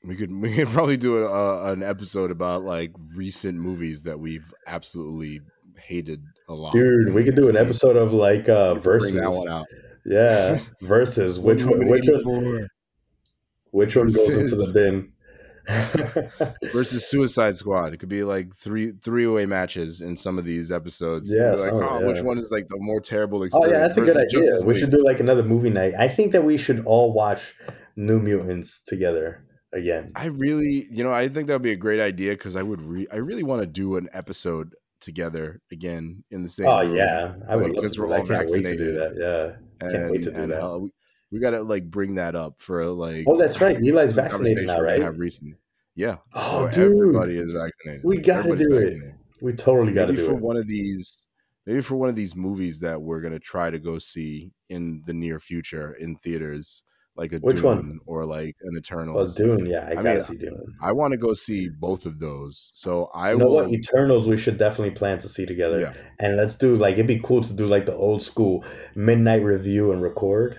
We 0.04 0.16
could 0.16 0.32
we 0.40 0.52
could 0.52 0.68
probably 0.68 0.96
do 0.96 1.18
a, 1.18 1.26
a, 1.26 1.72
an 1.72 1.84
episode 1.84 2.32
about 2.32 2.64
like 2.64 2.92
recent 3.14 3.58
movies 3.58 4.02
that 4.02 4.18
we've 4.18 4.52
absolutely 4.66 5.40
hated 5.78 6.24
a 6.48 6.54
lot. 6.54 6.72
Dude, 6.72 7.12
we 7.12 7.24
could 7.24 7.34
do 7.36 7.48
an 7.48 7.56
episode 7.56 7.96
of 7.96 8.12
like 8.12 8.48
uh 8.48 8.74
could 8.74 8.82
bring 8.82 9.00
versus. 9.00 9.14
that 9.14 9.30
one 9.30 9.48
out. 9.50 9.66
Yeah, 10.04 10.58
versus 10.82 11.38
which 11.38 11.64
one? 11.64 11.88
Which 11.88 12.06
one? 12.08 12.18
84 12.44 12.68
Which 13.72 13.96
one 13.96 14.06
goes 14.06 14.28
into 14.28 14.54
the 14.56 14.70
bin? 14.74 15.12
versus 16.72 17.08
Suicide 17.08 17.56
Squad. 17.56 17.92
It 17.92 17.96
could 17.98 18.08
be 18.08 18.22
like 18.22 18.54
three 18.54 18.92
three 19.02 19.26
way 19.26 19.46
matches 19.46 20.00
in 20.00 20.16
some 20.16 20.38
of 20.38 20.44
these 20.44 20.70
episodes. 20.70 21.34
Yeah, 21.34 21.50
like 21.52 21.70
some- 21.70 21.82
oh, 21.82 22.06
which 22.06 22.20
one 22.20 22.38
is 22.38 22.50
like 22.52 22.68
the 22.68 22.76
more 22.78 23.00
terrible 23.00 23.42
experience? 23.42 23.72
oh 23.72 23.74
yeah, 23.74 23.86
that's 23.86 23.98
a 23.98 24.02
good 24.02 24.16
idea. 24.16 24.28
Justice 24.42 24.64
We 24.64 24.74
League. 24.74 24.80
should 24.80 24.90
do 24.90 25.04
like 25.04 25.18
another 25.20 25.42
movie 25.42 25.70
night. 25.70 25.94
I 25.98 26.08
think 26.08 26.32
that 26.32 26.44
we 26.44 26.56
should 26.56 26.84
all 26.86 27.12
watch 27.12 27.54
New 27.96 28.20
Mutants 28.20 28.82
together 28.86 29.44
again. 29.72 30.12
I 30.14 30.26
really, 30.26 30.84
you 30.90 31.02
know, 31.02 31.12
I 31.12 31.28
think 31.28 31.48
that 31.48 31.54
would 31.54 31.62
be 31.62 31.72
a 31.72 31.76
great 31.76 32.00
idea 32.00 32.32
because 32.32 32.54
I 32.56 32.62
would, 32.62 32.80
re- 32.80 33.08
I 33.12 33.16
really 33.16 33.42
want 33.42 33.62
to 33.62 33.66
do 33.66 33.96
an 33.96 34.08
episode 34.12 34.74
together 35.00 35.60
again 35.72 36.22
in 36.30 36.42
the 36.42 36.48
same. 36.48 36.66
Oh 36.66 36.80
room. 36.86 36.96
yeah, 36.96 37.34
I 37.48 37.56
would 37.56 37.68
Like, 37.70 37.76
since 37.78 37.98
we're 37.98 38.06
all 38.08 38.26
can't 38.26 38.28
wait 38.50 38.62
to 38.62 38.76
do 38.76 38.94
vaccinated. 38.96 38.96
that. 38.96 39.56
Yeah. 39.80 39.86
and, 39.86 39.92
Can't 39.92 40.10
wait 40.12 40.22
to 40.24 40.30
do 40.32 40.36
and 40.40 40.52
that. 40.52 40.60
how- 40.60 40.78
we, 40.78 40.90
we 41.32 41.38
got 41.40 41.50
to 41.50 41.62
like 41.62 41.90
bring 41.90 42.14
that 42.16 42.34
up 42.36 42.54
for 42.62 42.84
like. 42.86 43.24
Oh, 43.28 43.36
that's 43.36 43.60
right. 43.60 43.76
Eli's 43.76 44.12
vaccinated 44.12 44.66
now, 44.66 44.80
right? 44.80 45.00
Have 45.00 45.18
recently. 45.18 45.56
Yeah. 45.96 46.16
Oh, 46.34 46.68
dude, 46.70 46.92
everybody 46.96 47.36
is 47.36 47.50
vaccinated. 47.52 48.04
We 48.04 48.18
gotta 48.18 48.50
Everybody's 48.50 48.66
do 48.68 49.06
it. 49.06 49.14
we 49.40 49.52
totally 49.54 49.92
got 49.92 50.06
to 50.06 50.12
do 50.12 50.12
it 50.12 50.16
maybe 50.16 50.22
do 50.22 50.26
for 50.28 50.34
it. 50.38 50.42
one 50.42 50.56
of 50.56 50.66
these 50.68 51.26
maybe 51.66 51.80
for 51.80 51.96
one 51.96 52.08
of 52.08 52.14
these 52.16 52.36
movies 52.36 52.78
that 52.80 53.00
we're 53.00 53.20
gonna 53.20 53.38
try 53.40 53.70
to 53.70 53.78
go 53.78 53.98
see 53.98 54.52
in 54.70 55.02
the 55.06 55.12
near 55.12 55.40
future 55.40 55.92
in 55.94 56.14
theaters 56.16 56.82
like 57.16 57.32
a 57.32 57.38
Which 57.38 57.56
Dune 57.56 57.64
one? 57.64 57.98
or 58.06 58.24
like 58.26 58.56
an 58.62 58.72
Well, 58.72 58.78
Eternals. 58.78 59.34
Dune, 59.36 59.66
yeah, 59.66 59.86
I, 59.86 59.90
I 59.92 59.94
gotta 59.96 60.14
mean, 60.14 60.22
see 60.22 60.36
Dune. 60.36 60.74
I 60.82 60.92
want 60.92 61.12
to 61.12 61.16
go 61.18 61.32
see 61.32 61.68
both 61.68 62.04
of 62.06 62.18
those. 62.20 62.70
So 62.74 63.10
I 63.14 63.32
You 63.32 63.38
know 63.38 63.46
will 63.46 63.54
what? 63.54 63.70
Eternals, 63.70 64.28
we 64.28 64.36
should 64.36 64.58
definitely 64.58 64.94
plan 64.94 65.18
to 65.20 65.28
see 65.28 65.46
together. 65.46 65.80
yeah. 65.80 65.94
And 66.18 66.36
let's 66.36 66.54
do 66.54 66.76
like 66.76 66.94
it'd 66.94 67.06
be 67.06 67.18
cool 67.20 67.42
to 67.42 67.52
do 67.52 67.66
like 67.66 67.86
the 67.86 67.94
old 67.94 68.22
school 68.22 68.64
midnight 68.94 69.42
review 69.42 69.92
and 69.92 70.02
record. 70.02 70.58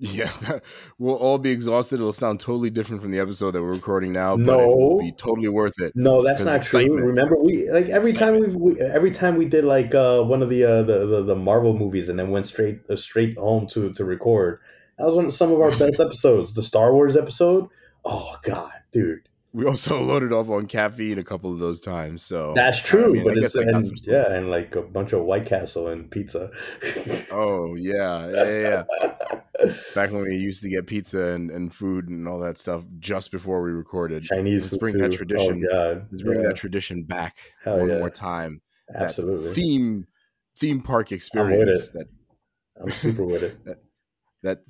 Yeah. 0.00 0.30
we'll 0.98 1.14
all 1.16 1.38
be 1.38 1.50
exhausted. 1.50 1.94
It'll 1.96 2.12
sound 2.12 2.40
totally 2.40 2.68
different 2.68 3.00
from 3.00 3.10
the 3.10 3.20
episode 3.20 3.52
that 3.52 3.62
we're 3.62 3.72
recording 3.72 4.12
now, 4.12 4.36
but 4.36 4.44
No. 4.44 4.60
it 4.60 4.66
will 4.66 4.98
be 4.98 5.12
totally 5.12 5.48
worth 5.48 5.80
it. 5.80 5.92
No, 5.94 6.22
that's 6.22 6.42
not 6.44 6.56
excitement. 6.56 6.98
true. 6.98 7.06
Remember, 7.08 7.36
we 7.42 7.70
like 7.70 7.86
every 7.88 8.12
time 8.12 8.38
we, 8.38 8.48
we 8.74 8.80
every 8.80 9.10
time 9.10 9.36
we 9.36 9.46
did 9.46 9.64
like 9.64 9.94
uh 9.94 10.22
one 10.24 10.42
of 10.42 10.50
the 10.50 10.62
uh 10.64 10.82
the, 10.82 11.06
the, 11.06 11.22
the 11.22 11.36
Marvel 11.36 11.74
movies 11.74 12.10
and 12.10 12.18
then 12.18 12.30
went 12.30 12.46
straight 12.46 12.80
uh, 12.90 12.96
straight 12.96 13.38
home 13.38 13.66
to 13.68 13.90
to 13.94 14.04
record. 14.04 14.60
That 14.98 15.06
was 15.06 15.16
one 15.16 15.26
of 15.26 15.34
some 15.34 15.52
of 15.52 15.60
our 15.60 15.70
best 15.70 16.00
episodes. 16.00 16.52
The 16.54 16.62
Star 16.62 16.92
Wars 16.92 17.16
episode. 17.16 17.68
Oh 18.04 18.36
God, 18.42 18.72
dude, 18.92 19.28
We 19.52 19.66
also 19.66 20.00
loaded 20.02 20.32
up 20.32 20.48
on 20.48 20.66
caffeine 20.66 21.18
a 21.18 21.24
couple 21.24 21.52
of 21.52 21.58
those 21.58 21.80
times. 21.80 22.22
So 22.22 22.52
that's 22.54 22.78
I 22.78 22.82
true. 22.82 23.12
mean, 23.12 23.24
but 23.24 23.36
it's 23.38 23.56
I 23.56 23.62
and, 23.62 23.84
yeah, 24.06 24.32
and 24.32 24.50
like 24.50 24.74
a 24.76 24.82
bunch 24.82 25.12
of 25.12 25.24
White 25.24 25.46
Castle 25.46 25.88
and 25.88 26.10
pizza. 26.10 26.50
Oh 27.30 27.74
yeah, 27.74 28.28
yeah, 28.30 28.84
yeah. 28.94 29.74
Back 29.94 30.12
when 30.12 30.22
we 30.22 30.36
used 30.36 30.62
to 30.62 30.68
get 30.68 30.86
pizza 30.86 31.32
and, 31.32 31.50
and 31.50 31.72
food 31.72 32.08
and 32.08 32.26
all 32.28 32.38
that 32.40 32.58
stuff 32.58 32.84
just 32.98 33.30
before 33.32 33.60
we 33.62 33.70
recorded. 33.72 34.22
Chinese 34.24 34.62
Let's 34.62 34.76
bring 34.76 34.94
too. 34.94 35.00
that 35.00 35.12
tradition. 35.12 35.62
Oh 35.70 35.94
God, 35.94 36.06
Let's 36.10 36.22
bring 36.22 36.40
Yeah, 36.40 36.48
that 36.48 36.56
tradition 36.56 37.02
back 37.04 37.36
Hell 37.64 37.78
one 37.78 37.88
yeah. 37.88 37.98
more 37.98 38.10
time. 38.10 38.62
That 38.88 39.02
absolutely. 39.08 39.52
theme 39.54 40.06
theme 40.56 40.80
park 40.80 41.06
with 41.10 41.16
experience. 41.16 41.88
it. 41.88 41.92
That 41.94 42.06
I'm 42.82 42.90
super 42.90 43.24
with 43.24 43.42
it. 43.42 43.64
that 43.64 43.78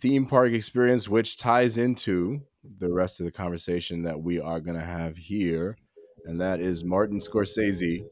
theme 0.00 0.26
park 0.26 0.52
experience, 0.52 1.08
which 1.08 1.36
ties 1.36 1.78
into 1.78 2.42
the 2.78 2.92
rest 2.92 3.20
of 3.20 3.26
the 3.26 3.32
conversation 3.32 4.02
that 4.02 4.20
we 4.20 4.40
are 4.40 4.60
going 4.60 4.78
to 4.78 4.84
have 4.84 5.16
here, 5.16 5.76
and 6.24 6.40
that 6.40 6.60
is 6.60 6.84
Martin 6.84 7.18
Scorsese 7.18 8.04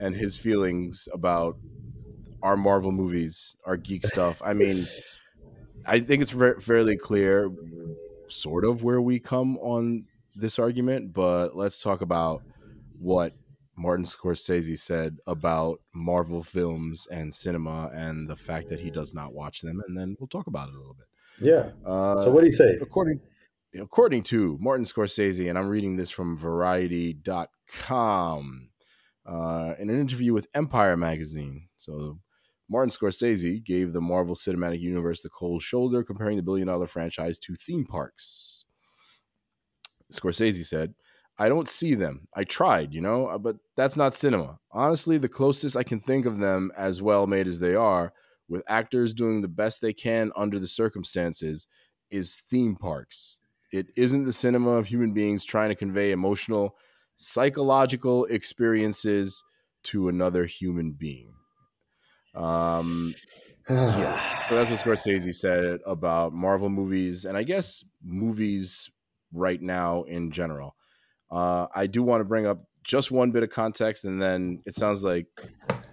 and 0.00 0.14
his 0.14 0.36
feelings 0.36 1.08
about 1.12 1.56
our 2.42 2.56
Marvel 2.56 2.92
movies, 2.92 3.56
our 3.64 3.76
geek 3.76 4.06
stuff. 4.06 4.40
I 4.44 4.54
mean, 4.54 4.86
I 5.86 6.00
think 6.00 6.22
it's 6.22 6.30
fa- 6.30 6.60
fairly 6.60 6.96
clear, 6.96 7.50
sort 8.28 8.64
of, 8.64 8.82
where 8.82 9.00
we 9.00 9.18
come 9.18 9.58
on 9.58 10.06
this 10.34 10.58
argument, 10.58 11.12
but 11.12 11.54
let's 11.54 11.82
talk 11.82 12.00
about 12.00 12.42
what 12.98 13.34
Martin 13.80 14.04
Scorsese 14.04 14.78
said 14.78 15.16
about 15.26 15.80
Marvel 15.94 16.42
films 16.42 17.08
and 17.10 17.34
cinema 17.34 17.88
and 17.94 18.28
the 18.28 18.36
fact 18.36 18.68
that 18.68 18.78
he 18.78 18.90
does 18.90 19.14
not 19.14 19.32
watch 19.32 19.62
them, 19.62 19.80
and 19.88 19.96
then 19.96 20.14
we'll 20.20 20.28
talk 20.28 20.48
about 20.48 20.68
it 20.68 20.74
a 20.74 20.78
little 20.78 20.92
bit. 20.94 21.06
Yeah. 21.40 21.70
Uh, 21.82 22.22
So 22.24 22.30
what 22.30 22.44
do 22.44 22.50
you 22.50 22.52
say? 22.52 22.76
according 22.82 23.20
according 23.74 24.22
to 24.24 24.58
Martin 24.60 24.84
Scorsese, 24.84 25.48
and 25.48 25.58
I'm 25.58 25.68
reading 25.68 25.96
this 25.96 26.10
from 26.10 26.36
Variety.com, 26.36 27.22
uh, 29.24 29.74
in 29.78 29.88
an 29.88 29.98
interview 29.98 30.34
with 30.34 30.46
Empire 30.54 30.98
magazine. 30.98 31.68
So 31.78 32.18
Martin 32.68 32.90
Scorsese 32.90 33.64
gave 33.64 33.94
the 33.94 34.02
Marvel 34.02 34.34
Cinematic 34.34 34.80
Universe 34.80 35.22
the 35.22 35.30
cold 35.30 35.62
shoulder, 35.62 36.04
comparing 36.04 36.36
the 36.36 36.42
billion 36.42 36.68
dollar 36.68 36.86
franchise 36.86 37.38
to 37.38 37.54
theme 37.54 37.86
parks. 37.86 38.66
Scorsese 40.12 40.66
said, 40.66 40.92
I 41.40 41.48
don't 41.48 41.66
see 41.66 41.94
them. 41.94 42.28
I 42.34 42.44
tried, 42.44 42.92
you 42.92 43.00
know, 43.00 43.28
uh, 43.28 43.38
but 43.38 43.56
that's 43.74 43.96
not 43.96 44.12
cinema. 44.12 44.58
Honestly, 44.72 45.16
the 45.16 45.26
closest 45.26 45.74
I 45.74 45.82
can 45.82 45.98
think 45.98 46.26
of 46.26 46.38
them, 46.38 46.70
as 46.76 47.00
well 47.00 47.26
made 47.26 47.46
as 47.46 47.60
they 47.60 47.74
are, 47.74 48.12
with 48.46 48.62
actors 48.68 49.14
doing 49.14 49.40
the 49.40 49.48
best 49.48 49.80
they 49.80 49.94
can 49.94 50.32
under 50.36 50.58
the 50.58 50.66
circumstances, 50.66 51.66
is 52.10 52.42
theme 52.50 52.76
parks. 52.76 53.40
It 53.72 53.86
isn't 53.96 54.24
the 54.24 54.34
cinema 54.34 54.72
of 54.72 54.88
human 54.88 55.14
beings 55.14 55.42
trying 55.42 55.70
to 55.70 55.74
convey 55.74 56.10
emotional, 56.10 56.76
psychological 57.16 58.26
experiences 58.26 59.42
to 59.84 60.08
another 60.08 60.44
human 60.44 60.92
being. 60.92 61.32
Um, 62.34 63.14
yeah. 63.66 64.26
So 64.50 64.56
that's 64.56 64.68
what 64.68 64.80
Scorsese 64.80 65.34
said 65.34 65.78
about 65.86 66.34
Marvel 66.34 66.68
movies, 66.68 67.24
and 67.24 67.38
I 67.38 67.44
guess 67.44 67.84
movies 68.04 68.90
right 69.32 69.62
now 69.62 70.02
in 70.02 70.32
general. 70.32 70.74
Uh, 71.30 71.66
I 71.74 71.86
do 71.86 72.02
want 72.02 72.20
to 72.20 72.24
bring 72.24 72.46
up 72.46 72.64
just 72.84 73.10
one 73.10 73.30
bit 73.30 73.42
of 73.42 73.50
context, 73.50 74.04
and 74.04 74.20
then 74.20 74.62
it 74.66 74.74
sounds 74.74 75.04
like 75.04 75.26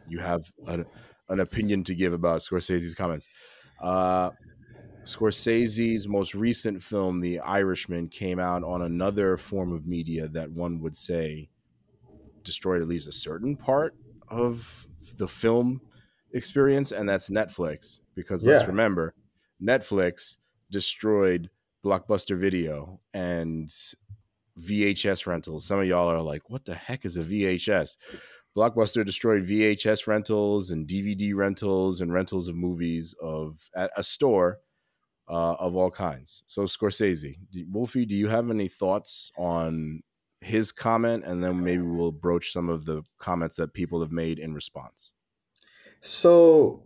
you 0.08 0.20
have 0.20 0.52
an, 0.68 0.86
an 1.30 1.40
opinion 1.40 1.84
to 1.86 1.96
give 1.96 2.14
about 2.14 2.42
Scorsese's 2.42 2.96
comments. 2.96 3.30
Uh, 3.82 4.32
Scorsese's 5.04 6.08
most 6.08 6.34
recent 6.36 6.84
film, 6.84 7.22
The 7.22 7.40
Irishman, 7.40 8.10
came 8.10 8.40
out 8.40 8.64
on 8.64 8.82
another 8.82 9.38
form 9.38 9.72
of 9.72 9.86
media 9.86 10.28
that 10.30 10.52
one 10.52 10.82
would 10.82 10.98
say 10.98 11.50
destroyed 12.44 12.82
at 12.82 12.88
least 12.88 13.08
a 13.08 13.12
certain 13.12 13.56
part 13.56 13.96
of 14.30 14.88
the 15.18 15.28
film 15.28 15.82
experience, 16.34 16.92
and 16.92 17.08
that's 17.08 17.30
Netflix. 17.30 18.00
Because 18.16 18.46
let's 18.46 18.68
remember, 18.68 19.14
Netflix 19.62 20.38
destroyed 20.72 21.50
Blockbuster 21.84 22.38
Video 22.38 23.00
and 23.14 23.70
VHS 24.60 25.26
rentals. 25.26 25.66
Some 25.66 25.80
of 25.80 25.88
y'all 25.88 26.10
are 26.10 26.22
like, 26.22 26.50
what 26.50 26.66
the 26.66 26.76
heck 26.76 27.06
is 27.06 27.18
a 27.18 27.24
VHS? 27.24 27.98
Blockbuster 28.56 29.06
destroyed 29.06 29.46
VHS 29.46 30.08
rentals 30.08 30.72
and 30.72 30.88
DVD 30.88 31.36
rentals 31.36 32.02
and 32.02 32.12
rentals 32.12 32.48
of 32.48 32.56
movies 32.56 33.16
of 33.22 33.70
at 33.76 33.92
a 33.96 34.04
store 34.04 34.60
uh, 35.30 35.54
of 35.54 35.76
all 35.76 35.92
kinds. 35.92 36.44
So 36.48 36.64
Scorsese, 36.64 37.36
Wolfie, 37.70 38.06
do 38.06 38.16
you 38.16 38.28
have 38.28 38.50
any 38.50 38.68
thoughts 38.68 39.32
on 39.38 40.02
his 40.42 40.72
comment, 40.72 41.24
and 41.26 41.44
then 41.44 41.64
maybe 41.64 41.82
we'll 41.82 42.12
broach 42.12 42.52
some 42.52 42.70
of 42.70 42.86
the 42.86 43.04
comments 43.18 43.56
that 43.56 43.74
people 43.74 44.02
have 44.02 44.12
made 44.12 44.40
in 44.40 44.54
response. 44.54 45.12
So, 46.02 46.84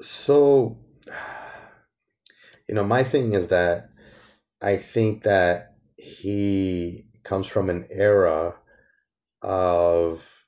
so, 0.00 0.78
you 2.68 2.74
know, 2.74 2.84
my 2.84 3.04
thing 3.04 3.34
is 3.34 3.48
that 3.48 3.90
I 4.60 4.76
think 4.76 5.22
that 5.24 5.74
he 5.96 7.04
comes 7.24 7.46
from 7.46 7.70
an 7.70 7.86
era 7.90 8.54
of, 9.42 10.46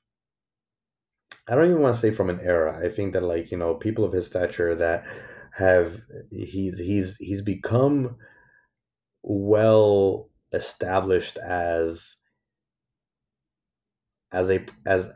I 1.47 1.55
don't 1.55 1.69
even 1.69 1.81
want 1.81 1.95
to 1.95 2.01
say 2.01 2.11
from 2.11 2.29
an 2.29 2.39
era. 2.41 2.77
I 2.83 2.89
think 2.89 3.13
that 3.13 3.23
like, 3.23 3.51
you 3.51 3.57
know, 3.57 3.75
people 3.75 4.05
of 4.05 4.13
his 4.13 4.27
stature 4.27 4.75
that 4.75 5.05
have, 5.53 6.01
he's, 6.31 6.77
he's, 6.77 7.17
he's 7.17 7.41
become 7.41 8.17
well 9.23 10.29
established 10.53 11.37
as, 11.37 12.15
as 14.31 14.49
a, 14.49 14.65
as, 14.85 15.11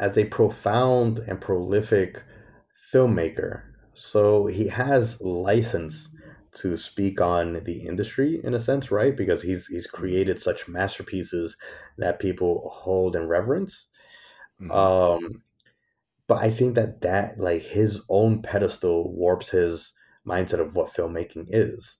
as 0.00 0.16
a 0.16 0.24
profound 0.26 1.18
and 1.18 1.40
prolific 1.40 2.22
filmmaker. 2.92 3.62
So 3.94 4.46
he 4.46 4.68
has 4.68 5.20
license 5.20 6.08
to 6.56 6.76
speak 6.76 7.20
on 7.20 7.64
the 7.64 7.86
industry 7.86 8.40
in 8.44 8.54
a 8.54 8.60
sense, 8.60 8.90
right? 8.90 9.16
Because 9.16 9.42
he's 9.42 9.66
he's 9.66 9.86
created 9.86 10.40
such 10.40 10.68
masterpieces 10.68 11.56
that 11.98 12.18
people 12.20 12.70
hold 12.74 13.16
in 13.16 13.28
reverence. 13.28 13.88
Mhm. 14.60 14.88
Um, 15.10 15.42
but 16.28 16.38
I 16.38 16.50
think 16.50 16.74
that 16.76 17.00
that 17.02 17.38
like 17.40 17.62
his 17.62 18.02
own 18.08 18.42
pedestal 18.42 19.12
warps 19.14 19.50
his 19.50 19.92
mindset 20.26 20.60
of 20.60 20.74
what 20.76 20.92
filmmaking 20.92 21.46
is. 21.50 21.96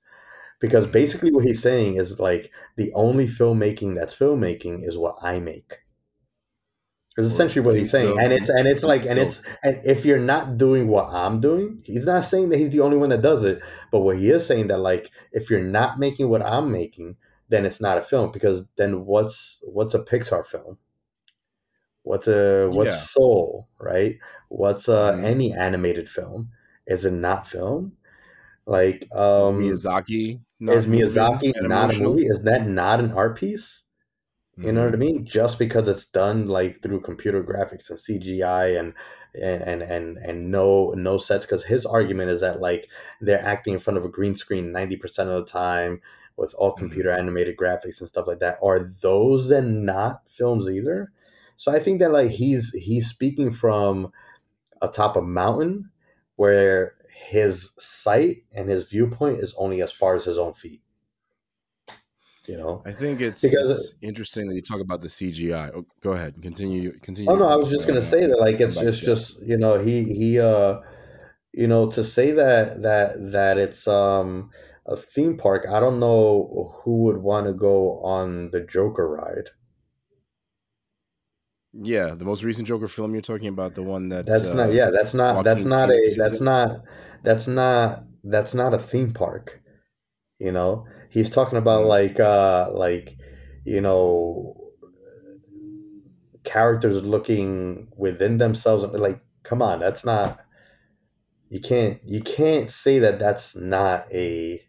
Because 0.61 0.87
Mhm. 0.87 0.93
basically 0.93 1.33
what 1.33 1.45
he's 1.47 1.63
saying 1.63 1.97
is 1.97 2.21
like 2.21 2.53
the 2.77 2.93
only 2.95 3.27
filmmaking 3.29 3.95
that's 3.97 4.17
filmmaking 4.17 4.87
is 4.87 4.99
what 4.99 5.17
I 5.23 5.41
make. 5.41 5.81
Is 7.19 7.27
essentially 7.27 7.67
what 7.67 7.77
he's 7.77 7.91
saying, 7.91 8.17
and 8.21 8.33
it's 8.33 8.49
and 8.49 8.69
it's 8.69 8.85
like 8.85 9.05
and 9.05 9.19
it's 9.19 9.43
and 9.65 9.81
if 9.85 10.05
you're 10.07 10.21
not 10.21 10.57
doing 10.57 10.89
what 10.89 11.11
I'm 11.13 11.41
doing, 11.41 11.83
he's 11.85 12.07
not 12.07 12.25
saying 12.25 12.51
that 12.51 12.59
he's 12.59 12.71
the 12.71 12.81
only 12.81 12.97
one 12.97 13.11
that 13.11 13.23
does 13.23 13.45
it, 13.45 13.61
but 13.93 14.01
what 14.03 14.19
he 14.19 14.31
is 14.31 14.47
saying 14.47 14.69
that 14.69 14.79
like 14.79 15.11
if 15.33 15.51
you're 15.51 15.61
not 15.65 15.99
making 15.99 16.31
what 16.31 16.43
I'm 16.43 16.71
making, 16.73 17.17
then 17.49 17.67
it's 17.67 17.81
not 17.81 17.99
a 17.99 18.03
film 18.03 18.31
because 18.31 18.69
then 18.77 19.05
what's 19.05 19.61
what's 19.65 19.95
a 19.95 19.99
Pixar 20.05 20.47
film? 20.47 20.79
What's 22.05 22.29
a 22.29 22.71
what's 22.71 22.95
Yeah. 22.95 23.01
Soul, 23.01 23.69
right? 23.81 24.19
What's 24.49 24.89
uh 24.89 25.13
Mhm. 25.15 25.25
any 25.25 25.53
animated 25.53 26.09
film? 26.09 26.51
Is 26.87 27.05
it 27.05 27.13
not 27.13 27.47
film? 27.49 27.97
Like 28.67 29.03
Is 29.03 29.17
um 29.17 29.61
Miyazaki 29.61 30.41
not 30.61 30.77
is 30.77 30.87
Miyazaki 30.87 31.53
not 31.63 31.91
a 31.91 31.95
movie? 31.95 32.27
Is 32.27 32.43
that 32.45 32.67
not 32.69 33.01
an 33.01 33.13
art 33.13 33.37
piece? 33.39 33.85
You 34.63 34.73
know 34.73 34.85
what 34.85 34.95
I 34.95 34.97
Mhm. 34.97 34.99
mean? 34.99 35.25
Just 35.25 35.59
because 35.59 35.87
it's 35.89 36.07
done 36.07 36.49
like 36.49 36.83
through 36.83 37.01
computer 37.03 37.43
graphics 37.45 37.91
and 37.91 37.99
CGI 37.99 38.69
and 38.69 38.93
and 39.41 39.63
and 39.63 39.83
and, 39.83 40.19
and 40.19 40.51
no 40.51 40.91
no 40.97 41.19
sets. 41.19 41.47
Because 41.47 41.65
his 41.65 41.87
argument 41.87 42.31
is 42.31 42.41
that 42.41 42.61
like 42.61 42.89
they're 43.21 43.45
acting 43.45 43.75
in 43.75 43.81
front 43.81 43.99
of 43.99 44.05
a 44.05 44.09
green 44.09 44.35
screen 44.35 44.73
ninety 44.73 44.97
percent 44.97 45.31
of 45.31 45.39
the 45.47 45.51
time 45.51 46.01
with 46.37 46.55
all 46.55 46.73
Mhm. 46.77 46.99
computer 46.99 47.11
animated 47.11 47.57
graphics 47.57 48.01
and 48.01 48.09
stuff 48.09 48.27
like 48.27 48.41
that. 48.41 48.59
Are 48.63 48.81
those 49.01 49.49
then 49.49 49.85
not 49.85 50.23
films 50.29 50.69
either? 50.69 51.13
So 51.57 51.73
I 51.73 51.79
think 51.81 52.01
that 52.01 52.13
like 52.13 52.31
he's 52.31 52.73
he's 52.73 53.09
speaking 53.09 53.53
from 53.53 54.13
atop 54.83 55.17
a 55.17 55.23
mountain 55.23 55.91
where 56.37 56.95
his 57.15 57.71
sight 57.79 58.45
and 58.55 58.69
his 58.71 58.85
viewpoint 58.85 59.41
is 59.41 59.55
only 59.59 59.83
as 59.83 59.93
far 59.93 60.15
as 60.15 60.25
his 60.25 60.39
own 60.39 60.55
feet. 60.55 60.83
You 62.49 62.57
know. 62.57 62.83
I 62.87 62.93
think 62.93 63.21
it's, 63.21 63.43
Because- 63.43 63.71
it's 63.93 63.95
interesting 64.01 64.49
that 64.49 64.55
you 64.55 64.63
talk 64.63 64.81
about 64.81 65.01
the 65.03 65.09
CGI. 65.09 65.71
Oh, 65.75 65.85
go 66.01 66.13
ahead, 66.13 66.41
continue. 66.41 66.99
Continue. 67.01 67.31
Oh 67.31 67.37
no, 67.37 67.47
I 67.47 67.57
was 67.57 67.71
just 67.71 67.87
gonna 67.87 68.01
Uh, 68.01 68.03
say 68.15 68.27
that 68.27 68.39
like 68.39 68.59
it's 68.61 68.77
it's 68.81 69.01
to- 69.01 69.05
just 69.07 69.41
you 69.43 69.57
know 69.59 69.79
he 69.79 70.03
he 70.05 70.41
uh 70.41 70.81
you 71.53 71.67
know 71.67 71.91
to 71.91 72.03
say 72.03 72.31
that 72.33 72.83
that 72.83 73.33
that 73.33 73.59
it's 73.59 73.87
um 73.87 74.51
a 74.87 74.97
theme 74.97 75.37
park. 75.37 75.67
I 75.69 75.79
don't 75.81 76.01
know 76.01 76.75
who 76.83 77.03
would 77.05 77.19
want 77.19 77.47
to 77.47 77.53
go 77.53 78.01
on 78.01 78.51
the 78.51 78.61
Joker 78.63 79.07
ride. 79.09 79.51
Yeah, 81.75 82.15
the 82.15 82.25
most 82.25 82.43
recent 82.43 82.67
Joker 82.67 82.89
film 82.89 83.13
you're 83.13 83.21
talking 83.21 83.49
about, 83.49 83.75
the 83.75 83.83
one 83.83 84.09
that 84.09 84.25
That's 84.27 84.53
uh, 84.53 84.55
not 84.55 84.73
yeah. 84.73 84.91
That's 84.91 85.13
not 85.15 85.45
that's 85.45 85.65
not 85.65 85.91
a 85.91 86.15
that's 86.17 86.41
not 86.41 86.81
that's 87.23 87.47
not 87.47 88.05
that's 88.25 88.55
not 88.55 88.73
a 88.75 88.79
theme 88.79 89.13
park. 89.13 89.61
You 90.39 90.53
know, 90.53 90.87
he's 91.11 91.31
talking 91.31 91.59
about 91.59 91.87
like 91.87 92.21
uh 92.21 92.69
like 92.73 93.17
you 93.65 93.81
know 93.81 94.55
characters 96.45 97.03
looking 97.03 97.89
within 97.97 98.39
themselves. 98.39 98.85
Like, 98.85 99.21
come 99.43 99.63
on, 99.63 99.81
that's 99.81 100.05
not. 100.05 100.41
You 101.51 101.61
can't 101.61 102.01
you 102.05 102.23
can't 102.23 102.71
say 102.71 102.99
that 102.99 103.19
that's 103.19 103.57
not 103.57 104.11
a 104.13 104.63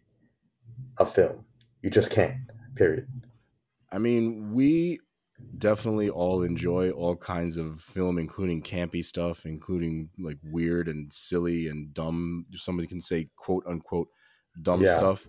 a 0.98 1.06
film. 1.06 1.46
You 1.82 1.90
just 1.90 2.12
can't. 2.12 2.38
Period. 2.76 3.08
I 3.92 3.98
mean, 3.98 4.54
we 4.54 5.00
definitely 5.58 6.10
all 6.10 6.44
enjoy 6.44 6.92
all 6.92 7.16
kinds 7.16 7.58
of 7.58 7.82
film, 7.82 8.18
including 8.18 8.62
campy 8.62 9.04
stuff, 9.04 9.46
including 9.46 10.10
like 10.20 10.38
weird 10.44 10.88
and 10.88 11.12
silly 11.12 11.68
and 11.68 11.94
dumb. 11.94 12.46
Somebody 12.56 12.88
can 12.88 13.02
say 13.02 13.30
quote 13.36 13.66
unquote 13.66 14.10
dumb 14.62 14.86
Yeah. 14.86 14.96
stuff. 14.96 15.28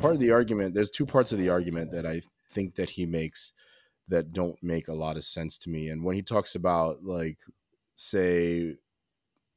Part 0.00 0.14
of 0.14 0.20
the 0.20 0.32
argument, 0.32 0.74
there's 0.74 0.90
two 0.90 1.06
parts 1.06 1.32
of 1.32 1.38
the 1.38 1.48
argument 1.48 1.90
that 1.92 2.06
I 2.06 2.22
think 2.50 2.74
that 2.74 2.90
he 2.90 3.06
makes 3.06 3.52
that 4.08 4.32
don't 4.32 4.60
make 4.62 4.88
a 4.88 4.94
lot 4.94 5.16
of 5.16 5.24
sense 5.24 5.58
to 5.58 5.70
me. 5.70 5.88
And 5.88 6.04
when 6.04 6.16
he 6.16 6.22
talks 6.22 6.54
about 6.54 7.04
like, 7.04 7.38
say, 7.94 8.76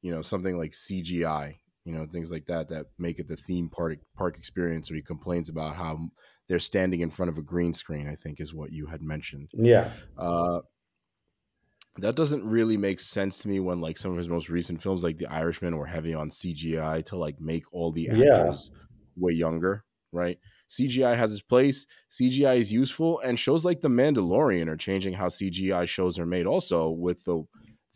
you 0.01 0.11
know, 0.11 0.21
something 0.21 0.57
like 0.57 0.71
CGI, 0.71 1.55
you 1.83 1.93
know, 1.93 2.05
things 2.05 2.31
like 2.31 2.45
that 2.45 2.67
that 2.69 2.85
make 2.97 3.19
it 3.19 3.27
the 3.27 3.35
theme 3.35 3.69
park 3.69 3.99
park 4.15 4.37
experience, 4.37 4.91
or 4.91 4.95
he 4.95 5.01
complains 5.01 5.49
about 5.49 5.75
how 5.75 6.09
they're 6.47 6.59
standing 6.59 7.01
in 7.01 7.09
front 7.09 7.31
of 7.31 7.37
a 7.37 7.43
green 7.43 7.73
screen. 7.73 8.07
I 8.07 8.15
think 8.15 8.39
is 8.39 8.53
what 8.53 8.71
you 8.71 8.85
had 8.85 9.01
mentioned. 9.01 9.49
Yeah. 9.53 9.89
Uh, 10.17 10.59
that 11.97 12.15
doesn't 12.15 12.43
really 12.45 12.77
make 12.77 12.99
sense 12.99 13.37
to 13.39 13.47
me 13.47 13.59
when 13.59 13.81
like 13.81 13.97
some 13.97 14.11
of 14.11 14.17
his 14.17 14.27
most 14.29 14.49
recent 14.49 14.81
films, 14.81 15.03
like 15.03 15.17
The 15.17 15.31
Irishman, 15.31 15.77
were 15.77 15.85
heavy 15.85 16.13
on 16.13 16.29
CGI 16.29 17.05
to 17.05 17.17
like 17.17 17.39
make 17.39 17.63
all 17.71 17.91
the 17.91 18.09
Yeah. 18.11 18.41
actors 18.41 18.71
way 19.15 19.33
younger, 19.33 19.85
right? 20.15 20.39
CGI 20.67 21.15
has 21.15 21.33
its 21.33 21.41
place. 21.41 21.85
CGI 22.09 22.55
is 22.55 22.73
useful, 22.73 23.19
and 23.19 23.39
shows 23.39 23.65
like 23.65 23.81
The 23.81 23.89
Mandalorian 23.89 24.67
are 24.67 24.77
changing 24.77 25.13
how 25.15 25.29
CGI 25.29 25.85
shows 25.85 26.17
are 26.19 26.25
made. 26.25 26.45
Also, 26.47 26.89
with 26.89 27.25
the 27.25 27.45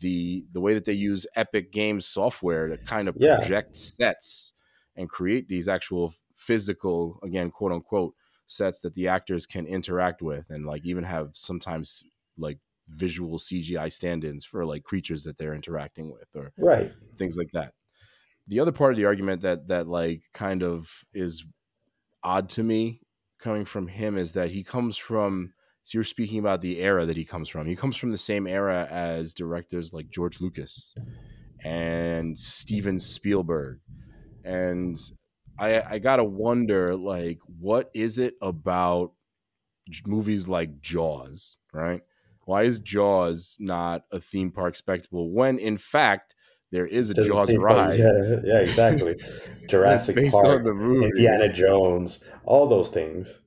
the 0.00 0.46
the 0.52 0.60
way 0.60 0.74
that 0.74 0.84
they 0.84 0.92
use 0.92 1.26
Epic 1.36 1.72
Games 1.72 2.06
software 2.06 2.68
to 2.68 2.78
kind 2.78 3.08
of 3.08 3.18
Yeah. 3.18 3.36
project 3.36 3.76
sets 3.76 4.52
and 4.96 5.08
create 5.08 5.48
these 5.48 5.68
actual 5.68 6.12
physical, 6.34 7.18
again, 7.22 7.50
quote 7.50 7.72
unquote, 7.72 8.14
sets 8.46 8.80
that 8.80 8.94
the 8.94 9.08
actors 9.08 9.46
can 9.46 9.66
interact 9.66 10.22
with, 10.22 10.50
and 10.50 10.66
like 10.66 10.84
even 10.84 11.04
have 11.04 11.36
sometimes 11.36 12.04
like 12.36 12.58
visual 12.88 13.38
CGI 13.38 13.88
stand-ins 13.88 14.44
for 14.44 14.64
like 14.66 14.84
creatures 14.84 15.24
that 15.24 15.38
they're 15.38 15.54
interacting 15.54 16.10
with, 16.12 16.28
or 16.34 16.52
Right. 16.56 16.92
things 17.18 17.36
like 17.38 17.50
that. 17.52 17.74
The 18.46 18.60
other 18.60 18.72
part 18.72 18.92
of 18.92 18.96
the 18.98 19.04
argument 19.06 19.42
that 19.42 19.68
that 19.68 19.86
like 19.88 20.24
kind 20.34 20.62
of 20.62 21.04
is 21.14 21.44
odd 22.22 22.48
to 22.50 22.62
me 22.62 23.00
coming 23.38 23.64
from 23.64 23.88
him 23.88 24.16
is 24.16 24.32
that 24.32 24.50
he 24.50 24.62
comes 24.62 24.96
from 24.96 25.52
so 25.84 25.96
you're 25.96 26.04
speaking 26.04 26.38
about 26.38 26.60
the 26.60 26.78
era 26.80 27.06
that 27.06 27.16
he 27.16 27.24
comes 27.24 27.48
from. 27.48 27.66
He 27.66 27.74
comes 27.74 27.96
from 27.96 28.10
the 28.10 28.18
same 28.18 28.46
era 28.46 28.86
as 28.90 29.34
directors 29.34 29.92
like 29.92 30.10
George 30.10 30.40
Lucas 30.40 30.94
and 31.64 32.38
Steven 32.38 32.98
Spielberg. 32.98 33.80
And 34.44 34.96
I 35.58 35.80
I 35.80 35.98
got 35.98 36.16
to 36.16 36.24
wonder 36.24 36.94
like 36.94 37.38
what 37.58 37.90
is 37.94 38.18
it 38.18 38.34
about 38.40 39.12
movies 40.06 40.48
like 40.48 40.80
Jaws, 40.80 41.58
right? 41.72 42.02
Why 42.44 42.62
is 42.62 42.80
Jaws 42.80 43.56
not 43.58 44.02
a 44.12 44.20
theme 44.20 44.50
park 44.50 44.76
spectacle 44.76 45.32
when 45.32 45.58
in 45.58 45.76
fact 45.76 46.34
there 46.70 46.86
is 46.86 47.10
a 47.10 47.20
a 47.20 47.24
Jaws 47.26 47.54
ride 47.56 47.98
Yeah, 47.98 48.36
yeah, 48.44 48.58
exactly. 48.60 49.16
Jurassic 49.68 50.16
based 50.16 50.32
Park, 50.32 50.46
on 50.60 50.62
the 50.64 50.74
movie? 50.74 51.06
Indiana 51.06 51.52
Jones, 51.52 52.20
all 52.44 52.68
those 52.68 52.88
things. 52.88 53.40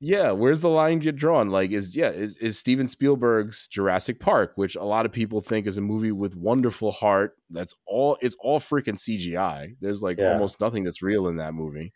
yeah 0.00 0.30
where's 0.30 0.60
the 0.60 0.68
line 0.68 1.00
get 1.00 1.16
drawn 1.16 1.48
like 1.50 1.72
is 1.72 1.96
yeah 1.96 2.10
is, 2.10 2.36
is 2.38 2.56
steven 2.56 2.86
spielberg's 2.86 3.66
jurassic 3.66 4.20
park 4.20 4.52
which 4.54 4.76
a 4.76 4.84
lot 4.84 5.04
of 5.04 5.10
people 5.10 5.40
think 5.40 5.66
is 5.66 5.76
a 5.76 5.80
movie 5.80 6.12
with 6.12 6.36
wonderful 6.36 6.92
heart 6.92 7.36
that's 7.50 7.74
all 7.84 8.16
it's 8.20 8.36
all 8.40 8.60
freaking 8.60 8.94
cgi 8.96 9.74
there's 9.80 10.00
like 10.00 10.16
Yeah. 10.18 10.32
almost 10.34 10.60
nothing 10.60 10.84
that's 10.84 11.02
real 11.02 11.26
in 11.26 11.36
that 11.38 11.52
movie 11.52 11.92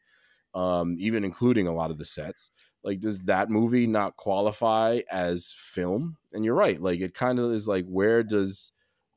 um 0.54 0.96
even 0.98 1.22
including 1.24 1.68
a 1.68 1.74
lot 1.74 1.92
of 1.92 1.98
the 1.98 2.04
sets 2.04 2.50
like 2.82 2.98
does 2.98 3.20
that 3.20 3.50
movie 3.50 3.86
not 3.86 4.16
qualify 4.16 5.00
as 5.12 5.52
film 5.56 6.16
and 6.32 6.44
you're 6.44 6.56
right 6.56 6.82
like 6.82 6.98
it 7.00 7.14
kind 7.14 7.38
of 7.38 7.52
is 7.52 7.68
like 7.68 7.86
where 7.86 8.24
does 8.24 8.72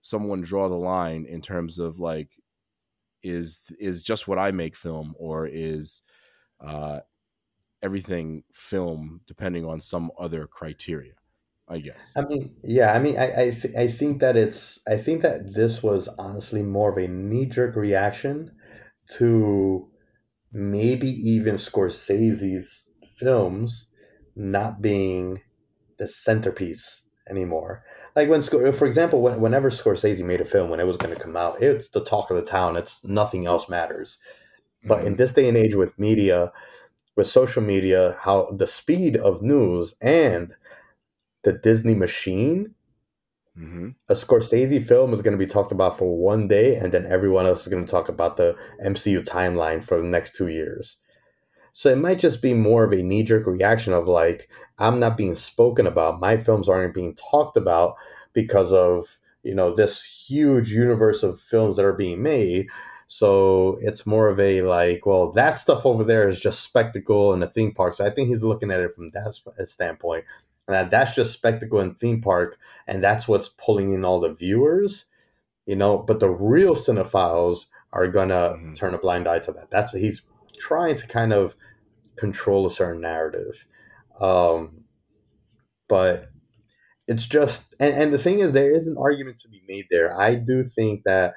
someone 0.06 0.41
draw 0.41 0.70
the 0.70 0.76
line 0.76 1.26
in 1.26 1.41
terms 1.41 1.80
of 1.80 1.99
like 1.99 2.38
is 3.24 3.60
is 3.80 4.03
just 4.03 4.28
what 4.28 4.38
i 4.38 4.51
make 4.51 4.76
film 4.76 5.16
or 5.18 5.47
is 5.47 6.03
uh 6.60 6.99
everything 7.82 8.43
film 8.53 9.22
depending 9.26 9.66
on 9.66 9.82
some 9.82 10.12
other 10.20 10.45
criteria 10.45 11.14
i 11.68 11.80
guess. 11.80 12.14
I 12.16 12.22
mean, 12.22 12.56
yeah, 12.64 12.93
I 12.93 12.99
mean, 12.99 13.18
I 13.18 13.41
I, 13.41 13.49
th- 13.49 13.76
I 13.76 13.88
think 13.88 14.22
that 14.22 14.36
it's 14.38 14.80
I 14.88 14.97
think 14.97 15.24
that 15.24 15.56
this 15.56 15.82
was 15.82 16.08
honestly 16.20 16.62
more 16.62 16.91
of 16.91 16.97
a 16.97 17.08
knee 17.08 17.47
jerk 17.47 17.76
reaction 17.76 18.51
to 19.18 19.89
maybe 20.51 21.10
even 21.10 21.56
Scorsese's 21.56 22.86
films 23.18 23.89
not 24.36 24.82
being 24.82 25.41
the 25.97 26.08
centerpiece 26.08 27.05
anymore. 27.30 27.84
Like 28.15 28.30
when, 28.30 28.41
for 28.41 28.86
example, 28.86 29.21
when, 29.21 29.41
whenever 29.41 29.69
Scorsese 29.69 30.23
made 30.23 30.41
a 30.41 30.45
film 30.45 30.69
when 30.69 30.80
it 30.80 30.88
was 30.88 30.97
going 30.97 31.13
to 31.15 31.21
come 31.21 31.36
out, 31.38 31.61
it's 31.61 31.89
the 31.89 32.03
talk 32.03 32.30
of 32.30 32.38
the 32.38 32.43
town. 32.43 32.78
It's 32.78 33.03
nothing 33.03 33.45
else 33.45 33.69
matters. 33.69 34.17
But 34.86 35.05
in 35.05 35.15
this 35.15 35.34
day 35.34 35.47
and 35.47 35.57
age 35.57 35.76
with 35.76 35.97
media, 35.99 36.51
with 37.15 37.28
social 37.28 37.61
media, 37.63 38.15
how 38.21 38.51
the 38.51 38.67
speed 38.67 39.17
of 39.17 39.41
news 39.41 39.95
and 40.01 40.53
the 41.43 41.53
Disney 41.53 41.95
machine, 41.95 42.76
hmm 43.55 43.89
a 44.09 44.13
Scorsese 44.13 44.86
film 44.86 45.13
is 45.13 45.21
going 45.21 45.38
to 45.38 45.43
be 45.45 45.49
talked 45.49 45.71
about 45.71 45.97
for 45.97 46.17
one 46.17 46.47
day, 46.47 46.76
and 46.76 46.91
then 46.93 47.05
everyone 47.07 47.45
else 47.45 47.61
is 47.61 47.67
going 47.67 47.86
to 47.86 47.91
talk 47.91 48.09
about 48.09 48.38
the 48.38 48.55
MCU 48.84 49.23
timeline 49.26 49.84
for 49.84 49.97
the 49.97 50.07
next 50.07 50.36
two 50.36 50.47
years. 50.49 50.97
So 51.78 51.91
it 51.91 51.97
might 51.97 52.19
just 52.19 52.41
be 52.41 52.53
more 52.53 52.86
of 52.86 52.93
a 52.93 53.03
knee 53.03 53.21
jerk 53.21 53.45
reaction 53.45 53.91
of 53.91 54.07
like, 54.07 54.49
I'm 54.80 54.97
not 54.97 55.17
being 55.17 55.36
spoken 55.36 55.86
about. 55.86 56.21
My 56.21 56.38
films 56.38 56.69
aren't 56.69 56.93
being 56.93 57.15
talked 57.15 57.57
about 57.57 57.95
because 58.32 58.71
of, 58.71 59.19
you 59.43 59.53
know, 59.53 59.76
this 59.76 60.01
huge 60.01 60.71
universe 60.71 61.21
of 61.21 61.38
films 61.38 61.76
that 61.76 61.84
are 61.84 61.91
being 61.91 62.23
made. 62.23 62.69
So 63.09 63.78
it's 63.82 64.05
more 64.05 64.30
of 64.30 64.39
a 64.39 64.61
like, 64.61 65.05
well, 65.05 65.34
that 65.34 65.57
stuff 65.57 65.86
over 65.86 66.05
there 66.05 66.30
is 66.30 66.39
just 66.39 66.63
spectacle 66.63 67.34
and 67.34 67.43
a 67.43 67.47
theme 67.47 67.73
park. 67.73 67.97
So 67.97 68.05
I 68.05 68.09
think 68.09 68.30
he's 68.30 68.41
looking 68.41 68.71
at 68.71 68.80
it 68.80 68.93
from 68.93 69.09
that 69.09 69.65
standpoint. 69.65 70.23
And 70.69 70.89
that's 70.89 71.13
just 71.13 71.34
spectacle 71.34 71.82
and 71.82 71.99
theme 71.99 72.21
park, 72.21 72.57
and 72.88 73.03
that's 73.03 73.28
what's 73.28 73.49
pulling 73.49 73.91
in 73.91 74.05
all 74.05 74.21
the 74.21 74.34
viewers, 74.34 75.05
you 75.65 75.76
know. 75.76 75.97
But 75.97 76.21
the 76.21 76.30
real 76.30 76.73
cinephiles 76.73 77.65
are 77.91 78.07
gonna 78.07 78.55
mm-hmm. 78.55 78.73
turn 78.73 78.93
a 78.93 78.97
blind 78.97 79.28
eye 79.28 79.39
to 79.39 79.51
that. 79.51 79.69
That's 79.69 79.91
he's 79.91 80.21
trying 80.57 80.95
to 80.95 81.05
kind 81.05 81.34
of 81.34 81.55
control 82.18 82.66
a 82.66 82.72
certain 82.72 83.01
narrative, 83.01 83.66
um, 84.20 84.84
but 85.88 86.30
it's 87.07 87.26
just 87.26 87.76
and, 87.80 87.95
and 87.95 88.13
the 88.13 88.18
thing 88.18 88.39
is 88.39 88.51
there 88.51 88.72
is 88.74 88.88
an 88.88 88.97
argument 88.97 89.38
to 89.39 89.49
be 89.49 89.61
made 89.68 89.86
there. 89.91 90.20
I 90.20 90.36
do 90.36 90.63
think 90.63 91.03
that 91.05 91.34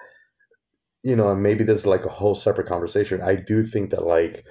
you 1.02 1.16
know, 1.16 1.30
and 1.30 1.42
maybe 1.42 1.64
this 1.64 1.80
is 1.80 1.86
like 1.86 2.04
a 2.04 2.10
whole 2.10 2.34
separate 2.34 2.66
conversation. 2.66 3.22
I 3.22 3.36
do 3.36 3.62
think 3.62 3.90
that 3.90 4.04
like 4.06 4.44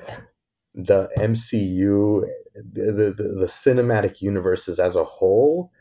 the 0.73 1.09
MCU, 1.17 2.25
the, 2.55 3.13
the, 3.17 3.23
the 3.23 3.45
cinematic 3.47 4.21
universes 4.21 4.80
as 4.80 4.95
a 4.95 5.03
whole 5.03 5.71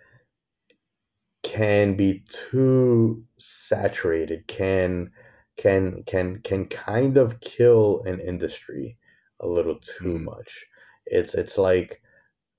can 1.42 1.96
be 1.96 2.24
too 2.28 3.24
saturated, 3.38 4.46
can 4.48 5.10
can 5.56 6.02
can 6.06 6.40
can 6.42 6.66
kind 6.66 7.16
of 7.16 7.40
kill 7.40 8.02
an 8.04 8.20
industry 8.20 8.98
a 9.40 9.46
little 9.46 9.78
too 9.78 10.18
mm. 10.18 10.24
much. 10.24 10.64
It's 11.06 11.34
it's 11.34 11.58
like 11.58 12.02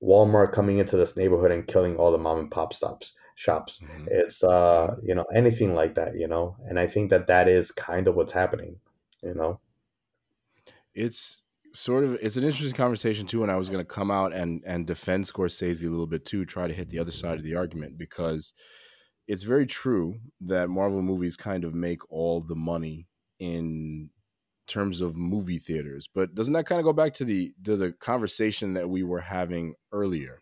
Walmart 0.02 0.52
coming 0.52 0.78
into 0.78 0.98
this 0.98 1.18
neighborhood 1.18 1.52
and 1.52 1.68
killing 1.68 1.96
all 1.98 2.12
the 2.12 2.18
mom 2.18 2.40
and 2.40 2.52
pop 2.52 2.74
stops 2.74 3.14
shops. 3.36 3.80
Mm-hmm. 3.84 4.08
It's 4.10 4.44
uh, 4.44 4.96
you 5.04 5.16
know, 5.16 5.26
anything 5.34 5.74
like 5.74 5.96
that, 5.96 6.16
you 6.16 6.28
know. 6.28 6.56
And 6.66 6.80
I 6.80 6.88
think 6.88 7.10
that 7.12 7.28
that 7.28 7.48
is 7.48 7.72
kind 7.72 8.08
of 8.08 8.16
what's 8.16 8.34
happening, 8.34 8.78
you 9.24 9.34
know. 9.34 9.60
It's 10.94 11.44
sort 11.74 12.04
of 12.04 12.16
it's 12.24 12.38
an 12.38 12.44
interesting 12.44 12.74
conversation 12.74 13.28
too 13.28 13.44
and 13.44 13.52
i 13.52 13.56
was 13.56 13.70
going 13.70 13.84
to 13.84 13.86
come 13.86 14.10
out 14.10 14.34
and 14.34 14.64
and 14.66 14.88
defend 14.88 15.24
scorsese 15.24 15.86
a 15.86 15.90
little 15.90 16.08
bit 16.08 16.26
too 16.26 16.44
try 16.44 16.68
to 16.68 16.74
hit 16.74 16.90
the 16.90 16.98
other 16.98 17.12
side 17.12 17.38
of 17.38 17.44
the 17.44 17.54
argument 17.54 18.00
because 18.00 18.54
it's 19.28 19.44
very 19.44 19.68
true 19.68 20.16
that 20.42 20.70
marvel 20.70 21.04
movies 21.04 21.38
kind 21.38 21.64
of 21.64 21.76
make 21.76 22.00
all 22.12 22.42
the 22.42 22.56
money 22.56 23.06
in 23.38 24.10
terms 24.68 25.02
of 25.02 25.16
movie 25.16 25.60
theaters 25.60 26.10
but 26.14 26.36
doesn't 26.36 26.54
that 26.54 26.66
kind 26.66 26.80
of 26.80 26.86
go 26.86 26.94
back 26.94 27.14
to 27.14 27.24
the 27.26 27.54
to 27.64 27.76
the 27.76 27.92
conversation 27.94 28.74
that 28.74 28.90
we 28.90 29.02
were 29.02 29.22
having 29.22 29.74
earlier 29.92 30.42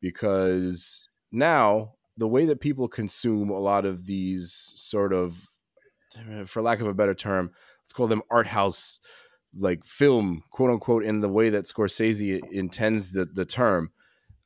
because 0.00 1.08
now 1.32 1.94
the 2.16 2.28
way 2.28 2.44
that 2.44 2.60
people 2.60 2.88
consume 2.88 3.50
a 3.50 3.58
lot 3.58 3.84
of 3.84 4.06
these 4.06 4.72
sort 4.76 5.12
of, 5.12 5.48
for 6.46 6.62
lack 6.62 6.80
of 6.80 6.86
a 6.86 6.94
better 6.94 7.14
term, 7.14 7.50
let's 7.82 7.92
call 7.92 8.06
them 8.06 8.22
art 8.30 8.46
house 8.46 9.00
like 9.56 9.84
film, 9.84 10.42
quote 10.50 10.70
unquote, 10.70 11.04
in 11.04 11.20
the 11.20 11.28
way 11.28 11.48
that 11.50 11.64
Scorsese 11.64 12.40
intends 12.52 13.10
the, 13.10 13.24
the 13.24 13.44
term. 13.44 13.90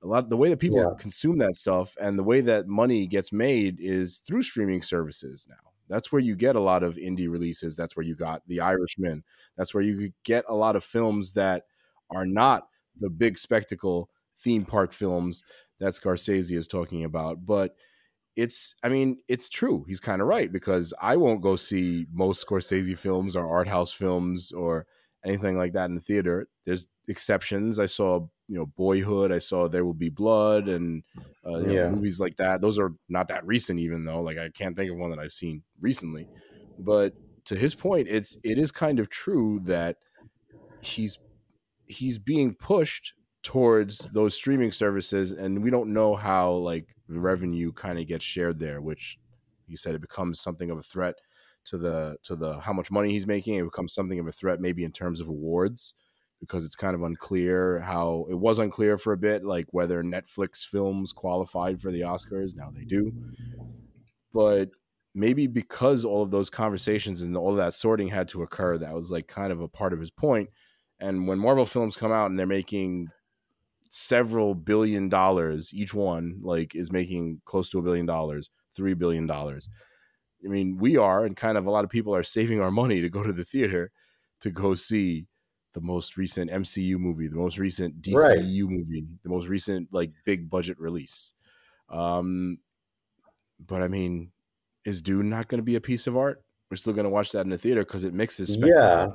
A 0.03 0.07
lot 0.07 0.29
the 0.29 0.37
way 0.37 0.49
that 0.49 0.61
people 0.61 0.79
yeah. 0.79 0.91
consume 0.97 1.39
that 1.39 1.57
stuff 1.57 1.97
and 2.01 2.17
the 2.17 2.23
way 2.23 2.41
that 2.41 2.69
money 2.69 3.07
gets 3.07 3.33
made 3.33 3.81
is 3.81 4.19
through 4.19 4.43
streaming 4.43 4.81
services 4.81 5.47
now. 5.51 5.68
That's 5.89 6.13
where 6.13 6.21
you 6.21 6.37
get 6.37 6.57
a 6.57 6.61
lot 6.61 6.83
of 6.83 6.97
indie 6.97 7.31
releases. 7.31 7.77
That's 7.77 7.97
where 7.97 8.05
you 8.05 8.15
got 8.15 8.43
The 8.47 8.61
Irishman. 8.61 9.25
That's 9.57 9.75
where 9.75 9.83
you 9.83 10.11
get 10.25 10.45
a 10.49 10.55
lot 10.55 10.77
of 10.77 10.85
films 10.85 11.33
that 11.33 11.65
are 12.11 12.27
not 12.27 12.69
the 12.97 13.11
big 13.11 13.39
spectacle 13.39 14.11
theme 14.39 14.65
park 14.65 14.93
films 14.93 15.43
that 15.81 15.93
Scorsese 15.93 16.57
is 16.57 16.69
talking 16.69 17.05
about. 17.05 17.47
But 17.47 17.75
it's, 18.37 18.75
I 18.85 18.89
mean, 18.89 19.19
it's 19.29 19.49
true. 19.49 19.85
He's 19.89 20.01
kind 20.01 20.23
of 20.23 20.29
right 20.29 20.51
because 20.51 20.95
I 21.01 21.17
won't 21.17 21.43
go 21.43 21.57
see 21.57 22.07
most 22.13 22.47
Scorsese 22.47 22.97
films 22.97 23.35
or 23.35 23.49
art 23.49 23.69
house 23.69 23.93
films 23.93 24.53
or 24.53 24.87
anything 25.25 25.57
like 25.57 25.73
that 25.73 25.87
in 25.87 25.97
the 25.97 26.01
theater. 26.01 26.49
There's 26.65 26.87
exceptions. 27.09 27.79
I 27.79 27.87
saw, 27.87 28.27
you 28.49 28.57
know, 28.57 28.67
Boyhood. 28.67 29.31
I 29.31 29.39
saw 29.39 29.69
There 29.69 29.85
Will 29.85 29.95
Be 29.95 30.09
Blood 30.09 30.69
and 30.69 31.03
uh, 31.47 31.59
yeah. 31.59 31.85
know, 31.85 31.91
movies 31.91 32.19
like 32.19 32.37
that. 32.37 32.61
Those 32.61 32.79
are 32.79 32.95
not 33.09 33.29
that 33.29 33.47
recent, 33.47 33.79
even 33.79 34.05
though. 34.05 34.21
Like 34.21 34.39
I 34.39 34.49
can't 34.49 34.75
think 34.75 34.91
of 34.91 34.97
one 34.97 35.11
that 35.11 35.19
I've 35.19 35.33
seen 35.33 35.63
recently. 35.81 36.27
But 36.79 37.13
to 37.45 37.57
his 37.57 37.75
point, 37.75 38.09
it's 38.09 38.37
it 38.43 38.59
is 38.59 38.73
kind 38.73 38.99
of 38.99 39.09
true 39.11 39.61
that 39.65 39.97
he's 40.81 41.19
he's 41.87 42.19
being 42.19 42.55
pushed 42.55 43.15
towards 43.43 44.09
those 44.13 44.35
streaming 44.35 44.73
services 44.73 45.33
and 45.33 45.63
we 45.63 45.71
don't 45.71 45.93
know 45.93 46.15
how 46.15 46.51
like 46.51 46.87
the 47.09 47.19
revenue 47.19 47.73
kind 47.73 47.99
of 47.99 48.07
gets 48.07 48.25
shared 48.25 48.59
there 48.59 48.81
which 48.81 49.17
you 49.67 49.77
said 49.77 49.95
it 49.95 50.01
becomes 50.01 50.41
something 50.41 50.71
of 50.71 50.79
a 50.79 50.83
threat 50.83 51.15
to 51.65 51.79
the 51.79 52.17
to 52.23 52.35
the 52.37 52.59
how 52.61 52.73
much 52.73 52.91
money 52.91 53.11
he's 53.11 53.27
making 53.27 53.55
it 53.55 53.65
becomes 53.65 53.95
something 53.95 54.19
of 54.19 54.27
a 54.27 54.33
threat 54.33 54.61
maybe 54.61 54.85
in 54.85 54.93
terms 54.93 55.21
of 55.21 55.29
awards 55.29 55.95
because 56.41 56.65
it's 56.65 56.77
kind 56.77 56.95
of 56.95 57.03
unclear 57.03 57.81
how 57.81 58.27
it 58.31 58.35
was 58.35 58.59
unclear 58.59 58.97
for 58.99 59.13
a 59.13 59.17
bit 59.19 59.45
like 59.45 59.67
whether 59.73 60.03
netflix 60.03 60.65
films 60.65 61.13
qualified 61.13 61.81
for 61.81 61.91
the 61.91 62.03
oscars. 62.03 62.55
Now 62.55 62.71
they 62.75 62.85
do. 62.85 63.13
But 64.33 64.71
maybe 65.15 65.47
because 65.47 66.05
all 66.05 66.23
of 66.23 66.31
those 66.31 66.51
conversations 66.51 67.23
and 67.23 67.37
all 67.37 67.51
of 67.51 67.57
that 67.57 67.75
sorting 67.75 68.09
had 68.09 68.29
to 68.29 68.43
occur 68.43 68.79
that 68.79 68.95
was 68.95 69.11
like 69.11 69.27
kind 69.27 69.53
of 69.53 69.61
a 69.61 69.69
part 69.69 69.93
of 69.93 70.01
his 70.01 70.11
point. 70.11 70.49
and 71.01 71.27
when 71.29 71.39
marvel 71.39 71.67
films 71.67 71.97
come 71.97 72.13
out 72.13 72.31
and 72.31 72.39
they're 72.39 72.47
making 72.47 73.09
several 73.91 74.55
billion 74.55 75.09
dollars 75.09 75.73
each 75.75 75.95
one 75.95 76.39
like 76.43 76.75
is 76.75 76.93
making 76.93 77.41
close 77.47 77.69
to 77.71 77.79
a 77.79 77.83
billion 77.83 78.07
dollars 78.07 78.51
three 78.77 78.95
billion 78.95 79.27
dollars. 79.27 79.69
I 80.45 80.49
mean 80.49 80.77
we 80.79 80.97
are 80.97 81.25
and 81.25 81.37
kind 81.37 81.59
of 81.59 81.67
a 81.67 81.71
lot 81.71 81.85
of 81.85 81.91
people 81.91 82.15
are 82.15 82.23
saving 82.23 82.61
our 82.61 82.71
money 82.71 83.01
to 83.01 83.09
go 83.09 83.23
to 83.25 83.33
the 83.33 83.45
theater 83.45 83.91
to 84.41 84.51
go 84.51 84.75
see 84.75 85.27
the 85.79 85.87
most 85.87 86.17
recent 86.17 86.51
mcu 86.51 86.97
movie 86.99 87.29
the 87.29 87.37
most 87.37 87.59
recent 87.59 88.01
dcu 88.03 88.17
right. 88.17 88.41
movie 88.41 89.07
the 89.23 89.29
most 89.29 89.49
recent 89.49 89.89
like 89.93 90.11
big 90.25 90.51
budget 90.51 90.79
release 90.79 91.35
um 91.91 92.59
but 93.65 93.83
i 93.83 93.89
mean 93.89 94.31
is 94.85 95.03
dune 95.03 95.29
not 95.29 95.49
going 95.49 95.59
to 95.59 95.65
be 95.65 95.77
a 95.77 95.81
piece 95.81 96.07
of 96.07 96.17
art 96.17 96.43
we're 96.71 96.77
still 96.77 96.93
going 96.93 97.05
to 97.05 97.11
watch 97.11 97.33
that 97.33 97.41
in 97.41 97.51
the 97.51 97.59
theater 97.59 97.85
because 97.85 98.05
it 98.05 98.13
mixes 98.13 98.57
yeah 98.59 99.09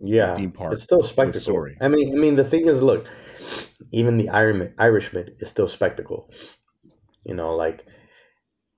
yeah 0.00 0.34
theme 0.34 0.50
park 0.50 0.72
it's 0.72 0.82
still 0.82 1.02
spectacle 1.02 1.40
story. 1.40 1.76
i 1.80 1.88
mean 1.88 2.10
i 2.12 2.18
mean 2.18 2.34
the 2.34 2.44
thing 2.44 2.66
is 2.66 2.82
look 2.82 3.06
even 3.92 4.16
the 4.16 4.28
Iron 4.28 4.74
Irishman 4.78 5.34
is 5.38 5.48
still 5.48 5.68
spectacle. 5.68 6.30
You 7.24 7.34
know, 7.34 7.54
like 7.54 7.84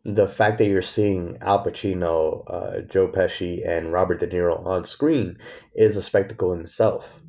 the 0.05 0.26
fact 0.26 0.59
that 0.59 0.66
you're 0.66 0.82
seeing 0.82 1.38
Al 1.41 1.64
Pacino, 1.64 2.45
uh, 2.47 2.80
Joe 2.82 3.09
Pesci, 3.09 3.66
and 3.66 3.93
Robert 3.93 4.20
De 4.20 4.26
Niro 4.26 4.64
on 4.64 4.84
screen 4.84 5.38
is 5.74 5.97
a 5.97 6.03
spectacle 6.03 6.53
in 6.53 6.61
itself. 6.61 7.19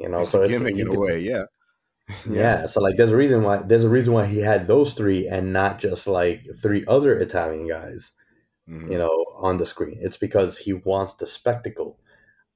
You 0.00 0.08
know, 0.08 0.20
it's 0.20 0.32
so 0.32 0.42
it's 0.42 0.52
gimmick 0.52 0.76
in 0.76 0.88
a 0.88 0.98
way, 0.98 1.20
yeah. 1.20 1.44
yeah. 2.08 2.14
yeah. 2.30 2.66
So 2.66 2.80
like, 2.80 2.96
there's 2.96 3.12
a 3.12 3.16
reason 3.16 3.42
why 3.42 3.58
there's 3.58 3.84
a 3.84 3.88
reason 3.88 4.14
why 4.14 4.26
he 4.26 4.38
had 4.38 4.66
those 4.66 4.94
three 4.94 5.28
and 5.28 5.52
not 5.52 5.78
just 5.78 6.06
like 6.06 6.46
three 6.60 6.84
other 6.88 7.16
Italian 7.18 7.68
guys. 7.68 8.12
Mm-hmm. 8.68 8.92
You 8.92 8.98
know, 8.98 9.24
on 9.40 9.56
the 9.56 9.66
screen. 9.66 9.98
It's 10.00 10.16
because 10.16 10.58
he 10.58 10.74
wants 10.74 11.14
the 11.14 11.26
spectacle 11.26 11.98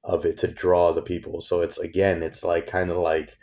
of 0.03 0.25
it 0.25 0.37
to 0.37 0.47
draw 0.47 0.93
the 0.93 1.01
people. 1.01 1.41
So 1.41 1.61
it's 1.61 1.77
again, 1.77 2.23
it's 2.23 2.43
like 2.43 2.67
kind 2.67 2.91
of 2.91 2.97
like 2.97 3.37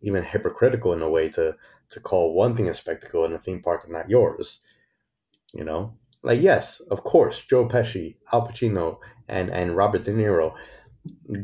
even 0.00 0.24
hypocritical 0.24 0.92
in 0.92 1.02
a 1.02 1.08
way 1.08 1.28
to 1.30 1.56
to 1.90 2.00
call 2.00 2.34
one 2.34 2.56
thing 2.56 2.68
a 2.68 2.74
spectacle 2.74 3.24
in 3.24 3.32
a 3.32 3.38
theme 3.38 3.62
park 3.62 3.84
and 3.84 3.92
not 3.92 4.10
yours. 4.10 4.60
You 5.52 5.64
know, 5.64 5.94
like 6.22 6.40
yes, 6.40 6.80
of 6.80 7.04
course, 7.04 7.44
Joe 7.44 7.66
Pesci, 7.68 8.16
Al 8.32 8.48
Pacino, 8.48 8.98
and 9.28 9.50
and 9.50 9.76
Robert 9.76 10.04
De 10.04 10.12
Niro, 10.12 10.54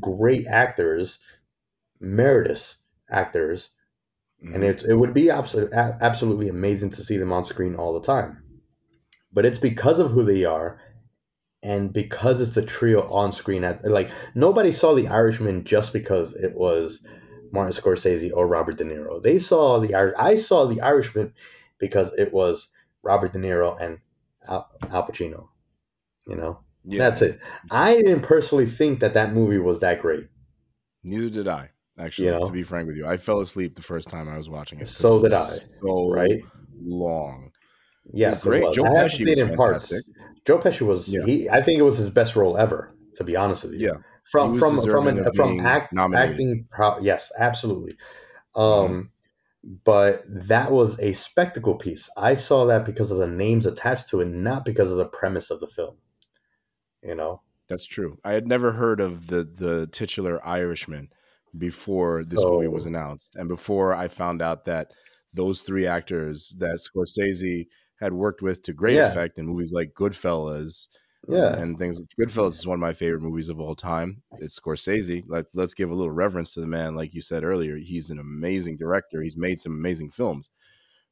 great 0.00 0.46
actors, 0.46 1.18
meritorious 2.00 2.76
actors, 3.10 3.70
mm-hmm. 4.42 4.54
and 4.54 4.64
it 4.64 4.82
it 4.84 4.96
would 4.96 5.14
be 5.14 5.30
absolutely 5.30 5.76
absolutely 5.76 6.48
amazing 6.48 6.90
to 6.90 7.04
see 7.04 7.16
them 7.16 7.32
on 7.32 7.44
screen 7.44 7.74
all 7.74 7.98
the 7.98 8.06
time. 8.06 8.42
But 9.32 9.46
it's 9.46 9.58
because 9.58 9.98
of 9.98 10.10
who 10.10 10.24
they 10.24 10.44
are 10.44 10.80
and 11.62 11.92
because 11.92 12.40
it's 12.40 12.56
a 12.56 12.62
trio 12.62 13.08
on 13.08 13.32
screen 13.32 13.64
at 13.64 13.84
like 13.84 14.10
nobody 14.34 14.72
saw 14.72 14.94
the 14.94 15.08
irishman 15.08 15.64
just 15.64 15.92
because 15.92 16.34
it 16.34 16.54
was 16.54 17.04
Martin 17.52 17.72
Scorsese 17.72 18.30
or 18.34 18.46
Robert 18.46 18.76
De 18.76 18.84
Niro. 18.84 19.22
They 19.22 19.38
saw 19.38 19.78
the 19.78 19.94
Irish. 19.94 20.14
I 20.18 20.36
saw 20.36 20.66
the 20.66 20.80
Irishman 20.80 21.32
because 21.78 22.12
it 22.14 22.32
was 22.32 22.68
Robert 23.02 23.32
De 23.32 23.38
Niro 23.38 23.80
and 23.80 23.98
Al, 24.48 24.68
Al 24.90 25.06
Pacino. 25.06 25.48
You 26.26 26.36
know, 26.36 26.60
yeah. 26.84 26.98
that's 26.98 27.22
it. 27.22 27.40
I 27.70 27.96
didn't 27.96 28.22
personally 28.22 28.66
think 28.66 29.00
that 29.00 29.14
that 29.14 29.32
movie 29.32 29.58
was 29.58 29.80
that 29.80 30.02
great. 30.02 30.28
Neither 31.02 31.30
did 31.30 31.48
I. 31.48 31.70
Actually, 31.98 32.26
you 32.26 32.32
know? 32.32 32.44
to 32.44 32.52
be 32.52 32.62
frank 32.62 32.86
with 32.86 32.96
you, 32.96 33.06
I 33.06 33.16
fell 33.16 33.40
asleep 33.40 33.74
the 33.74 33.82
first 33.82 34.08
time 34.08 34.28
I 34.28 34.36
was 34.36 34.48
watching 34.48 34.80
it. 34.80 34.88
So 34.88 35.18
it 35.18 35.22
did 35.22 35.32
I. 35.34 35.44
So 35.44 36.10
right, 36.10 36.40
long. 36.82 37.52
Yes, 38.12 38.42
great. 38.42 38.72
Joe 38.74 38.84
I 38.84 39.04
Pesci 39.04 39.26
was 39.26 39.38
in 39.38 39.48
fantastic. 39.48 39.56
parts. 39.56 39.92
Joe 40.44 40.58
Pesci 40.58 40.82
was. 40.82 41.08
Yeah. 41.08 41.24
He. 41.24 41.48
I 41.48 41.62
think 41.62 41.78
it 41.78 41.82
was 41.82 41.96
his 41.96 42.10
best 42.10 42.36
role 42.36 42.56
ever. 42.56 42.94
To 43.16 43.24
be 43.24 43.34
honest 43.34 43.64
with 43.64 43.72
you. 43.72 43.88
Yeah. 43.88 43.96
from 44.30 44.58
from 44.58 44.80
from 44.82 45.06
an, 45.06 45.32
from 45.34 45.60
act, 45.60 45.94
acting. 45.96 46.66
Pro- 46.70 46.98
yes, 47.00 47.32
absolutely. 47.38 47.96
Um, 48.54 48.62
mm-hmm. 48.62 49.00
But 49.84 50.22
that 50.28 50.70
was 50.70 51.00
a 51.00 51.12
spectacle 51.14 51.74
piece. 51.74 52.08
I 52.16 52.34
saw 52.34 52.66
that 52.66 52.84
because 52.84 53.10
of 53.10 53.18
the 53.18 53.26
names 53.26 53.66
attached 53.66 54.08
to 54.10 54.20
it, 54.20 54.28
not 54.28 54.64
because 54.64 54.90
of 54.90 54.96
the 54.96 55.06
premise 55.06 55.50
of 55.50 55.60
the 55.60 55.66
film. 55.66 55.96
You 57.02 57.14
know, 57.14 57.40
that's 57.68 57.86
true. 57.86 58.18
I 58.22 58.32
had 58.32 58.46
never 58.46 58.72
heard 58.72 59.00
of 59.00 59.28
the 59.28 59.44
the 59.44 59.86
titular 59.86 60.44
Irishman 60.46 61.08
before 61.58 62.24
this 62.24 62.40
so, 62.40 62.52
movie 62.52 62.68
was 62.68 62.86
announced, 62.86 63.36
and 63.36 63.48
before 63.48 63.94
I 63.94 64.08
found 64.08 64.42
out 64.42 64.64
that 64.66 64.92
those 65.34 65.62
three 65.62 65.86
actors 65.86 66.54
that 66.58 66.78
Scorsese 66.78 67.66
had 68.00 68.12
worked 68.12 68.42
with 68.42 68.62
to 68.62 68.72
great 68.72 68.96
yeah. 68.96 69.08
effect 69.08 69.38
in 69.38 69.46
movies 69.46 69.72
like 69.72 69.92
Goodfellas, 69.98 70.88
uh, 71.28 71.34
yeah, 71.34 71.56
and 71.56 71.78
things. 71.78 72.00
Like 72.00 72.28
Goodfellas 72.28 72.50
is 72.50 72.66
one 72.66 72.76
of 72.76 72.80
my 72.80 72.92
favorite 72.92 73.22
movies 73.22 73.48
of 73.48 73.60
all 73.60 73.74
time. 73.74 74.22
It's 74.38 74.58
Scorsese. 74.58 75.24
Let, 75.26 75.46
let's 75.54 75.74
give 75.74 75.90
a 75.90 75.94
little 75.94 76.12
reverence 76.12 76.54
to 76.54 76.60
the 76.60 76.66
man, 76.66 76.94
like 76.94 77.14
you 77.14 77.22
said 77.22 77.44
earlier. 77.44 77.76
He's 77.76 78.10
an 78.10 78.18
amazing 78.18 78.76
director. 78.76 79.22
He's 79.22 79.36
made 79.36 79.58
some 79.58 79.72
amazing 79.72 80.10
films. 80.10 80.50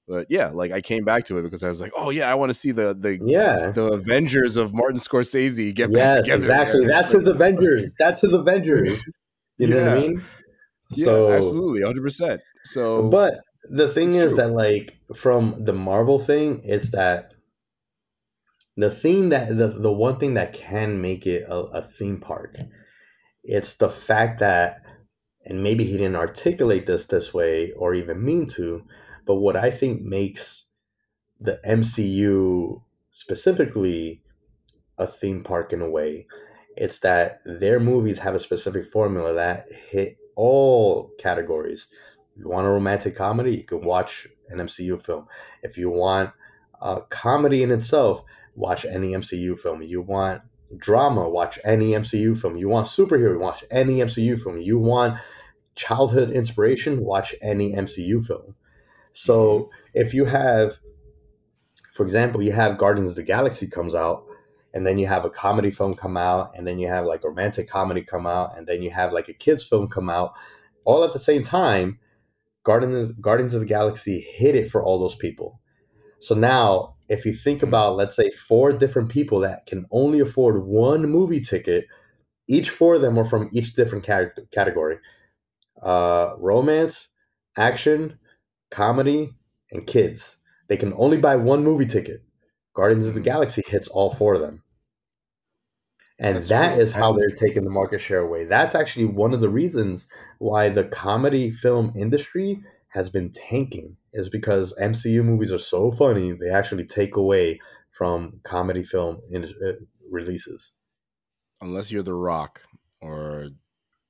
But 0.06 0.26
yeah, 0.28 0.48
like 0.48 0.70
I 0.70 0.82
came 0.82 1.04
back 1.04 1.24
to 1.24 1.38
it 1.38 1.42
because 1.42 1.64
I 1.64 1.68
was 1.68 1.80
like, 1.80 1.92
oh 1.96 2.10
yeah, 2.10 2.30
I 2.30 2.34
want 2.34 2.50
to 2.50 2.54
see 2.54 2.72
the 2.72 2.94
the 2.94 3.18
yeah 3.24 3.70
the 3.70 3.86
Avengers 3.92 4.56
of 4.56 4.74
Martin 4.74 4.98
Scorsese 4.98 5.74
get 5.74 5.90
yes, 5.90 6.18
back 6.18 6.24
together. 6.24 6.42
Exactly, 6.42 6.86
that's 6.86 7.12
his 7.12 7.26
Avengers. 7.26 7.94
That's 7.98 8.20
his 8.20 8.34
Avengers. 8.34 9.02
You 9.58 9.68
yeah. 9.68 9.74
know 9.74 9.84
what 9.84 9.96
I 9.96 10.00
mean? 10.00 10.22
So, 10.92 11.28
yeah, 11.28 11.36
absolutely, 11.36 11.82
hundred 11.82 12.02
percent. 12.02 12.40
So, 12.64 13.08
but 13.08 13.40
the 13.64 13.92
thing 13.92 14.14
is 14.14 14.34
true. 14.34 14.36
that 14.36 14.50
like 14.50 14.96
from 15.16 15.64
the 15.64 15.72
Marvel 15.72 16.18
thing, 16.18 16.60
it's 16.64 16.90
that 16.90 17.32
the 18.76 18.90
thing 18.90 19.28
that 19.30 19.56
the, 19.56 19.68
the 19.68 19.92
one 19.92 20.18
thing 20.18 20.34
that 20.34 20.52
can 20.52 21.00
make 21.00 21.26
it 21.26 21.44
a, 21.48 21.56
a 21.56 21.82
theme 21.82 22.20
park, 22.20 22.56
it's 23.42 23.74
the 23.74 23.88
fact 23.88 24.40
that, 24.40 24.82
and 25.44 25.62
maybe 25.62 25.84
he 25.84 25.92
didn't 25.92 26.16
articulate 26.16 26.86
this 26.86 27.06
this 27.06 27.32
way 27.32 27.72
or 27.72 27.94
even 27.94 28.24
mean 28.24 28.46
to, 28.48 28.84
but 29.26 29.36
what 29.36 29.56
I 29.56 29.70
think 29.70 30.02
makes 30.02 30.66
the 31.40 31.60
MCU 31.66 32.82
specifically 33.12 34.22
a 34.98 35.06
theme 35.06 35.42
park 35.42 35.72
in 35.72 35.80
a 35.80 35.90
way, 35.90 36.26
it's 36.76 36.98
that 37.00 37.40
their 37.44 37.78
movies 37.80 38.18
have 38.18 38.34
a 38.34 38.40
specific 38.40 38.90
formula 38.90 39.34
that 39.34 39.66
hit 39.90 40.16
all 40.36 41.12
categories. 41.18 41.88
You 42.36 42.48
want 42.48 42.66
a 42.66 42.70
romantic 42.70 43.16
comedy, 43.16 43.56
you 43.56 43.64
can 43.64 43.84
watch 43.84 44.26
an 44.48 44.58
MCU 44.58 45.04
film. 45.04 45.26
If 45.62 45.78
you 45.78 45.90
want 45.90 46.30
a 46.80 47.02
comedy 47.08 47.62
in 47.62 47.70
itself, 47.70 48.24
watch 48.54 48.84
any 48.84 49.12
MCU 49.12 49.58
film. 49.58 49.82
You 49.82 50.02
want 50.02 50.42
drama, 50.76 51.28
watch 51.28 51.58
any 51.64 51.90
MCU 51.90 52.38
film. 52.38 52.56
You 52.56 52.68
want 52.68 52.86
superhero, 52.86 53.38
watch 53.38 53.64
any 53.70 53.98
MCU 53.98 54.40
film. 54.40 54.58
You 54.58 54.78
want 54.78 55.18
childhood 55.76 56.30
inspiration, 56.30 57.04
watch 57.04 57.34
any 57.42 57.72
MCU 57.72 58.24
film. 58.26 58.56
So 59.12 59.70
if 59.92 60.12
you 60.12 60.24
have, 60.24 60.78
for 61.94 62.04
example, 62.04 62.42
you 62.42 62.52
have 62.52 62.78
Guardians 62.78 63.10
of 63.10 63.16
the 63.16 63.22
Galaxy 63.22 63.68
comes 63.68 63.94
out, 63.94 64.24
and 64.74 64.84
then 64.84 64.98
you 64.98 65.06
have 65.06 65.24
a 65.24 65.30
comedy 65.30 65.70
film 65.70 65.94
come 65.94 66.16
out, 66.16 66.50
and 66.56 66.66
then 66.66 66.78
you 66.80 66.88
have 66.88 67.06
like 67.06 67.22
romantic 67.22 67.70
comedy 67.70 68.02
come 68.02 68.26
out, 68.26 68.58
and 68.58 68.66
then 68.66 68.82
you 68.82 68.90
have 68.90 69.12
like 69.12 69.28
a 69.28 69.32
kids 69.32 69.62
film 69.62 69.88
come 69.88 70.10
out, 70.10 70.32
all 70.84 71.04
at 71.04 71.12
the 71.12 71.18
same 71.18 71.44
time. 71.44 71.98
Guardians 72.64 73.12
Guardians 73.12 73.54
of 73.54 73.60
the 73.60 73.66
Galaxy 73.66 74.20
hit 74.20 74.56
it 74.56 74.70
for 74.70 74.82
all 74.82 74.98
those 74.98 75.14
people. 75.14 75.60
So 76.18 76.34
now, 76.34 76.96
if 77.08 77.24
you 77.24 77.34
think 77.34 77.58
mm-hmm. 77.58 77.68
about, 77.68 77.96
let's 77.96 78.16
say, 78.16 78.30
four 78.30 78.72
different 78.72 79.10
people 79.10 79.40
that 79.40 79.66
can 79.66 79.86
only 79.92 80.18
afford 80.18 80.66
one 80.66 81.08
movie 81.08 81.40
ticket, 81.40 81.86
each 82.48 82.70
four 82.70 82.96
of 82.96 83.00
them 83.00 83.16
are 83.16 83.24
from 83.24 83.50
each 83.52 83.74
different 83.74 84.04
category: 84.04 84.98
uh, 85.82 86.32
romance, 86.38 87.08
action, 87.56 88.18
comedy, 88.72 89.30
and 89.70 89.86
kids. 89.86 90.38
They 90.68 90.76
can 90.76 90.92
only 90.96 91.18
buy 91.18 91.36
one 91.36 91.62
movie 91.62 91.86
ticket. 91.86 92.24
Guardians 92.74 93.06
of 93.06 93.14
the 93.14 93.20
mm-hmm. 93.20 93.26
Galaxy 93.26 93.62
hits 93.68 93.86
all 93.86 94.12
four 94.12 94.34
of 94.34 94.40
them. 94.40 94.63
And 96.18 96.36
That's 96.36 96.48
that 96.48 96.74
true. 96.74 96.82
is 96.82 96.92
how 96.92 97.12
they're 97.12 97.28
taking 97.30 97.64
the 97.64 97.70
market 97.70 97.98
share 98.00 98.20
away. 98.20 98.44
That's 98.44 98.74
actually 98.74 99.06
one 99.06 99.34
of 99.34 99.40
the 99.40 99.48
reasons 99.48 100.06
why 100.38 100.68
the 100.68 100.84
comedy 100.84 101.50
film 101.50 101.92
industry 101.96 102.62
has 102.88 103.08
been 103.08 103.32
tanking 103.32 103.96
is 104.12 104.30
because 104.30 104.72
MCU 104.80 105.24
movies 105.24 105.52
are 105.52 105.58
so 105.58 105.90
funny, 105.90 106.32
they 106.32 106.50
actually 106.50 106.84
take 106.84 107.16
away 107.16 107.58
from 107.90 108.40
comedy 108.44 108.84
film 108.84 109.20
in, 109.30 109.44
uh, 109.44 109.72
releases. 110.10 110.72
Unless 111.60 111.90
you're 111.90 112.02
The 112.04 112.14
Rock 112.14 112.62
or 113.00 113.48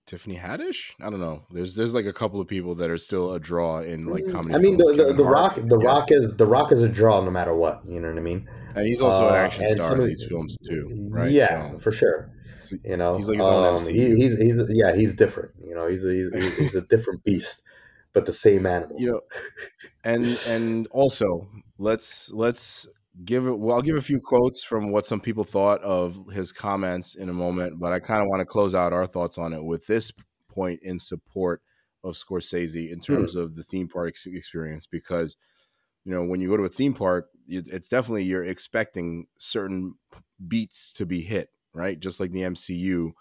Tiffany 0.07 0.37
Haddish. 0.37 0.93
I 1.01 1.09
don't 1.09 1.21
know. 1.21 1.45
There's 1.51 1.75
there's 1.75 1.95
like 1.95 2.07
a 2.07 2.13
couple 2.13 2.41
of 2.41 2.47
people 2.47 2.75
that 2.77 2.91
are 2.91 2.99
still 2.99 3.33
a 3.33 3.41
draw 3.41 3.81
in 3.81 4.07
like 4.07 4.25
mm, 4.25 4.33
comedy. 4.33 4.55
I 4.55 4.59
mean, 4.59 4.77
the, 4.77 4.93
the, 4.93 5.13
the 5.15 5.25
Rock 5.25 5.57
the. 5.57 5.79
Rock 5.79 6.11
is 6.11 6.37
the 6.37 6.47
Rock 6.47 6.73
is 6.73 6.83
a 6.83 6.89
draw 6.89 7.23
no 7.23 7.31
matter 7.31 7.55
what. 7.55 7.83
You 7.89 8.01
know 8.01 8.09
what 8.09 8.19
I 8.19 8.23
mean? 8.23 8.49
And 8.75 8.87
he's 8.87 9.01
also 9.01 9.27
uh, 9.27 9.31
an 9.31 9.35
action 9.37 9.67
star 9.69 9.99
in 9.99 10.07
these 10.07 10.25
films 10.29 10.59
too, 10.59 11.09
right? 11.11 11.31
Yeah, 11.31 11.73
so, 11.73 11.79
for 11.79 11.93
sure. 11.93 12.31
So 12.59 12.77
you 12.85 12.97
know, 12.97 13.17
he's 13.17 13.29
like 13.29 13.39
his 13.39 13.47
own 13.47 13.75
um, 13.75 13.95
he, 13.95 14.15
he's 14.15 14.39
he's 14.39 14.57
yeah, 14.69 14.95
he's 14.95 15.17
different. 15.17 15.53
You 15.63 15.75
know, 15.75 15.87
he's 15.87 16.05
a, 16.05 16.13
he's, 16.13 16.57
he's 16.57 16.75
a 16.75 16.81
different 16.89 17.25
beast, 17.25 17.63
but 18.13 18.27
the 18.27 18.33
same 18.33 18.67
animal. 18.67 19.01
You 19.01 19.13
know, 19.13 19.21
and 20.05 20.27
and 20.49 20.87
also 20.89 21.49
let's 21.79 22.31
let's 22.33 22.87
give 23.23 23.47
it 23.47 23.59
well 23.59 23.77
i'll 23.77 23.83
give 23.83 23.97
a 23.97 24.03
few 24.03 24.19
quotes 24.19 24.65
from 24.65 24.91
what 24.91 25.07
some 25.07 25.21
people 25.21 25.45
thought 25.45 25.81
of 25.83 26.19
his 26.33 26.51
comments 26.51 27.15
in 27.15 27.29
a 27.29 27.33
moment 27.33 27.79
but 27.79 27.93
i 27.93 28.01
kind 28.01 28.21
of 28.21 28.27
want 28.29 28.41
to 28.41 28.45
close 28.45 28.75
out 28.75 28.93
our 28.93 29.07
thoughts 29.07 29.39
on 29.39 29.53
it 29.53 29.63
with 29.63 29.87
this 29.87 30.13
point 30.49 30.81
in 30.83 30.99
support 30.99 31.63
of 32.03 32.15
scorsese 32.15 32.91
in 32.91 32.99
hmm. 32.99 33.15
terms 33.15 33.37
mm. 33.37 33.41
of 33.41 33.55
the 33.55 33.63
theme 33.63 33.89
park 33.89 34.15
experience 34.27 34.87
because 34.87 35.37
you 36.05 36.13
know 36.13 36.25
when 36.25 36.41
you 36.41 36.49
go 36.49 36.57
to 36.57 36.65
a 36.65 36.69
theme 36.69 36.95
park 36.95 37.29
it's 37.47 37.89
definitely 37.89 38.25
you're 38.25 38.45
expecting 38.45 39.27
certain 39.39 39.95
beats 40.49 40.93
to 40.93 41.07
be 41.07 41.21
hit 41.21 41.51
right 41.73 42.01
just 42.01 42.21
like 42.21 42.33
the 42.33 42.43
mcu 42.43 43.13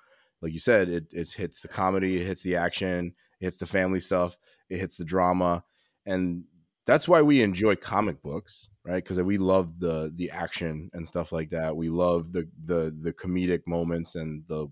like 0.42 0.54
you 0.54 0.60
said 0.60 0.90
it, 0.90 1.06
it 1.12 1.32
hits 1.32 1.62
the 1.62 1.68
comedy 1.68 2.18
it 2.18 2.26
hits 2.26 2.44
the 2.44 2.56
action 2.56 3.14
it 3.40 3.46
hits 3.46 3.58
the 3.58 3.66
family 3.66 4.00
stuff 4.00 4.38
it 4.70 4.80
hits 4.80 4.98
the 4.98 5.06
drama 5.06 5.64
and 6.06 6.44
that's 6.86 7.08
why 7.08 7.22
we 7.22 7.42
enjoy 7.42 7.76
comic 7.76 8.22
books 8.22 8.70
right? 8.86 9.04
Because 9.04 9.22
we 9.22 9.38
love 9.38 9.80
the 9.80 10.12
the 10.14 10.32
action 10.32 10.90
and 10.94 11.08
stuff 11.08 11.32
like 11.32 11.50
that. 11.52 11.76
We 11.76 11.90
love 11.90 12.34
the 12.34 12.50
the 12.64 12.96
the 13.00 13.14
comedic 13.14 13.62
moments 13.68 14.16
and 14.16 14.44
the 14.48 14.68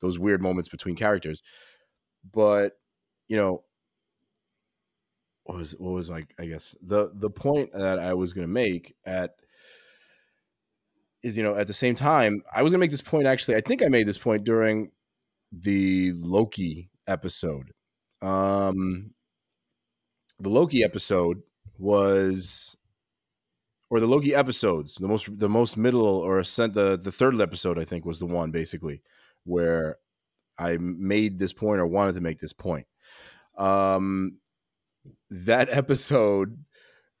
those 0.00 0.18
weird 0.18 0.42
moments 0.42 0.68
between 0.68 0.96
characters. 0.96 1.42
But 2.32 2.72
you 3.28 3.36
know 3.36 3.64
what 5.44 5.56
was 5.58 5.72
what 5.78 5.92
was 5.92 6.10
like 6.10 6.34
i 6.38 6.44
guess 6.44 6.76
the 6.82 7.10
the 7.14 7.30
point 7.30 7.72
that 7.72 7.98
i 7.98 8.12
was 8.12 8.32
going 8.32 8.46
to 8.46 8.52
make 8.52 8.94
at 9.06 9.30
is 11.22 11.36
you 11.36 11.42
know 11.42 11.56
at 11.56 11.66
the 11.66 11.72
same 11.72 11.94
time 11.94 12.42
i 12.54 12.62
was 12.62 12.72
going 12.72 12.78
to 12.78 12.84
make 12.84 12.90
this 12.90 13.00
point 13.00 13.26
actually 13.26 13.56
i 13.56 13.60
think 13.60 13.82
i 13.82 13.88
made 13.88 14.06
this 14.06 14.18
point 14.18 14.44
during 14.44 14.90
the 15.52 16.12
loki 16.14 16.90
episode. 17.06 17.72
Um 18.22 19.14
the 20.38 20.48
Loki 20.48 20.82
episode 20.82 21.42
was 21.78 22.76
or 23.90 23.98
the 23.98 24.06
Loki 24.06 24.34
episodes, 24.34 24.94
the 24.94 25.08
most 25.08 25.38
the 25.38 25.48
most 25.48 25.76
middle 25.76 26.06
or 26.06 26.42
sent 26.44 26.74
the 26.74 26.96
the 26.96 27.12
third 27.12 27.38
episode 27.40 27.78
I 27.78 27.84
think 27.84 28.04
was 28.04 28.20
the 28.20 28.26
one 28.26 28.52
basically 28.52 29.02
where 29.44 29.96
I 30.58 30.76
made 30.78 31.38
this 31.38 31.52
point 31.52 31.80
or 31.80 31.86
wanted 31.86 32.14
to 32.14 32.20
make 32.20 32.38
this 32.38 32.52
point. 32.52 32.86
Um 33.58 34.38
that 35.30 35.68
episode 35.76 36.64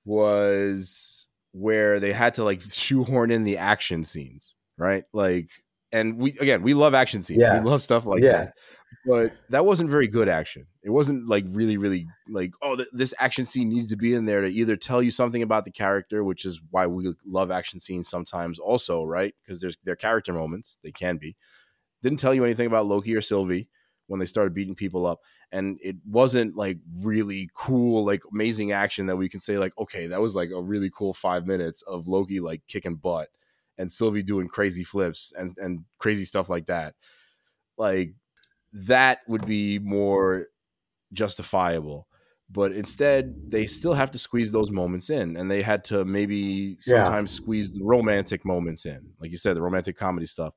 was 0.04 1.28
where 1.52 1.98
they 1.98 2.12
had 2.12 2.34
to 2.34 2.44
like 2.44 2.60
shoehorn 2.62 3.32
in 3.32 3.42
the 3.42 3.58
action 3.58 4.04
scenes, 4.04 4.54
right? 4.78 5.04
Like 5.12 5.50
and 5.92 6.18
we 6.18 6.30
again, 6.38 6.62
we 6.62 6.74
love 6.74 6.94
action 6.94 7.24
scenes. 7.24 7.40
Yeah. 7.40 7.58
We 7.58 7.68
love 7.68 7.82
stuff 7.82 8.06
like 8.06 8.22
yeah. 8.22 8.32
that 8.32 8.54
but 9.04 9.32
that 9.48 9.64
wasn't 9.64 9.90
very 9.90 10.08
good 10.08 10.28
action. 10.28 10.66
It 10.82 10.90
wasn't 10.90 11.28
like 11.28 11.44
really, 11.48 11.76
really 11.76 12.06
like 12.28 12.52
oh, 12.62 12.76
th- 12.76 12.88
this 12.92 13.14
action 13.18 13.46
scene 13.46 13.68
needed 13.68 13.88
to 13.90 13.96
be 13.96 14.14
in 14.14 14.26
there 14.26 14.42
to 14.42 14.48
either 14.48 14.76
tell 14.76 15.02
you 15.02 15.10
something 15.10 15.42
about 15.42 15.64
the 15.64 15.70
character, 15.70 16.22
which 16.24 16.44
is 16.44 16.60
why 16.70 16.86
we 16.86 17.12
love 17.26 17.50
action 17.50 17.80
scenes 17.80 18.08
sometimes, 18.08 18.58
also 18.58 19.04
right 19.04 19.34
because 19.42 19.60
there's 19.60 19.76
their 19.84 19.96
character 19.96 20.32
moments. 20.32 20.78
They 20.82 20.92
can 20.92 21.16
be. 21.16 21.36
Didn't 22.02 22.18
tell 22.18 22.34
you 22.34 22.44
anything 22.44 22.66
about 22.66 22.86
Loki 22.86 23.14
or 23.14 23.20
Sylvie 23.20 23.68
when 24.06 24.20
they 24.20 24.26
started 24.26 24.54
beating 24.54 24.74
people 24.74 25.06
up, 25.06 25.20
and 25.52 25.78
it 25.82 25.96
wasn't 26.06 26.56
like 26.56 26.78
really 27.00 27.50
cool, 27.54 28.04
like 28.04 28.22
amazing 28.32 28.72
action 28.72 29.06
that 29.06 29.16
we 29.16 29.28
can 29.28 29.40
say 29.40 29.58
like 29.58 29.72
okay, 29.78 30.06
that 30.06 30.20
was 30.20 30.34
like 30.34 30.50
a 30.50 30.62
really 30.62 30.90
cool 30.90 31.14
five 31.14 31.46
minutes 31.46 31.82
of 31.82 32.08
Loki 32.08 32.40
like 32.40 32.62
kicking 32.68 32.96
butt 32.96 33.28
and 33.80 33.90
Sylvie 33.90 34.22
doing 34.22 34.46
crazy 34.46 34.84
flips 34.84 35.32
and 35.36 35.52
and 35.58 35.84
crazy 35.98 36.24
stuff 36.24 36.50
like 36.50 36.66
that. 36.66 36.94
Like 37.78 38.12
that 38.72 39.20
would 39.28 39.46
be 39.46 39.78
more 39.78 40.46
justifiable. 41.12 42.06
But 42.52 42.72
instead, 42.72 43.50
they 43.50 43.66
still 43.66 43.94
have 43.94 44.10
to 44.12 44.18
squeeze 44.18 44.50
those 44.52 44.70
moments 44.72 45.08
in, 45.10 45.36
and 45.36 45.48
they 45.50 45.62
had 45.62 45.84
to 45.84 46.04
maybe 46.04 46.76
sometimes 46.80 47.32
yeah. 47.32 47.42
squeeze 47.42 47.72
the 47.74 47.84
romantic 47.84 48.44
moments 48.44 48.86
in, 48.86 49.12
like 49.20 49.30
you 49.30 49.38
said, 49.38 49.56
the 49.56 49.62
romantic 49.62 49.96
comedy 49.96 50.26
stuff. 50.26 50.54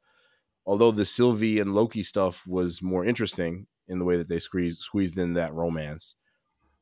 although 0.66 0.92
the 0.92 1.06
Sylvie 1.06 1.60
and 1.60 1.76
Loki 1.76 2.04
stuff 2.04 2.48
was 2.48 2.82
more 2.82 3.06
interesting 3.06 3.68
in 3.88 4.00
the 4.00 4.06
way 4.06 4.18
that 4.18 4.28
they 4.30 4.40
squeezed 4.40 4.80
squeezed 4.80 5.18
in 5.20 5.34
that 5.34 5.54
romance, 5.54 6.16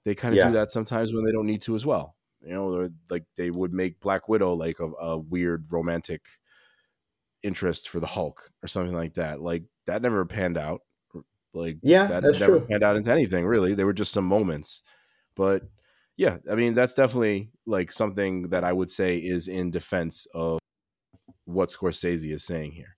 they 0.06 0.16
kind 0.16 0.34
of 0.34 0.38
Yeah. 0.38 0.48
do 0.48 0.54
that 0.54 0.72
sometimes 0.72 1.14
when 1.14 1.26
they 1.26 1.32
don't 1.32 1.48
need 1.48 1.62
to 1.64 1.76
as 1.76 1.86
well. 1.86 2.16
You 2.42 2.54
know, 2.54 2.90
like 3.10 3.26
they 3.38 3.50
would 3.52 3.74
make 3.74 4.00
Black 4.00 4.30
Widow 4.30 4.54
like 4.54 4.80
a, 4.80 4.86
a 4.86 5.18
weird 5.18 5.66
romantic 5.72 6.22
interest 7.44 7.90
for 7.90 8.00
the 8.00 8.08
Hulk 8.08 8.52
or 8.64 8.68
something 8.68 8.96
like 8.96 9.16
that. 9.16 9.42
Like 9.42 9.64
that 9.88 10.02
never 10.02 10.26
panned 10.26 10.58
out. 10.58 10.82
Like 11.54 11.78
Yeah, 11.82 12.08
that 12.08 12.24
that's 12.24 12.40
never 12.40 12.60
true. 12.60 12.68
panned 12.68 12.84
out 12.84 12.96
into 12.96 13.12
anything 13.12 13.46
really. 13.46 13.74
They 13.74 13.84
were 13.84 13.94
just 13.94 14.14
some 14.14 14.26
moments. 14.26 14.82
But 15.36 15.64
yeah, 16.18 16.38
I 16.50 16.56
mean 16.56 16.74
that's 16.74 16.94
definitely 16.94 17.52
like 17.66 17.92
something 17.92 18.50
that 18.50 18.64
I 18.64 18.74
would 18.74 18.90
say 18.90 19.18
is 19.18 19.48
in 19.48 19.72
defense 19.72 20.28
of 20.34 20.60
what 21.46 21.70
Scorsese 21.70 22.32
is 22.32 22.46
saying 22.46 22.72
here. 22.72 22.96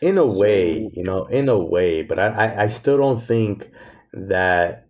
in 0.00 0.18
a 0.18 0.30
So- 0.30 0.40
way, 0.40 0.88
you 0.92 1.02
know, 1.02 1.24
in 1.24 1.48
a 1.48 1.58
way, 1.58 2.02
but 2.02 2.18
I, 2.18 2.26
I, 2.28 2.62
I 2.64 2.68
still 2.68 2.96
don't 2.98 3.20
think 3.22 3.70
that 4.12 4.84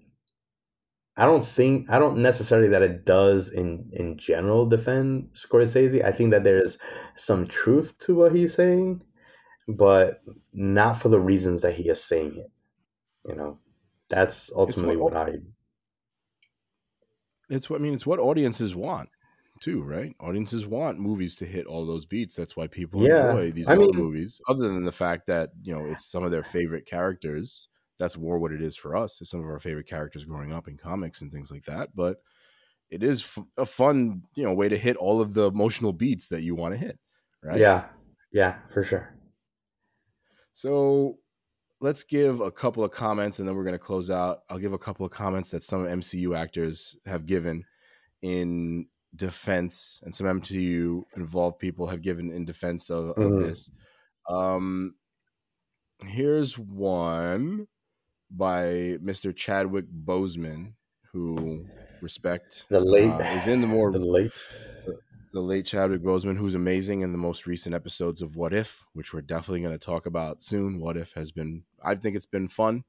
I 1.16 1.24
don't 1.24 1.46
think 1.46 1.90
I 1.90 1.98
don't 1.98 2.18
necessarily 2.18 2.68
that 2.68 2.82
it 2.82 3.04
does 3.04 3.48
in 3.50 3.88
in 3.92 4.18
general 4.18 4.66
defend 4.66 5.30
Scorsese. 5.34 6.04
I 6.04 6.12
think 6.12 6.30
that 6.30 6.44
there's 6.44 6.78
some 7.16 7.46
truth 7.46 7.98
to 8.00 8.14
what 8.14 8.34
he's 8.34 8.54
saying, 8.54 9.00
but 9.66 10.20
not 10.52 11.00
for 11.00 11.08
the 11.08 11.18
reasons 11.18 11.62
that 11.62 11.72
he 11.74 11.88
is 11.88 12.02
saying 12.04 12.36
it. 12.36 12.50
You 13.28 13.34
know, 13.36 13.58
that's 14.08 14.50
ultimately 14.54 14.96
what- 14.96 15.12
what 15.12 15.28
I 15.28 15.40
It's 17.50 17.70
what 17.70 17.80
I 17.80 17.82
mean. 17.82 17.94
It's 17.94 18.06
what 18.06 18.18
audiences 18.18 18.74
want 18.74 19.08
too, 19.60 19.82
right? 19.82 20.14
Audiences 20.20 20.66
want 20.66 20.98
movies 21.00 21.34
to 21.36 21.46
hit 21.46 21.66
all 21.66 21.86
those 21.86 22.04
beats. 22.04 22.36
That's 22.36 22.56
why 22.56 22.66
people 22.66 23.02
Yeah, 23.02 23.30
enjoy 23.30 23.52
these 23.52 23.68
I 23.68 23.76
old 23.76 23.94
mean- 23.94 24.04
movies. 24.04 24.40
Other 24.48 24.68
than 24.68 24.84
the 24.84 24.92
fact 24.92 25.26
that 25.26 25.50
you 25.62 25.74
know 25.74 25.86
it's 25.86 26.04
some 26.04 26.24
of 26.24 26.30
their 26.30 26.42
favorite 26.42 26.86
characters. 26.86 27.68
That's 27.98 28.16
more 28.16 28.38
what 28.38 28.52
it 28.52 28.62
is 28.62 28.76
for 28.76 28.96
us. 28.96 29.20
It's 29.20 29.30
some 29.30 29.40
of 29.40 29.46
our 29.46 29.58
favorite 29.58 29.86
characters 29.88 30.24
growing 30.24 30.52
up 30.52 30.68
in 30.68 30.76
comics 30.76 31.20
and 31.20 31.32
things 31.32 31.50
like 31.50 31.64
that. 31.64 31.96
But 31.96 32.22
it 32.90 33.02
is 33.02 33.22
f- 33.22 33.44
a 33.56 33.66
fun, 33.66 34.22
you 34.36 34.44
know, 34.44 34.54
way 34.54 34.68
to 34.68 34.78
hit 34.78 34.96
all 34.96 35.20
of 35.20 35.34
the 35.34 35.48
emotional 35.48 35.92
beats 35.92 36.28
that 36.28 36.42
you 36.42 36.54
want 36.54 36.74
to 36.74 36.78
hit, 36.78 36.98
right? 37.42 37.58
yeah 37.58 37.88
yeah 38.30 38.58
for 38.72 38.84
sure. 38.84 39.12
So 40.52 41.18
let's 41.80 42.02
give 42.02 42.40
a 42.40 42.50
couple 42.50 42.82
of 42.84 42.90
comments 42.90 43.38
and 43.38 43.48
then 43.48 43.54
we're 43.54 43.62
going 43.64 43.74
to 43.74 43.78
close 43.78 44.10
out. 44.10 44.40
I'll 44.50 44.58
give 44.58 44.72
a 44.72 44.78
couple 44.78 45.06
of 45.06 45.12
comments 45.12 45.50
that 45.52 45.62
some 45.62 45.84
MCU 45.86 46.36
actors 46.36 46.96
have 47.06 47.26
given 47.26 47.64
in 48.22 48.86
defense 49.14 50.00
and 50.02 50.14
some 50.14 50.26
MCU 50.26 51.04
involved 51.16 51.58
people 51.58 51.86
have 51.88 52.02
given 52.02 52.30
in 52.32 52.44
defense 52.44 52.90
of, 52.90 53.10
of 53.10 53.16
Mhm. 53.16 53.40
this. 53.40 53.70
Um, 54.28 54.96
here's 56.04 56.58
one 56.58 57.66
by 58.30 58.98
Mr. 59.02 59.34
Chadwick 59.34 59.86
Boseman, 59.90 60.74
who 61.12 61.64
respect 62.02 62.66
The 62.68 62.80
late 62.80 63.08
uh, 63.08 63.34
is 63.36 63.46
in 63.46 63.60
the 63.60 63.66
more 63.66 63.90
the 63.92 63.98
late 63.98 64.32
the 65.32 65.40
late 65.40 65.66
Chadwick 65.66 66.02
Boseman, 66.02 66.38
who's 66.38 66.54
amazing 66.54 67.02
in 67.02 67.12
the 67.12 67.18
most 67.18 67.46
recent 67.46 67.74
episodes 67.74 68.22
of 68.22 68.36
What 68.36 68.54
If, 68.54 68.84
which 68.92 69.12
we're 69.12 69.20
definitely 69.20 69.60
going 69.60 69.78
to 69.78 69.84
talk 69.84 70.06
about 70.06 70.42
soon. 70.42 70.80
What 70.80 70.96
If 70.96 71.12
has 71.12 71.30
been, 71.30 71.64
I 71.82 71.94
think 71.94 72.16
it's 72.16 72.26
been 72.26 72.48
fun, 72.48 72.84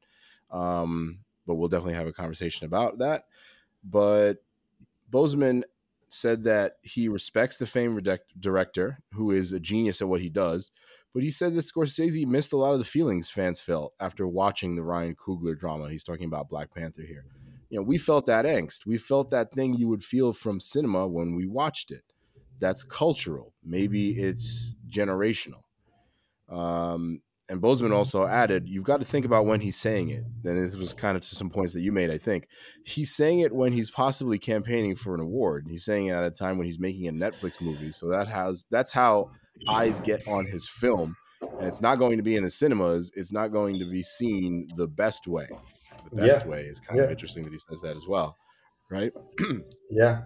um, 0.51 1.19
but 1.45 1.55
we'll 1.55 1.67
definitely 1.67 1.95
have 1.95 2.07
a 2.07 2.13
conversation 2.13 2.65
about 2.65 2.99
that. 2.99 3.25
But 3.83 4.43
Boseman 5.11 5.63
said 6.07 6.43
that 6.45 6.77
he 6.81 7.07
respects 7.07 7.57
the 7.57 7.65
famed 7.65 8.09
director, 8.39 8.99
who 9.13 9.31
is 9.31 9.51
a 9.51 9.59
genius 9.59 10.01
at 10.01 10.07
what 10.07 10.21
he 10.21 10.29
does, 10.29 10.71
but 11.13 11.23
he 11.23 11.31
said 11.31 11.55
that 11.55 11.65
Scorsese 11.65 12.25
missed 12.25 12.53
a 12.53 12.57
lot 12.57 12.73
of 12.73 12.79
the 12.79 12.85
feelings 12.85 13.29
fans 13.29 13.59
felt 13.59 13.93
after 13.99 14.27
watching 14.27 14.75
the 14.75 14.83
Ryan 14.83 15.15
Coogler 15.15 15.57
drama. 15.57 15.89
He's 15.89 16.03
talking 16.03 16.25
about 16.25 16.49
Black 16.49 16.73
Panther 16.73 17.01
here. 17.01 17.25
You 17.69 17.79
know, 17.79 17.83
we 17.83 17.97
felt 17.97 18.25
that 18.27 18.45
angst. 18.45 18.85
We 18.85 18.97
felt 18.97 19.29
that 19.29 19.51
thing 19.51 19.75
you 19.75 19.87
would 19.87 20.03
feel 20.03 20.33
from 20.33 20.59
cinema 20.59 21.07
when 21.07 21.35
we 21.35 21.45
watched 21.45 21.91
it 21.91 22.03
that's 22.59 22.83
cultural. 22.83 23.53
Maybe 23.63 24.11
it's 24.11 24.75
generational. 24.89 25.61
Um, 26.49 27.21
and 27.49 27.61
Boseman 27.61 27.91
also 27.91 28.27
added, 28.27 28.69
you've 28.69 28.83
got 28.83 28.99
to 28.99 29.05
think 29.05 29.25
about 29.25 29.45
when 29.45 29.59
he's 29.61 29.75
saying 29.77 30.09
it. 30.09 30.23
And 30.43 30.63
this 30.63 30.77
was 30.77 30.93
kind 30.93 31.15
of 31.15 31.23
to 31.23 31.35
some 31.35 31.49
points 31.49 31.73
that 31.73 31.81
you 31.81 31.91
made, 31.91 32.11
I 32.11 32.17
think. 32.19 32.47
He's 32.85 33.15
saying 33.15 33.39
it 33.39 33.53
when 33.53 33.73
he's 33.73 33.89
possibly 33.89 34.37
campaigning 34.37 34.95
for 34.95 35.15
an 35.15 35.19
award. 35.19 35.65
He's 35.67 35.83
saying 35.83 36.07
it 36.07 36.13
at 36.13 36.23
a 36.23 36.29
time 36.31 36.57
when 36.57 36.65
he's 36.65 36.79
making 36.79 37.07
a 37.07 37.11
Netflix 37.11 37.59
movie. 37.59 37.91
So 37.91 38.07
that 38.09 38.27
has 38.27 38.67
that's 38.69 38.91
how 38.91 39.31
eyes 39.67 39.99
get 39.99 40.21
on 40.27 40.45
his 40.45 40.69
film. 40.69 41.15
And 41.57 41.67
it's 41.67 41.81
not 41.81 41.97
going 41.97 42.17
to 42.17 42.23
be 42.23 42.35
in 42.35 42.43
the 42.43 42.49
cinemas. 42.51 43.11
It's 43.15 43.31
not 43.31 43.47
going 43.47 43.79
to 43.79 43.89
be 43.89 44.03
seen 44.03 44.67
the 44.75 44.87
best 44.87 45.27
way. 45.27 45.47
The 46.05 46.15
best 46.15 46.45
Yeah. 46.45 46.49
way 46.51 46.61
is 46.61 46.79
kind 46.79 46.99
of 47.01 47.09
interesting 47.09 47.43
that 47.43 47.51
he 47.51 47.57
says 47.59 47.81
that 47.81 47.95
as 47.95 48.07
well. 48.07 48.37
Right? 48.91 49.11
yeah 49.89 50.21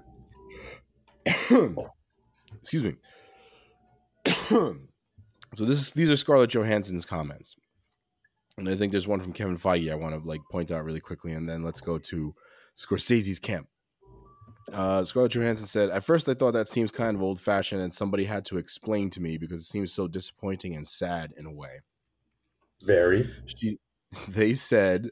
excuse 2.64 2.84
me. 2.84 2.96
so 4.26 5.66
this 5.66 5.82
is 5.82 5.92
these 5.92 6.10
are 6.10 6.16
Scarlett 6.16 6.50
Johansson's 6.50 7.06
comments, 7.06 7.58
and 8.58 8.70
I 8.70 8.76
think 8.76 8.92
there's 8.92 9.08
one 9.08 9.20
from 9.20 9.34
Kevin 9.34 9.58
Feige 9.58 9.92
I 9.92 9.96
want 9.96 10.16
to 10.16 10.28
like 10.28 10.42
point 10.50 10.72
out 10.72 10.86
really 10.86 11.02
quickly, 11.02 11.34
and 11.34 11.48
then 11.48 11.64
let's 11.64 11.82
go 11.82 11.98
to 11.98 12.34
Scorsese's 12.78 13.40
camp. 13.40 13.68
Uh, 14.72 15.04
Scarlett 15.04 15.34
Johansson 15.34 15.68
said, 15.68 15.90
"At 15.90 16.06
first, 16.06 16.30
I 16.30 16.36
thought 16.36 16.54
that 16.54 16.70
seems 16.70 16.90
kind 16.90 17.18
of 17.18 17.22
old 17.22 17.42
fashioned, 17.42 17.82
and 17.82 17.94
somebody 17.94 18.24
had 18.24 18.46
to 18.46 18.58
explain 18.58 19.10
to 19.10 19.22
me 19.22 19.38
because 19.38 19.60
it 19.60 19.66
seems 19.66 19.92
so 19.92 20.08
disappointing 20.08 20.74
and 20.74 20.88
sad 20.88 21.34
in 21.36 21.46
a 21.46 21.52
way." 21.52 21.82
very 22.84 23.30
she 23.46 23.78
they 24.28 24.54
said 24.54 25.10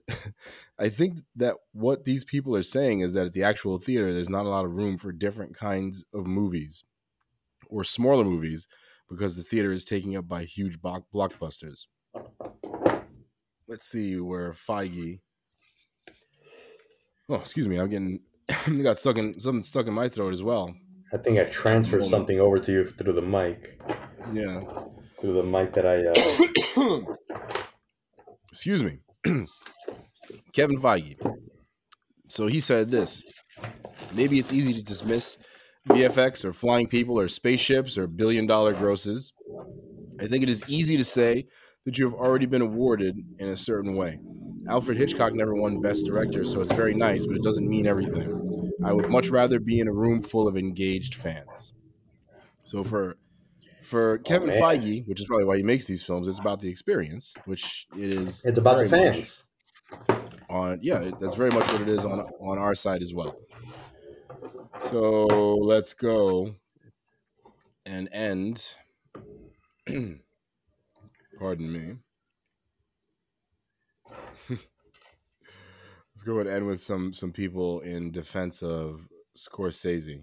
i 0.79 0.89
think 0.89 1.19
that 1.35 1.55
what 1.71 2.05
these 2.05 2.23
people 2.23 2.55
are 2.55 2.61
saying 2.61 2.99
is 2.99 3.13
that 3.13 3.25
at 3.25 3.33
the 3.33 3.43
actual 3.43 3.79
theater 3.79 4.13
there's 4.13 4.29
not 4.29 4.45
a 4.45 4.49
lot 4.49 4.65
of 4.65 4.75
room 4.75 4.97
for 4.97 5.11
different 5.11 5.57
kinds 5.57 6.03
of 6.13 6.27
movies 6.27 6.83
or 7.71 7.83
smaller 7.83 8.23
movies 8.23 8.67
because 9.09 9.35
the 9.35 9.43
theater 9.43 9.71
is 9.71 9.83
taken 9.83 10.15
up 10.15 10.27
by 10.27 10.43
huge 10.43 10.79
block- 10.79 11.05
blockbusters. 11.13 11.85
Let's 13.67 13.87
see 13.87 14.19
where 14.19 14.51
feige 14.51 15.21
oh 17.29 17.35
excuse 17.35 17.67
me 17.67 17.77
i'm 17.77 17.89
getting 17.89 18.19
got 18.83 18.97
stuck 18.97 19.17
in 19.17 19.39
something 19.39 19.63
stuck 19.63 19.87
in 19.87 19.93
my 19.93 20.09
throat 20.09 20.33
as 20.33 20.43
well. 20.43 20.75
I 21.13 21.17
think 21.17 21.39
I 21.39 21.45
transferred 21.45 22.05
something 22.05 22.39
over 22.39 22.59
to 22.59 22.71
you 22.71 22.89
through 22.89 23.13
the 23.13 23.21
mic. 23.21 23.79
Yeah. 24.33 24.61
Through 25.19 25.33
the 25.33 25.43
mic 25.43 25.73
that 25.73 25.85
I 25.85 26.07
uh, 26.07 27.01
excuse 28.51 28.83
me, 28.83 28.99
Kevin 30.53 30.79
Feige. 30.79 31.15
So 32.27 32.47
he 32.47 32.59
said 32.59 32.89
this 32.89 33.21
maybe 34.13 34.39
it's 34.39 34.51
easy 34.51 34.73
to 34.73 34.83
dismiss 34.83 35.37
VFX 35.89 36.45
or 36.45 36.53
flying 36.53 36.87
people 36.87 37.19
or 37.19 37.27
spaceships 37.27 37.97
or 37.97 38.07
billion 38.07 38.45
dollar 38.45 38.73
grosses. 38.73 39.33
I 40.19 40.27
think 40.27 40.43
it 40.43 40.49
is 40.49 40.63
easy 40.67 40.97
to 40.97 41.03
say 41.03 41.47
that 41.85 41.97
you 41.97 42.05
have 42.05 42.13
already 42.13 42.45
been 42.45 42.61
awarded 42.61 43.17
in 43.39 43.49
a 43.49 43.57
certain 43.57 43.95
way. 43.95 44.19
Alfred 44.69 44.97
Hitchcock 44.97 45.33
never 45.33 45.55
won 45.55 45.81
Best 45.81 46.05
Director, 46.05 46.45
so 46.45 46.61
it's 46.61 46.71
very 46.71 46.93
nice, 46.93 47.25
but 47.25 47.35
it 47.35 47.43
doesn't 47.43 47.67
mean 47.67 47.87
everything. 47.87 48.71
I 48.85 48.93
would 48.93 49.09
much 49.09 49.29
rather 49.29 49.59
be 49.59 49.79
in 49.79 49.87
a 49.87 49.93
room 49.93 50.21
full 50.21 50.47
of 50.47 50.55
engaged 50.55 51.15
fans. 51.15 51.73
So 52.63 52.83
for 52.83 53.17
for 53.81 54.19
oh, 54.19 54.23
Kevin 54.23 54.49
man. 54.49 54.61
Feige, 54.61 55.07
which 55.07 55.19
is 55.19 55.25
probably 55.25 55.45
why 55.45 55.57
he 55.57 55.63
makes 55.63 55.85
these 55.85 56.03
films, 56.03 56.27
it's 56.27 56.37
about 56.37 56.59
the 56.59 56.69
experience, 56.69 57.33
which 57.45 57.87
it 57.97 58.13
is. 58.13 58.45
it's 58.45 58.59
about 58.59 58.77
the 58.77 58.87
fans 58.87 59.45
on 60.49 60.79
yeah 60.81 61.09
that's 61.19 61.35
very 61.35 61.49
much 61.49 61.65
what 61.71 61.81
it 61.81 61.89
is 61.89 62.05
on 62.05 62.19
on 62.39 62.57
our 62.57 62.75
side 62.75 63.01
as 63.01 63.13
well 63.13 63.35
so 64.83 65.25
let's 65.61 65.93
go 65.93 66.55
and 67.85 68.09
end 68.11 68.75
pardon 71.39 71.71
me 71.71 71.95
let's 74.49 76.23
go 76.25 76.39
and 76.39 76.49
end 76.49 76.65
with 76.67 76.81
some 76.81 77.13
some 77.13 77.31
people 77.31 77.79
in 77.81 78.11
defense 78.11 78.61
of 78.61 79.07
scorsese 79.35 80.21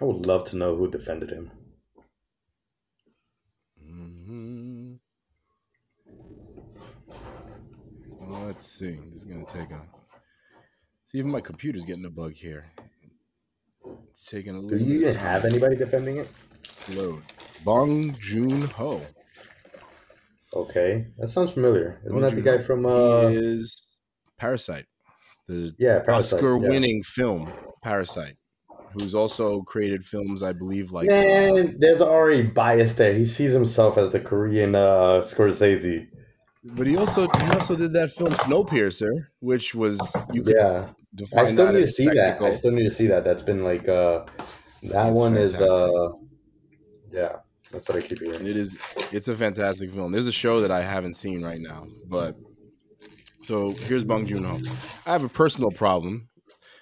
I 0.00 0.04
would 0.04 0.26
love 0.26 0.44
to 0.50 0.56
know 0.56 0.74
who 0.74 0.90
defended 0.90 1.30
him 1.30 1.50
Mm-hmm. 4.26 4.94
Well, 8.08 8.46
let's 8.46 8.66
see. 8.66 8.98
This 9.10 9.20
is 9.20 9.24
gonna 9.24 9.44
take 9.44 9.70
a. 9.70 9.82
See, 11.06 11.18
even 11.18 11.30
my 11.30 11.40
computer's 11.40 11.84
getting 11.84 12.04
a 12.04 12.10
bug 12.10 12.32
here. 12.32 12.73
It's 14.14 14.24
taking 14.24 14.54
a 14.56 14.60
do 14.60 14.66
little. 14.66 14.78
you 14.78 15.00
bit 15.00 15.10
even 15.10 15.16
have 15.16 15.44
anybody 15.44 15.74
defending 15.76 16.18
it 16.18 16.28
load. 16.90 17.22
Bong 17.64 18.14
Joon 18.20 18.62
Ho. 18.62 19.02
okay 20.54 21.06
that 21.18 21.28
sounds 21.28 21.50
familiar 21.50 22.00
isn't 22.06 22.12
Bong 22.12 22.20
that 22.20 22.36
the 22.36 22.42
Joon-ho. 22.42 22.58
guy 22.58 22.62
from 22.62 22.86
uh 22.86 23.28
he 23.28 23.34
is 23.34 23.98
Parasite, 24.38 24.86
the 25.48 25.74
yeah 25.78 26.00
Parasite. 26.00 26.38
Oscar-winning 26.38 27.02
film 27.02 27.52
Parasite, 27.82 28.36
who's 28.92 29.14
also 29.14 29.62
created 29.62 30.04
films, 30.04 30.42
I 30.42 30.52
believe, 30.52 30.92
like 30.92 31.06
Man, 31.08 31.76
there's 31.78 32.00
already 32.00 32.42
bias 32.42 32.94
there. 32.94 33.14
He 33.14 33.24
sees 33.24 33.52
himself 33.52 33.98
as 33.98 34.10
the 34.10 34.20
Korean 34.20 34.74
uh, 34.74 35.20
Scorsese. 35.22 36.06
But 36.64 36.86
he 36.86 36.96
also 36.96 37.28
he 37.28 37.50
also 37.50 37.76
did 37.76 37.92
that 37.92 38.10
film 38.10 38.30
Snowpiercer, 38.32 39.10
which 39.40 39.74
was 39.74 39.98
you 40.32 40.42
could 40.42 40.56
Yeah, 40.56 40.90
define 41.14 41.44
I 41.44 41.46
still 41.52 41.66
that 41.66 41.74
need 41.74 41.80
to 41.80 41.86
see 41.86 42.08
that. 42.08 42.42
I 42.42 42.52
still 42.54 42.72
need 42.72 42.84
to 42.84 42.90
see 42.94 43.06
that. 43.08 43.24
That's 43.24 43.42
been 43.42 43.62
like 43.64 43.88
uh, 43.88 44.24
that 44.84 45.12
one 45.12 45.36
is 45.36 45.54
uh, 45.54 46.08
yeah. 47.10 47.36
That's 47.70 47.88
what 47.88 47.98
I 47.98 48.06
keep 48.06 48.20
hearing. 48.20 48.46
It 48.46 48.56
is. 48.56 48.78
It's 49.12 49.26
a 49.26 49.34
fantastic 49.36 49.90
film. 49.90 50.12
There's 50.12 50.28
a 50.28 50.32
show 50.32 50.60
that 50.60 50.70
I 50.70 50.82
haven't 50.82 51.14
seen 51.14 51.42
right 51.42 51.60
now, 51.60 51.86
but 52.08 52.36
so 53.42 53.70
here's 53.70 54.04
Bong 54.04 54.26
Joon 54.26 54.44
Ho. 54.44 54.60
I 55.06 55.12
have 55.12 55.24
a 55.24 55.28
personal 55.28 55.70
problem. 55.72 56.28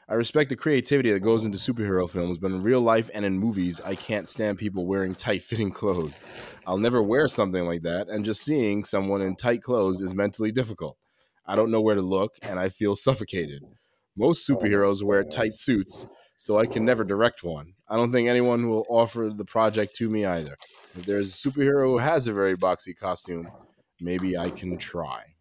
I 0.08 0.14
respect 0.14 0.50
the 0.50 0.56
creativity 0.56 1.12
that 1.12 1.20
goes 1.20 1.44
into 1.44 1.58
superhero 1.58 2.10
films, 2.10 2.38
but 2.38 2.50
in 2.50 2.62
real 2.62 2.80
life 2.80 3.08
and 3.14 3.24
in 3.24 3.38
movies, 3.38 3.80
I 3.80 3.94
can't 3.94 4.28
stand 4.28 4.58
people 4.58 4.86
wearing 4.86 5.14
tight-fitting 5.14 5.70
clothes. 5.70 6.24
I'll 6.66 6.76
never 6.76 7.02
wear 7.02 7.28
something 7.28 7.64
like 7.64 7.82
that, 7.82 8.08
and 8.08 8.24
just 8.24 8.42
seeing 8.42 8.84
someone 8.84 9.22
in 9.22 9.36
tight 9.36 9.62
clothes 9.62 10.00
is 10.00 10.14
mentally 10.14 10.50
difficult. 10.50 10.98
I 11.46 11.56
don't 11.56 11.70
know 11.70 11.80
where 11.80 11.94
to 11.94 12.02
look, 12.02 12.34
and 12.42 12.58
I 12.58 12.68
feel 12.68 12.96
suffocated. 12.96 13.62
Most 14.16 14.48
oh 14.50 14.54
superheroes 14.56 15.02
wear 15.02 15.24
tight 15.24 15.56
suits, 15.56 16.06
so 16.36 16.58
I 16.58 16.66
can 16.66 16.84
never 16.84 17.04
direct 17.04 17.42
one. 17.44 17.74
I 17.88 17.96
don't 17.96 18.12
think 18.12 18.28
anyone 18.28 18.68
will 18.68 18.86
offer 18.88 19.30
the 19.34 19.44
project 19.44 19.94
to 19.96 20.10
me 20.10 20.26
either. 20.26 20.56
If 20.98 21.06
there's 21.06 21.28
a 21.28 21.48
superhero 21.48 21.88
who 21.88 21.98
has 21.98 22.26
a 22.26 22.32
very 22.32 22.56
boxy 22.56 22.94
costume, 22.94 23.48
maybe 24.00 24.36
I 24.36 24.50
can 24.50 24.76
try. 24.76 25.31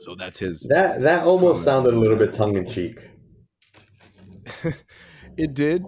So 0.00 0.14
that's 0.14 0.38
his. 0.38 0.66
That 0.70 1.00
that 1.02 1.24
almost 1.24 1.64
sounded 1.64 1.94
a 1.94 1.98
little 1.98 2.16
bit 2.16 2.32
tongue 2.32 2.56
in 2.56 2.68
cheek. 2.68 2.98
It 5.36 5.54
did. 5.54 5.84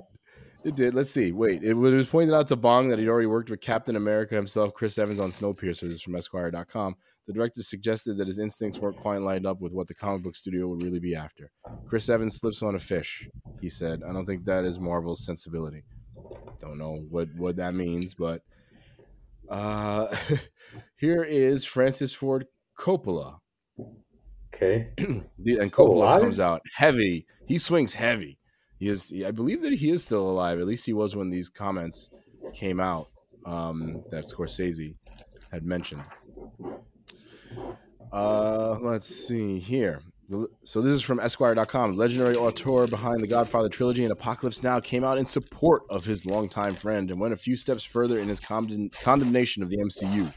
It 0.64 0.74
did. 0.74 0.94
Let's 0.94 1.11
see. 1.11 1.32
Wait. 1.32 1.62
It 1.62 1.74
was 1.74 2.09
pointed 2.09 2.34
out 2.34 2.48
to 2.48 2.56
Bong 2.56 2.88
that 2.88 2.98
he'd 2.98 3.09
already 3.09 3.26
worked 3.26 3.50
with 3.50 3.61
Captain 3.61 3.96
America 3.96 4.34
himself, 4.34 4.74
Chris 4.74 4.98
Evans, 4.98 5.20
on 5.20 5.30
Snowpiercer. 5.30 5.82
This 5.82 5.94
is 5.94 6.02
from 6.02 6.16
Esquire.com. 6.16 6.96
The 7.26 7.32
director 7.32 7.62
suggested 7.62 8.16
that 8.18 8.26
his 8.26 8.38
instincts 8.38 8.78
weren't 8.78 8.96
quite 8.96 9.20
lined 9.20 9.46
up 9.46 9.61
with 9.61 9.72
what 9.72 9.86
the 9.86 9.94
comic 9.94 10.22
book 10.22 10.36
studio 10.36 10.66
would 10.68 10.82
really 10.82 10.98
be 10.98 11.14
after. 11.14 11.50
Chris 11.86 12.09
Evans 12.09 12.36
slips 12.36 12.62
on 12.62 12.74
a 12.74 12.78
fish, 12.78 13.28
he 13.61 13.68
said. 13.68 14.02
I 14.02 14.12
don't 14.12 14.26
think 14.26 14.44
that 14.44 14.64
is 14.64 14.78
Marvel's 14.78 15.24
sensibility. 15.24 15.84
Don't 16.59 16.78
know 16.78 17.04
what, 17.11 17.28
what 17.36 17.56
that 17.56 17.74
means, 17.74 18.14
but 18.14 18.42
uh, 19.48 20.14
here 20.96 21.22
is 21.22 21.64
Francis 21.64 22.12
Ford 22.12 22.46
Coppola. 22.78 23.38
Okay. 24.55 24.88
And 24.99 25.24
Still 25.38 25.68
Coppola 25.68 26.20
comes 26.20 26.40
out 26.40 26.62
heavy. 26.76 27.26
He 27.46 27.59
swings 27.59 27.92
heavy. 27.94 28.38
He 28.78 28.88
is. 28.88 29.12
I 29.26 29.30
believe 29.30 29.62
that 29.62 29.72
he 29.72 29.90
is 29.90 30.03
still 30.03 30.28
alive. 30.28 30.59
At 30.61 30.66
least 30.66 30.86
he 30.86 30.92
was 30.92 31.16
when 31.16 31.30
these 31.30 31.49
comments 31.49 32.11
came 32.53 32.80
out 32.80 33.09
um, 33.46 34.03
that 34.11 34.24
Scorsese 34.24 34.94
had 35.51 35.64
mentioned. 35.64 36.03
Uh, 38.12 38.78
let's 38.80 39.09
see 39.09 39.59
here. 39.59 40.01
So 40.62 40.82
this 40.82 40.92
is 40.92 41.01
from 41.01 41.20
Esquire.com. 41.20 41.96
Legendary 41.96 42.36
auteur 42.36 42.86
behind 42.86 43.22
the 43.22 43.26
Godfather 43.26 43.70
trilogy 43.70 44.03
and 44.03 44.12
Apocalypse 44.12 44.62
Now 44.62 44.78
came 44.78 45.03
out 45.03 45.16
in 45.16 45.24
support 45.24 45.84
of 45.88 46.05
his 46.05 46.26
longtime 46.26 46.74
friend 46.74 47.11
and 47.11 47.18
went 47.18 47.32
a 47.32 47.36
few 47.36 47.57
steps 47.57 47.82
further 47.82 48.18
in 48.18 48.28
his 48.28 48.38
condemn- 48.38 48.90
condemnation 48.90 49.62
of 49.62 49.70
the 49.70 49.78
MCU. 49.78 50.32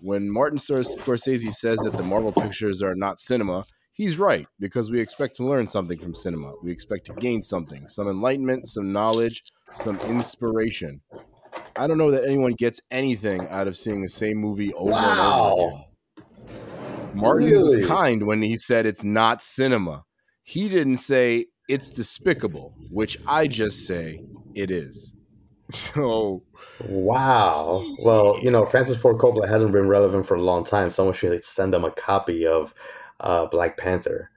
When 0.00 0.30
Martin 0.30 0.58
Scors- 0.58 0.96
Scorsese 0.96 1.50
says 1.52 1.78
that 1.80 1.96
the 1.96 2.02
Marvel 2.02 2.32
pictures 2.32 2.82
are 2.82 2.94
not 2.94 3.18
cinema, 3.18 3.64
he's 3.92 4.16
right 4.18 4.46
because 4.60 4.90
we 4.90 5.00
expect 5.00 5.34
to 5.36 5.44
learn 5.44 5.66
something 5.66 5.98
from 5.98 6.14
cinema. 6.14 6.52
We 6.62 6.70
expect 6.70 7.06
to 7.06 7.14
gain 7.14 7.42
something, 7.42 7.88
some 7.88 8.08
enlightenment, 8.08 8.68
some 8.68 8.92
knowledge, 8.92 9.42
some 9.72 9.98
inspiration. 10.00 11.00
I 11.76 11.86
don't 11.86 11.98
know 11.98 12.10
that 12.12 12.24
anyone 12.24 12.52
gets 12.52 12.80
anything 12.90 13.48
out 13.48 13.66
of 13.66 13.76
seeing 13.76 14.02
the 14.02 14.08
same 14.08 14.36
movie 14.36 14.72
over 14.74 14.92
and 14.92 15.20
over 15.20 15.68
again. 15.68 15.72
Wow. 15.72 15.84
Martin 17.14 17.50
Really? 17.50 17.76
was 17.78 17.88
kind 17.88 18.26
when 18.26 18.42
he 18.42 18.56
said 18.56 18.86
it's 18.86 19.02
not 19.02 19.42
cinema. 19.42 20.04
He 20.44 20.68
didn't 20.68 20.98
say 20.98 21.46
it's 21.68 21.92
despicable, 21.92 22.74
which 22.90 23.18
I 23.26 23.48
just 23.48 23.86
say 23.86 24.22
it 24.54 24.70
is. 24.70 25.14
So 25.72 26.42
Wow. 26.88 27.84
Well, 28.04 28.38
you 28.42 28.50
know, 28.50 28.64
Francis 28.64 28.96
Ford 28.96 29.18
Coppola 29.18 29.46
hasn't 29.48 29.72
been 29.72 29.86
relevant 29.88 30.26
for 30.26 30.34
a 30.34 30.42
long 30.42 30.64
time. 30.64 30.90
Someone 30.90 31.14
should 31.14 31.44
send 31.44 31.74
them 31.74 31.84
a 31.84 31.90
copy 31.90 32.46
of 32.46 32.74
uh, 33.20 33.46
Black 33.46 33.76
Panther. 33.76 34.30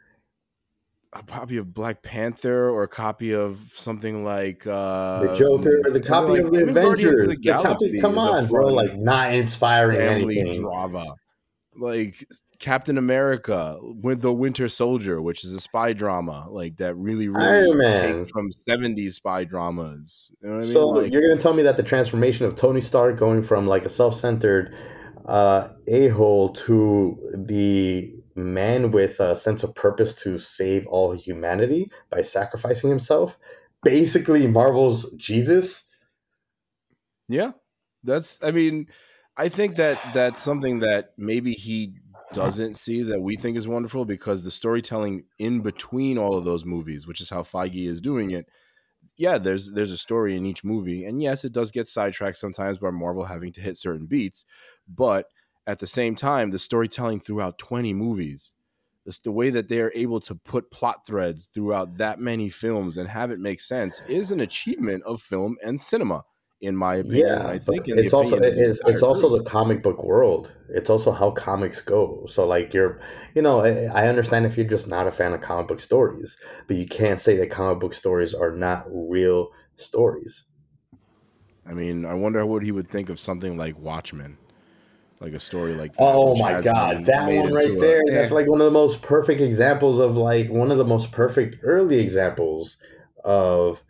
a 1.14 1.24
copy 1.24 1.58
of 1.58 1.74
Black 1.74 2.02
Panther 2.04 2.70
or 2.70 2.84
a 2.84 2.88
copy 2.88 3.34
of 3.34 3.60
something 3.74 4.24
like 4.26 4.66
uh, 4.68 5.22
The 5.22 5.36
Joker, 5.38 5.82
or 5.86 5.92
the 5.92 6.00
copy 6.02 6.32
like- 6.34 6.42
of 6.42 6.52
the 6.52 6.64
Avengers. 6.64 7.28
The 7.28 7.36
the 7.36 7.52
copy, 7.54 8.02
come 8.02 8.18
on, 8.18 8.48
bro. 8.48 8.68
Like, 8.68 8.98
not 8.98 9.34
inspiring 9.34 10.00
anything. 10.02 10.62
drama. 10.62 11.16
Like 11.78 12.26
Captain 12.62 13.00
America 13.00 13.80
with 13.82 14.22
the 14.22 14.32
Winter 14.32 14.70
Soldier, 14.70 15.20
which 15.20 15.44
is 15.44 15.52
a 15.52 15.60
spy 15.60 15.94
drama, 15.94 16.48
like 16.48 16.78
that 16.78 16.96
really, 16.96 17.28
really 17.28 17.84
takes 17.96 18.32
from 18.32 18.52
70s 18.52 19.14
spy 19.14 19.44
dramas. 19.44 20.32
You 20.42 20.48
know 20.48 20.56
what 20.56 20.62
I 20.62 20.66
mean? 20.66 20.74
So 20.74 20.88
Like, 20.90 21.12
you're 21.12 21.28
gonna 21.28 21.42
tell 21.42 21.56
me 21.56 21.64
that 21.64 21.76
the 21.76 21.84
transformation 21.84 22.46
of 22.46 22.56
Tony 22.56 22.80
Stark 22.80 23.18
going 23.18 23.42
from 23.42 23.66
like 23.66 23.84
a 23.84 23.90
self-centered 23.90 24.76
uh, 25.26 25.70
a-hole 25.88 26.50
to 26.54 27.32
the 27.34 28.14
man 28.36 28.92
with 28.92 29.20
a 29.20 29.36
sense 29.36 29.64
of 29.64 29.74
purpose 29.74 30.14
to 30.16 30.38
save 30.38 30.86
all 30.86 31.14
humanity 31.14 31.92
by 32.12 32.22
sacrificing 32.22 32.92
himself, 32.92 33.40
basically 33.84 34.46
Marvel's 34.46 35.12
Jesus. 35.14 35.86
Yeah, 37.28 37.54
that's. 38.04 38.44
I 38.44 38.52
mean, 38.52 38.88
I 39.36 39.50
think 39.50 39.78
that 39.78 40.00
that's 40.14 40.42
something 40.42 40.80
that 40.80 41.14
maybe 41.18 41.54
he 41.54 41.96
doesn't 42.34 42.76
see 42.76 43.04
that 43.04 43.22
we 43.22 43.36
think 43.36 43.58
is 43.58 43.68
wonderful 43.68 44.06
because 44.06 44.44
the 44.44 44.52
storytelling 44.52 45.26
in 45.40 45.62
between 45.62 46.18
all 46.18 46.38
of 46.38 46.46
those 46.46 46.66
movies, 46.66 47.08
which 47.08 47.22
is 47.22 47.30
how 47.30 47.42
Feige 47.42 47.88
is 47.88 48.02
doing 48.02 48.32
it. 48.32 48.48
Yeah, 49.18 49.38
there's 49.38 49.72
there's 49.72 49.92
a 49.92 49.98
story 49.98 50.36
in 50.36 50.46
each 50.46 50.64
movie, 50.64 51.06
and 51.06 51.22
yes, 51.22 51.44
it 51.44 51.52
does 51.52 51.72
get 51.72 51.88
sidetracked 51.88 52.38
sometimes 52.38 52.78
by 52.78 52.92
Marvel 52.92 53.26
having 53.26 53.52
to 53.54 53.62
hit 53.62 53.78
certain 53.78 54.06
beats, 54.06 54.46
but 54.88 55.26
at 55.68 55.80
the 55.80 55.88
same 55.88 56.16
time, 56.16 56.52
the 56.52 56.60
storytelling 56.60 57.20
throughout 57.20 57.58
20 57.60 57.94
movies, 57.94 58.54
the 59.24 59.32
way 59.32 59.50
that 59.50 59.68
they 59.68 59.82
are 59.82 59.92
able 59.94 60.20
to 60.22 60.36
put 60.36 60.72
plot 60.72 61.06
threads 61.06 61.48
throughout 61.54 61.98
that 61.98 62.20
many 62.20 62.50
films 62.50 62.98
and 62.98 63.10
have 63.10 63.32
it 63.32 63.40
make 63.40 63.60
sense 63.60 64.02
is 64.08 64.32
an 64.32 64.40
achievement 64.40 65.04
of 65.04 65.22
film 65.22 65.58
and 65.64 65.80
cinema 65.80 66.24
in 66.62 66.76
my 66.76 66.96
opinion. 66.96 67.26
Yeah, 67.28 67.48
I 67.48 67.58
think 67.58 67.88
in 67.88 68.00
the 68.00 68.04
it's 68.04 68.14
also 68.14 68.40
the 68.40 68.48
it's, 68.70 68.80
it's 68.86 69.02
entire 69.02 69.02
also 69.02 69.30
group. 69.30 69.44
the 69.46 69.50
comic 69.50 69.82
book 69.84 70.04
world. 70.04 70.52
It's 70.70 70.90
also 70.90 71.12
how 71.12 71.32
comics 71.32 71.82
go. 71.82 72.26
So 72.30 72.48
like 72.48 72.74
you're, 72.74 73.00
you 73.36 73.42
know, 73.42 73.62
I, 73.66 73.86
I 74.04 74.08
understand 74.08 74.46
if 74.46 74.56
you're 74.58 74.68
just 74.68 74.88
not 74.88 75.08
a 75.08 75.12
fan 75.12 75.34
of 75.34 75.42
comic 75.42 75.68
book 75.68 75.80
stories, 75.82 76.38
but 76.68 76.78
you 76.78 76.86
can't 76.88 77.20
say 77.20 77.36
that 77.38 77.50
comic 77.50 77.80
book 77.80 77.94
stories 77.94 78.34
are 78.34 78.52
not 78.56 78.86
real 78.90 79.50
stories. 79.78 80.46
I 81.66 81.74
mean, 81.74 82.06
I 82.06 82.14
wonder 82.14 82.46
what 82.46 82.64
he 82.64 82.72
would 82.72 82.88
think 82.90 83.10
of 83.10 83.20
something 83.20 83.58
like 83.58 83.78
Watchmen, 83.78 84.38
like 85.20 85.34
a 85.34 85.40
story 85.40 85.74
like 85.74 85.94
that. 85.98 86.14
Oh 86.14 86.36
my 86.36 86.54
god, 86.56 87.06
that 87.06 87.28
one 87.32 87.52
right 87.52 87.66
into 87.66 87.80
a- 87.80 87.80
there. 87.80 88.02
eh, 88.10 88.16
That's 88.16 88.32
like 88.32 88.48
one 88.48 88.60
of 88.62 88.66
the 88.66 88.72
most 88.72 89.02
perfect 89.02 89.42
examples 89.42 90.00
of 90.00 90.16
like 90.16 90.50
one 90.50 90.72
of 90.72 90.78
the 90.78 90.86
most 90.86 91.12
perfect 91.12 91.58
early 91.64 92.00
examples 92.00 92.78
of 93.24 93.84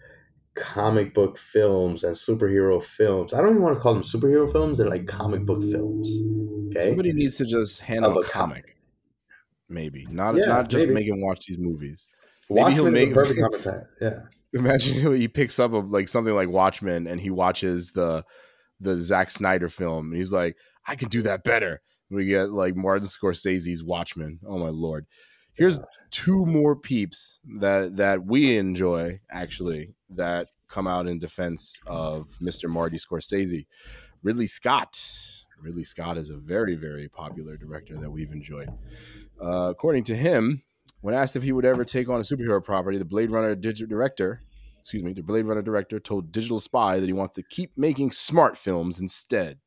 comic 0.56 1.14
book 1.14 1.38
films 1.38 2.04
and 2.04 2.16
superhero 2.16 2.84
films. 2.84 3.34
I 3.34 3.38
don't 3.42 3.52
even 3.52 3.62
want 3.62 3.76
to 3.78 3.82
call 3.82 3.94
them 3.94 4.04
superhero 4.04 4.52
films, 4.52 4.78
they're 4.78 4.90
like 4.90 5.08
comic 5.08 5.46
book 5.46 5.62
films. 5.62 6.10
Okay. 6.76 6.86
somebody 6.90 7.14
needs 7.14 7.38
to 7.38 7.46
just 7.46 7.82
hand 7.82 8.06
him 8.06 8.12
Of 8.12 8.18
a 8.18 8.22
comic. 8.22 8.32
comic, 8.32 8.78
maybe 9.70 10.08
not 10.10 10.36
Yeah, 10.36 10.46
not 10.46 10.70
just 10.70 10.84
maybe. 10.86 10.94
make 10.94 11.08
him 11.08 11.22
watch 11.22 11.46
these 11.46 11.58
movies. 11.58 12.10
Maybe 12.50 12.74
he'll 12.74 12.90
make- 12.92 13.14
perfect 13.14 13.40
comic. 13.64 13.84
Yeah. 14.02 14.20
Imagine 14.54 15.16
he 15.16 15.28
picks 15.28 15.60
up 15.60 15.72
a, 15.74 15.78
like 15.78 16.08
something 16.10 16.36
like 16.36 16.50
Watchmen 16.50 17.08
and 17.08 17.20
he 17.22 17.30
watches 17.30 17.92
the 17.92 18.24
the 18.80 18.98
Zack 18.98 19.30
Snyder 19.32 19.70
film 19.70 20.08
and 20.08 20.18
he's 20.18 20.32
like, 20.34 20.58
I 20.88 20.96
could 20.96 21.10
do 21.10 21.22
that 21.24 21.44
better. 21.44 21.82
We 22.10 22.26
get 22.26 22.52
like 22.52 22.76
Martin 22.76 23.08
Scorsese's 23.08 23.84
Watchmen. 23.84 24.40
Oh 24.46 24.58
my 24.58 24.70
lord! 24.70 25.06
Here's 25.54 25.80
two 26.12 26.46
more 26.46 26.76
peeps 26.76 27.40
that 27.60 27.98
that 27.98 28.26
we 28.26 28.58
enjoy 28.58 29.20
actually 29.30 29.96
that 30.10 30.48
come 30.68 30.88
out 30.88 31.08
in 31.08 31.20
defense 31.20 31.80
of 31.86 32.28
Mr. 32.42 32.70
Marty 32.70 32.98
Scorsese. 32.98 33.66
Ridley 34.24 34.48
Scott. 34.48 34.98
Ridley 35.62 35.84
Scott 35.84 36.18
is 36.18 36.30
a 36.30 36.38
very 36.38 36.76
very 36.76 37.08
popular 37.08 37.58
director 37.58 37.98
that 37.98 38.10
we've 38.10 38.32
enjoyed. 38.32 38.70
Uh, 39.42 39.70
according 39.70 40.04
to 40.06 40.16
him, 40.16 40.64
when 41.02 41.16
asked 41.16 41.36
if 41.36 41.44
he 41.44 41.52
would 41.52 41.66
ever 41.66 41.84
take 41.84 42.10
on 42.10 42.20
a 42.20 42.24
superhero 42.24 42.64
property, 42.64 42.98
the 42.98 43.06
Blade 43.06 43.32
Runner 43.32 43.56
director, 43.56 44.42
excuse 44.80 45.04
me, 45.04 45.14
the 45.14 45.24
Blade 45.24 45.46
Runner 45.46 45.62
director 45.62 46.00
told 46.00 46.32
Digital 46.32 46.60
Spy 46.60 47.00
that 47.00 47.06
he 47.06 47.14
wants 47.14 47.36
to 47.36 47.44
keep 47.44 47.72
making 47.76 48.12
smart 48.12 48.58
films 48.58 49.00
instead. 49.00 49.60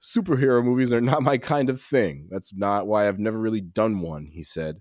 Superhero 0.00 0.62
movies 0.62 0.92
are 0.92 1.00
not 1.00 1.22
my 1.22 1.38
kind 1.38 1.70
of 1.70 1.80
thing. 1.80 2.28
That's 2.30 2.52
not 2.54 2.86
why 2.86 3.08
I've 3.08 3.18
never 3.18 3.38
really 3.38 3.60
done 3.60 4.00
one, 4.00 4.28
he 4.32 4.42
said. 4.42 4.80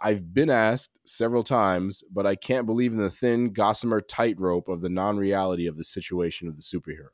I've 0.00 0.34
been 0.34 0.50
asked 0.50 0.90
several 1.06 1.42
times, 1.42 2.04
but 2.12 2.26
I 2.26 2.34
can't 2.34 2.66
believe 2.66 2.92
in 2.92 2.98
the 2.98 3.10
thin 3.10 3.52
gossamer 3.52 4.00
tightrope 4.00 4.68
of 4.68 4.82
the 4.82 4.90
non-reality 4.90 5.66
of 5.66 5.76
the 5.76 5.84
situation 5.84 6.48
of 6.48 6.56
the 6.56 6.62
superhero, 6.62 7.08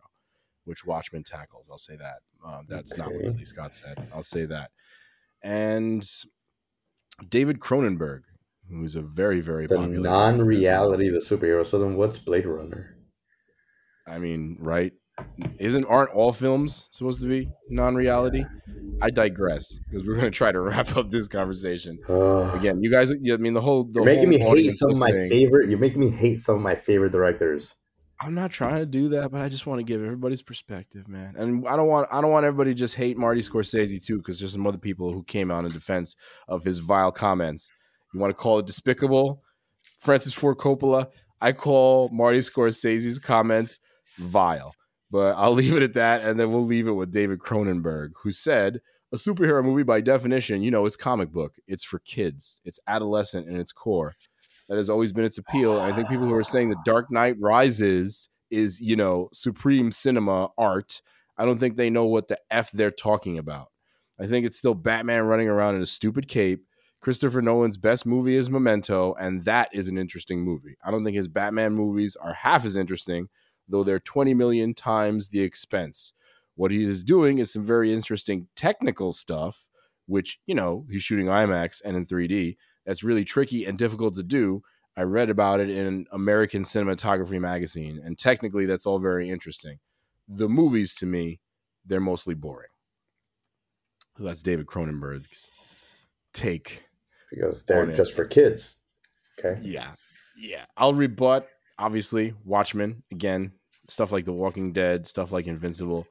which 0.65 0.85
Watchmen 0.85 1.23
tackles. 1.23 1.69
I'll 1.71 1.79
say 1.79 1.97
that. 1.97 2.19
Um, 2.45 2.67
that's 2.69 2.97
not 2.97 3.13
what. 3.13 3.23
Ridley 3.23 3.45
Scott 3.45 3.75
said. 3.75 4.09
I'll 4.13 4.23
say 4.23 4.47
that. 4.47 4.71
And 5.43 6.09
David 7.29 7.61
Cronenberg, 7.61 8.23
who 8.69 8.83
is 8.83 8.97
a 8.97 9.03
very, 9.03 9.41
very 9.41 9.67
The 9.67 9.79
non-reality 9.79 11.09
of 11.09 11.15
the 11.15 11.21
superhero. 11.21 11.67
So 11.67 11.79
then, 11.79 11.97
what's 11.97 12.19
Blade 12.19 12.47
Runner? 12.47 12.97
I 14.07 14.19
mean, 14.19 14.57
right? 14.61 14.93
Isn't 15.59 15.85
aren't 15.87 16.11
all 16.11 16.33
films 16.33 16.89
supposed 16.91 17.21
to 17.21 17.27
be 17.27 17.51
non-reality? 17.69 18.45
I 19.01 19.11
digress 19.11 19.79
because 19.91 20.07
we're 20.07 20.15
going 20.15 20.27
to 20.27 20.31
try 20.31 20.53
to 20.53 20.61
wrap 20.63 20.97
up 20.97 21.11
this 21.11 21.29
conversation. 21.29 21.99
Ugh. 22.09 22.55
Again, 22.55 22.83
you 22.83 22.91
guys, 22.91 23.11
I 23.11 23.37
mean, 23.37 23.55
the 23.55 23.61
whole 23.61 23.85
the 23.85 24.01
you're 24.01 24.05
making 24.05 24.29
me 24.29 24.39
hate 24.39 24.75
some 24.75 24.91
of 24.91 24.99
my 24.99 25.11
favorite. 25.29 25.71
You're 25.71 25.79
making 25.79 26.01
me 26.01 26.11
hate 26.11 26.41
some 26.41 26.57
of 26.57 26.63
my 26.63 26.75
favorite 26.75 27.13
directors. 27.13 27.75
I'm 28.21 28.35
not 28.35 28.53
trying 28.53 28.79
to 28.79 28.87
do 28.87 29.09
that, 29.09 29.33
but 29.33 29.41
I 29.41 29.49
just 29.49 29.67
want 29.67 29.81
to 29.81 29.83
give 29.83 30.01
everybody's 30.01 30.43
perspective, 30.43 31.09
man. 31.09 31.35
And 31.37 31.67
I 31.67 31.75
don't 31.75 31.89
want 31.89 32.09
I 32.13 32.21
don't 32.21 32.31
want 32.31 32.47
everybody 32.47 32.71
to 32.71 32.75
just 32.75 32.95
hate 32.95 33.17
Marty 33.19 33.41
Scorsese 33.41 34.05
too, 34.05 34.19
because 34.19 34.39
there's 34.39 34.53
some 34.53 34.67
other 34.67 34.79
people 34.79 35.13
who 35.13 35.25
came 35.25 35.51
out 35.51 35.65
in 35.65 35.71
defense 35.71 36.15
of 36.47 36.63
his 36.63 36.79
vile 36.79 37.11
comments. 37.11 37.71
You 38.15 38.21
want 38.21 38.31
to 38.31 38.35
call 38.35 38.61
it 38.61 38.67
despicable, 38.67 39.43
Francis 39.99 40.35
Ford 40.35 40.59
Coppola? 40.59 41.09
I 41.41 41.51
call 41.51 42.09
Marty 42.11 42.39
Scorsese's 42.39 43.19
comments 43.19 43.81
vile, 44.19 44.73
but 45.13 45.37
I'll 45.37 45.53
leave 45.63 45.77
it 45.77 45.83
at 45.83 45.93
that, 45.93 46.23
and 46.23 46.41
then 46.41 46.51
we'll 46.51 46.65
leave 46.65 46.89
it 46.89 46.93
with 46.93 47.13
David 47.13 47.39
Cronenberg, 47.39 48.13
who 48.23 48.33
said 48.33 48.81
a 49.13 49.17
superhero 49.17 49.63
movie 49.63 49.83
by 49.83 50.01
definition, 50.01 50.63
you 50.63 50.71
know, 50.71 50.87
it's 50.87 50.97
comic 50.97 51.31
book. 51.31 51.55
It's 51.69 51.85
for 51.85 51.99
kids. 52.01 52.61
It's 52.65 52.81
adolescent 52.87 53.47
in 53.47 53.61
its 53.61 53.71
core. 53.71 54.15
That 54.69 54.77
has 54.77 54.89
always 54.89 55.13
been 55.13 55.27
its 55.27 55.37
appeal. 55.37 55.79
And 55.79 55.93
I 55.93 55.95
think 55.95 56.09
people 56.09 56.27
who 56.27 56.35
are 56.35 56.43
saying 56.43 56.71
the 56.71 56.77
Dark 56.85 57.11
Knight 57.11 57.37
Rises 57.39 58.31
is, 58.51 58.81
you 58.81 58.97
know, 58.97 59.29
supreme 59.33 59.93
cinema 59.93 60.49
art, 60.57 61.03
I 61.37 61.45
don't 61.45 61.59
think 61.59 61.77
they 61.77 61.91
know 61.91 62.07
what 62.07 62.29
the 62.29 62.39
F 62.51 62.71
they're 62.73 62.91
talking 62.91 63.37
about. 63.37 63.69
I 64.19 64.27
think 64.27 64.47
it's 64.47 64.57
still 64.57 64.75
Batman 64.75 65.27
running 65.27 65.49
around 65.49 65.75
in 65.75 65.83
a 65.83 65.87
stupid 65.87 66.27
cape. 66.29 66.65
Christopher 67.01 67.43
Nolan's 67.43 67.77
best 67.77 68.07
movie 68.07 68.37
is 68.37 68.49
Memento, 68.49 69.15
and 69.15 69.45
that 69.45 69.69
is 69.73 69.89
an 69.89 69.99
interesting 69.99 70.41
movie. 70.43 70.77
I 70.85 70.91
don't 70.91 71.05
think 71.05 71.17
his 71.17 71.29
Batman 71.29 71.73
movies 71.75 72.17
are 72.17 72.33
half 72.33 72.65
as 72.65 72.77
interesting, 72.77 73.29
though 73.73 73.83
they're 73.83 73.99
20 73.99 74.35
million 74.35 74.75
times 74.75 75.31
the 75.31 75.41
expense. 75.43 76.13
What 76.55 76.71
he 76.71 76.85
is 76.85 77.03
doing 77.03 77.39
is 77.39 77.53
some 77.53 77.65
very 77.65 77.93
interesting 77.93 78.47
technical 78.55 79.13
stuff, 79.13 79.67
which, 80.07 80.39
you 80.47 80.55
know, 80.55 80.87
he's 80.91 81.03
shooting 81.03 81.27
IMAX 81.27 81.81
and 81.85 81.97
in 81.97 82.07
3D. 82.07 82.57
That's 82.87 83.03
really 83.03 83.25
tricky 83.25 83.65
and 83.65 83.77
difficult 83.79 84.15
to 84.17 84.23
do. 84.23 84.63
I 84.97 85.03
read 85.03 85.31
about 85.31 85.59
it 85.61 85.71
in 85.71 86.07
American 86.13 86.63
Cinematographer 86.63 87.41
magazine, 87.41 88.01
and 88.05 88.19
technically 88.19 88.67
that's 88.67 88.85
all 88.85 88.99
very 88.99 89.31
interesting. 89.31 89.79
The 90.29 90.49
movies 90.51 90.95
to 90.97 91.07
me, 91.07 91.41
they're 91.87 91.99
mostly 92.01 92.35
boring. 92.35 92.69
So 94.19 94.25
that's 94.25 94.43
David 94.43 94.67
Cronenberg's 94.67 95.51
take. 96.35 96.85
because 97.31 97.65
they're 97.65 97.83
On 97.83 97.91
it. 97.91 97.97
just 97.97 98.13
for 98.13 98.27
kids. 98.27 98.77
Okay. 99.39 99.59
Yeah. 99.63 99.93
Yeah. 100.37 100.67
I'll 100.77 100.93
rebut, 100.93 101.49
obviously, 101.79 102.35
Watchmen, 102.45 103.03
again, 103.11 103.53
stuff 103.93 104.13
like 104.13 104.25
The 104.25 104.33
Walking 104.33 104.73
Dead, 104.73 105.07
stuff 105.07 105.33
like 105.33 105.47
Invincible, 105.47 106.07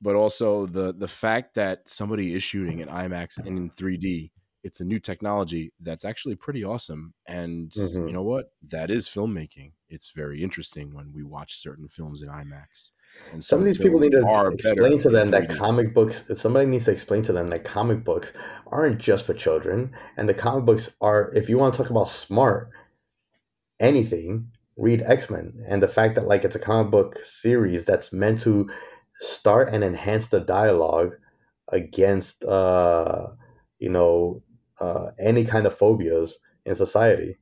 but 0.00 0.14
also 0.16 0.66
the 0.66 0.92
the 0.92 1.08
fact 1.08 1.54
that 1.54 1.88
somebody 1.88 2.34
is 2.34 2.42
shooting 2.42 2.80
in 2.80 2.88
IMAX 2.88 3.38
and 3.38 3.58
in 3.58 3.70
3D. 3.70 4.32
It's 4.62 4.80
a 4.80 4.84
new 4.84 4.98
technology 4.98 5.72
that's 5.80 6.04
actually 6.06 6.36
pretty 6.36 6.64
awesome. 6.64 7.14
And 7.28 7.70
Mhm. 7.72 8.06
you 8.06 8.14
know 8.14 8.22
what? 8.22 8.52
That 8.68 8.90
is 8.90 9.08
filmmaking. 9.08 9.72
It's 9.90 10.10
very 10.12 10.42
interesting 10.42 10.94
when 10.94 11.12
we 11.12 11.22
watch 11.22 11.56
certain 11.58 11.86
films 11.88 12.22
in 12.22 12.30
IMAX. 12.30 12.92
And 13.32 13.44
Some 13.44 13.60
of 13.60 13.66
these 13.66 13.78
people 13.78 14.00
need 14.00 14.12
to 14.12 14.18
explain 14.52 14.98
to 15.00 15.10
them 15.10 15.30
that 15.32 15.48
3D. 15.48 15.58
comic 15.58 15.92
books. 15.94 16.24
Somebody 16.34 16.66
needs 16.66 16.86
to 16.86 16.92
explain 16.92 17.22
to 17.24 17.32
them 17.32 17.48
that 17.50 17.64
comic 17.64 18.04
books 18.04 18.32
aren't 18.68 18.98
just 18.98 19.24
for 19.26 19.34
children, 19.34 19.94
and 20.16 20.28
the 20.28 20.34
comic 20.34 20.64
books 20.64 20.90
are. 21.00 21.30
If 21.34 21.48
you 21.50 21.58
want 21.58 21.74
to 21.74 21.82
talk 21.82 21.90
about 21.90 22.08
smart, 22.08 22.70
anything, 23.80 24.50
read 24.76 25.02
X 25.02 25.30
Men, 25.30 25.64
and 25.68 25.82
the 25.82 25.88
fact 25.88 26.14
that 26.16 26.26
like 26.26 26.44
it's 26.44 26.56
a 26.56 26.60
comic 26.60 26.90
book 26.90 27.18
series 27.24 27.84
that's 27.84 28.12
meant 28.12 28.40
to 28.40 28.68
start 29.20 29.68
and 29.72 29.84
enhance 29.84 30.28
the 30.28 30.40
dialogue 30.40 31.14
against, 31.68 32.44
uh, 32.44 33.28
you 33.78 33.88
know, 33.88 34.42
uh, 34.80 35.10
any 35.18 35.44
kind 35.44 35.66
of 35.66 35.76
phobias 35.76 36.38
in 36.66 36.74
society, 36.74 37.38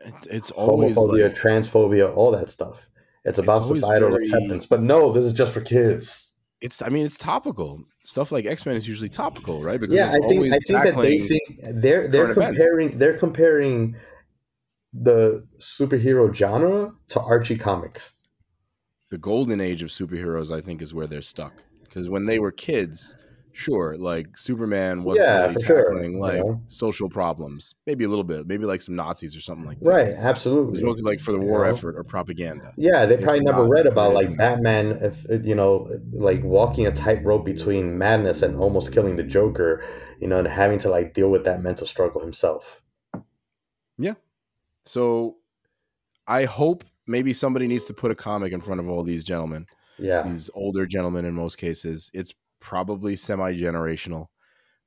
It's, 0.00 0.26
it's 0.26 0.50
always 0.52 0.96
homophobia, 0.96 1.24
like, 1.28 1.34
transphobia, 1.34 2.14
all 2.16 2.30
that 2.32 2.48
stuff. 2.48 2.88
It's 3.24 3.38
about 3.38 3.62
always 3.62 3.80
societal 3.80 4.10
very- 4.10 4.24
acceptance. 4.24 4.66
But 4.66 4.82
no, 4.82 5.12
this 5.12 5.24
is 5.24 5.32
just 5.32 5.52
for 5.52 5.60
kids. 5.60 6.32
it's 6.60 6.80
I 6.80 6.88
mean 6.88 7.04
it's 7.04 7.18
topical. 7.18 7.82
Stuff 8.04 8.30
like 8.30 8.46
X 8.46 8.64
Men 8.64 8.76
is 8.76 8.86
usually 8.86 9.08
topical, 9.08 9.62
right? 9.62 9.80
Because 9.80 9.96
yeah, 9.96 10.06
it's 10.06 10.14
I 10.14 10.28
think 10.28 10.52
I 10.52 10.58
think 10.58 10.82
that 10.84 10.96
they 11.02 11.18
think 11.26 11.42
they're 11.82 12.06
they're 12.08 12.32
current 12.32 12.38
events. 12.38 12.58
comparing 12.58 12.98
they're 12.98 13.18
comparing 13.18 13.96
the 15.02 15.46
superhero 15.58 16.32
genre 16.34 16.94
to 17.08 17.20
Archie 17.20 17.56
comics. 17.56 18.14
the 19.10 19.18
golden 19.18 19.60
age 19.60 19.82
of 19.82 19.90
superheroes. 19.90 20.54
I 20.54 20.60
think 20.60 20.82
is 20.82 20.94
where 20.94 21.06
they're 21.06 21.22
stuck 21.22 21.64
because 21.84 22.08
when 22.10 22.26
they 22.26 22.38
were 22.38 22.52
kids, 22.52 23.16
sure, 23.52 23.96
like 23.96 24.36
Superman 24.36 25.04
wasn't 25.04 25.28
Yeah, 25.28 25.42
really 25.42 25.56
sure, 25.64 25.94
tackling 25.96 26.12
you 26.12 26.20
like 26.20 26.38
know? 26.38 26.62
social 26.66 27.08
problems, 27.08 27.74
maybe 27.86 28.04
a 28.04 28.08
little 28.08 28.24
bit, 28.24 28.46
maybe 28.46 28.64
like 28.64 28.82
some 28.82 28.96
Nazis 28.96 29.36
or 29.36 29.40
something 29.40 29.66
like 29.66 29.82
that. 29.82 29.90
Right, 29.90 30.08
It 30.68 30.72
was 30.72 30.82
absolutely. 30.82 30.82
mostly 30.82 31.04
like 31.04 31.20
for 31.20 31.32
the 31.32 31.38
You 31.38 31.44
war 31.46 31.64
know? 31.64 31.70
effort 31.70 31.96
or 31.96 32.04
propaganda. 32.04 32.72
Yeah, 32.76 33.06
they 33.06 33.16
It's 33.18 33.24
probably 33.24 33.40
never 33.40 33.66
read 33.66 33.86
about 33.86 34.12
like. 34.14 34.36
Batman, 34.36 34.92
if 35.02 35.26
you 35.46 35.54
know, 35.54 35.88
like 36.12 36.42
walking 36.44 36.86
a 36.86 36.92
tightrope 36.92 37.44
between 37.44 37.96
madness 37.98 38.42
and 38.42 38.56
almost 38.56 38.92
killing 38.92 39.16
the 39.16 39.22
Joker, 39.24 39.82
you 40.20 40.28
know, 40.28 40.38
and 40.40 40.48
having 40.48 40.78
to 40.80 40.90
like 40.90 41.14
deal 41.14 41.30
with 41.30 41.44
that 41.44 41.62
mental 41.62 41.86
struggle 41.86 42.20
himself. 42.20 42.82
So 44.86 45.36
I 46.26 46.44
hope 46.44 46.84
maybe 47.06 47.32
somebody 47.32 47.66
needs 47.66 47.86
to 47.86 47.94
put 47.94 48.10
a 48.10 48.14
comic 48.14 48.52
in 48.52 48.60
front 48.60 48.80
of 48.80 48.88
all 48.88 49.02
these 49.02 49.24
gentlemen. 49.24 49.66
Yeah, 49.98 50.22
these 50.22 50.50
older 50.54 50.86
gentlemen 50.86 51.24
in 51.24 51.34
most 51.34 51.56
cases. 51.56 52.10
It's 52.14 52.32
probably 52.60 53.16
semi 53.16 53.54
generational, 53.54 54.28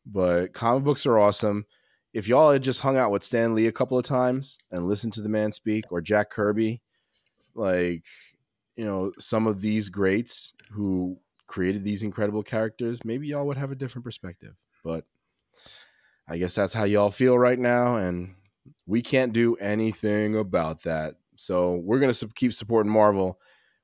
but 0.05 0.53
comic 0.53 0.83
books 0.83 1.05
are 1.05 1.19
awesome. 1.19 1.65
If 2.13 2.27
y'all 2.27 2.51
had 2.51 2.63
just 2.63 2.81
hung 2.81 2.97
out 2.97 3.11
with 3.11 3.23
Stan 3.23 3.53
Lee 3.53 3.67
a 3.67 3.71
couple 3.71 3.97
of 3.97 4.05
times 4.05 4.57
and 4.71 4.87
listened 4.87 5.13
to 5.13 5.21
the 5.21 5.29
man 5.29 5.51
speak 5.51 5.91
or 5.91 6.01
Jack 6.01 6.31
Kirby, 6.31 6.81
like, 7.53 8.05
you 8.75 8.85
know, 8.85 9.11
some 9.19 9.45
of 9.45 9.61
these 9.61 9.89
greats 9.89 10.53
who 10.71 11.19
created 11.45 11.83
these 11.83 12.01
incredible 12.01 12.41
characters, 12.41 13.05
maybe 13.05 13.27
y'all 13.27 13.45
would 13.45 13.57
have 13.57 13.71
a 13.71 13.75
different 13.75 14.05
perspective. 14.05 14.55
But 14.83 15.05
I 16.27 16.37
guess 16.37 16.55
that's 16.55 16.73
how 16.73 16.85
y'all 16.85 17.11
feel 17.11 17.37
right 17.37 17.59
now. 17.59 17.97
And 17.97 18.35
we 18.85 19.01
can't 19.01 19.33
do 19.33 19.55
anything 19.55 20.35
about 20.37 20.83
that. 20.83 21.15
So 21.37 21.75
we're 21.75 21.99
going 21.99 22.09
to 22.09 22.13
su- 22.13 22.29
keep 22.35 22.53
supporting 22.53 22.91
Marvel 22.91 23.39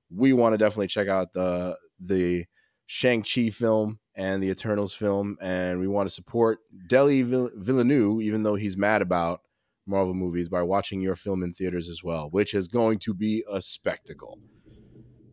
we 0.09 0.33
want 0.33 0.53
to 0.53 0.57
definitely 0.57 0.87
check 0.87 1.07
out 1.07 1.33
the 1.33 1.77
the 1.99 2.45
Shang 2.85 3.23
Chi 3.23 3.49
film 3.49 3.99
and 4.15 4.41
the 4.41 4.49
Eternals 4.49 4.93
film, 4.93 5.37
and 5.41 5.79
we 5.79 5.87
want 5.87 6.07
to 6.07 6.13
support 6.13 6.59
Deli 6.87 7.23
Vill- 7.23 7.51
Villeneuve, 7.55 8.21
even 8.21 8.43
though 8.43 8.55
he's 8.55 8.77
mad 8.77 9.01
about 9.01 9.41
Marvel 9.85 10.13
movies, 10.13 10.49
by 10.49 10.61
watching 10.61 11.01
your 11.01 11.15
film 11.15 11.43
in 11.43 11.53
theaters 11.53 11.89
as 11.89 12.03
well, 12.03 12.29
which 12.29 12.53
is 12.53 12.67
going 12.67 12.99
to 12.99 13.13
be 13.13 13.43
a 13.51 13.61
spectacle. 13.61 14.39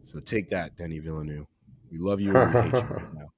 So 0.02 0.20
take 0.20 0.48
that, 0.48 0.76
Denis 0.76 1.00
Villeneuve. 1.04 1.46
We 1.90 1.98
love 1.98 2.20
you 2.20 2.34
and 2.34 2.54
we 2.54 2.60
hate 2.62 2.72
you 2.72 2.80
right 2.80 3.14
now. 3.14 3.28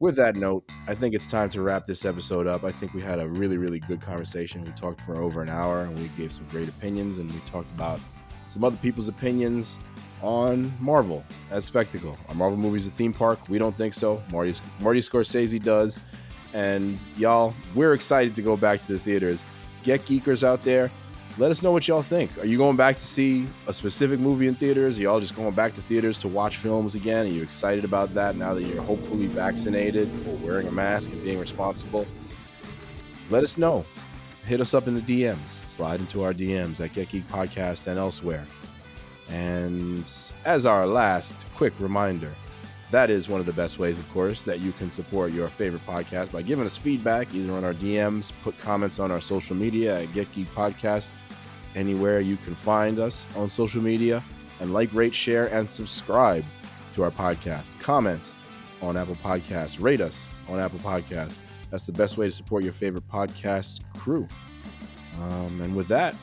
With 0.00 0.14
that 0.14 0.36
note, 0.36 0.62
I 0.86 0.94
think 0.94 1.12
it's 1.16 1.26
time 1.26 1.48
to 1.48 1.60
wrap 1.60 1.84
this 1.84 2.04
episode 2.04 2.46
up. 2.46 2.62
I 2.62 2.70
think 2.70 2.94
we 2.94 3.02
had 3.02 3.18
a 3.18 3.28
really, 3.28 3.56
really 3.56 3.80
good 3.80 4.00
conversation. 4.00 4.64
We 4.64 4.70
talked 4.70 5.00
for 5.00 5.16
over 5.16 5.42
an 5.42 5.48
hour 5.48 5.80
and 5.80 5.98
we 5.98 6.06
gave 6.16 6.30
some 6.30 6.46
great 6.52 6.68
opinions 6.68 7.18
and 7.18 7.32
we 7.32 7.40
talked 7.40 7.68
about 7.74 7.98
some 8.46 8.62
other 8.62 8.76
people's 8.76 9.08
opinions 9.08 9.80
on 10.22 10.72
Marvel 10.78 11.24
as 11.50 11.64
spectacle. 11.64 12.16
Are 12.28 12.34
Marvel 12.36 12.56
movies 12.56 12.86
a 12.86 12.90
theme 12.90 13.12
park? 13.12 13.40
We 13.48 13.58
don't 13.58 13.76
think 13.76 13.92
so. 13.92 14.22
Marty 14.30 14.54
Marty 14.78 15.00
Scorsese 15.00 15.60
does. 15.60 16.00
And 16.52 16.96
y'all, 17.16 17.52
we're 17.74 17.92
excited 17.92 18.36
to 18.36 18.42
go 18.42 18.56
back 18.56 18.80
to 18.82 18.92
the 18.92 19.00
theaters. 19.00 19.44
Get 19.82 20.02
geekers 20.02 20.44
out 20.44 20.62
there. 20.62 20.92
Let 21.38 21.52
us 21.52 21.62
know 21.62 21.70
what 21.70 21.86
y'all 21.86 22.02
think. 22.02 22.36
Are 22.38 22.46
you 22.46 22.58
going 22.58 22.76
back 22.76 22.96
to 22.96 23.06
see 23.06 23.46
a 23.68 23.72
specific 23.72 24.18
movie 24.18 24.48
in 24.48 24.56
theaters? 24.56 24.98
Are 24.98 25.02
y'all 25.02 25.20
just 25.20 25.36
going 25.36 25.54
back 25.54 25.72
to 25.74 25.80
theaters 25.80 26.18
to 26.18 26.28
watch 26.28 26.56
films 26.56 26.96
again? 26.96 27.26
Are 27.26 27.28
you 27.28 27.44
excited 27.44 27.84
about 27.84 28.12
that 28.14 28.34
now 28.34 28.54
that 28.54 28.64
you're 28.64 28.82
hopefully 28.82 29.28
vaccinated 29.28 30.10
or 30.26 30.34
wearing 30.38 30.66
a 30.66 30.72
mask 30.72 31.12
and 31.12 31.22
being 31.22 31.38
responsible? 31.38 32.08
Let 33.30 33.44
us 33.44 33.56
know. 33.56 33.84
Hit 34.46 34.60
us 34.60 34.74
up 34.74 34.88
in 34.88 34.96
the 34.96 35.00
DMs. 35.00 35.62
Slide 35.70 36.00
into 36.00 36.24
our 36.24 36.34
DMs 36.34 36.84
at 36.84 36.92
Get 36.92 37.10
Geek 37.10 37.28
Podcast 37.28 37.86
and 37.86 38.00
elsewhere. 38.00 38.44
And 39.28 40.10
as 40.44 40.66
our 40.66 40.88
last 40.88 41.46
quick 41.54 41.72
reminder, 41.78 42.32
that 42.90 43.10
is 43.10 43.28
one 43.28 43.40
of 43.40 43.46
the 43.46 43.52
best 43.52 43.78
ways, 43.78 43.98
of 43.98 44.10
course, 44.12 44.42
that 44.44 44.60
you 44.60 44.72
can 44.72 44.88
support 44.88 45.32
your 45.32 45.48
favorite 45.48 45.84
podcast 45.86 46.32
by 46.32 46.40
giving 46.40 46.64
us 46.64 46.76
feedback 46.76 47.34
either 47.34 47.52
on 47.52 47.64
our 47.64 47.74
DMs, 47.74 48.32
put 48.42 48.56
comments 48.58 48.98
on 48.98 49.10
our 49.10 49.20
social 49.20 49.54
media 49.54 50.00
at 50.00 50.12
Get 50.14 50.32
Geek 50.32 50.48
Podcast, 50.54 51.10
anywhere 51.74 52.20
you 52.20 52.36
can 52.38 52.54
find 52.54 52.98
us 52.98 53.28
on 53.36 53.48
social 53.48 53.82
media, 53.82 54.24
and 54.60 54.72
like, 54.72 54.92
rate, 54.94 55.14
share, 55.14 55.46
and 55.48 55.68
subscribe 55.68 56.44
to 56.94 57.02
our 57.02 57.10
podcast. 57.10 57.78
Comment 57.78 58.34
on 58.80 58.96
Apple 58.96 59.16
Podcasts, 59.16 59.80
rate 59.80 60.00
us 60.00 60.30
on 60.48 60.58
Apple 60.58 60.78
Podcasts. 60.78 61.36
That's 61.70 61.84
the 61.84 61.92
best 61.92 62.16
way 62.16 62.26
to 62.26 62.32
support 62.32 62.64
your 62.64 62.72
favorite 62.72 63.06
podcast 63.08 63.80
crew. 63.94 64.26
Um, 65.20 65.60
and 65.60 65.76
with 65.76 65.88
that, 65.88 66.14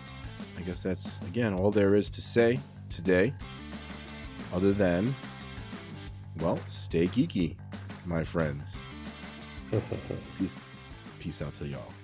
I 0.57 0.61
guess 0.61 0.81
that's 0.81 1.19
again 1.27 1.53
all 1.53 1.69
there 1.69 1.95
is 1.95 2.09
to 2.09 2.21
say 2.21 2.59
today, 2.89 3.33
other 4.53 4.73
than 4.73 5.13
well, 6.39 6.57
stay 6.67 7.07
geeky, 7.07 7.55
my 8.05 8.23
friends. 8.23 8.77
peace, 10.37 10.55
peace 11.19 11.41
out 11.41 11.53
to 11.55 11.67
y'all. 11.67 11.94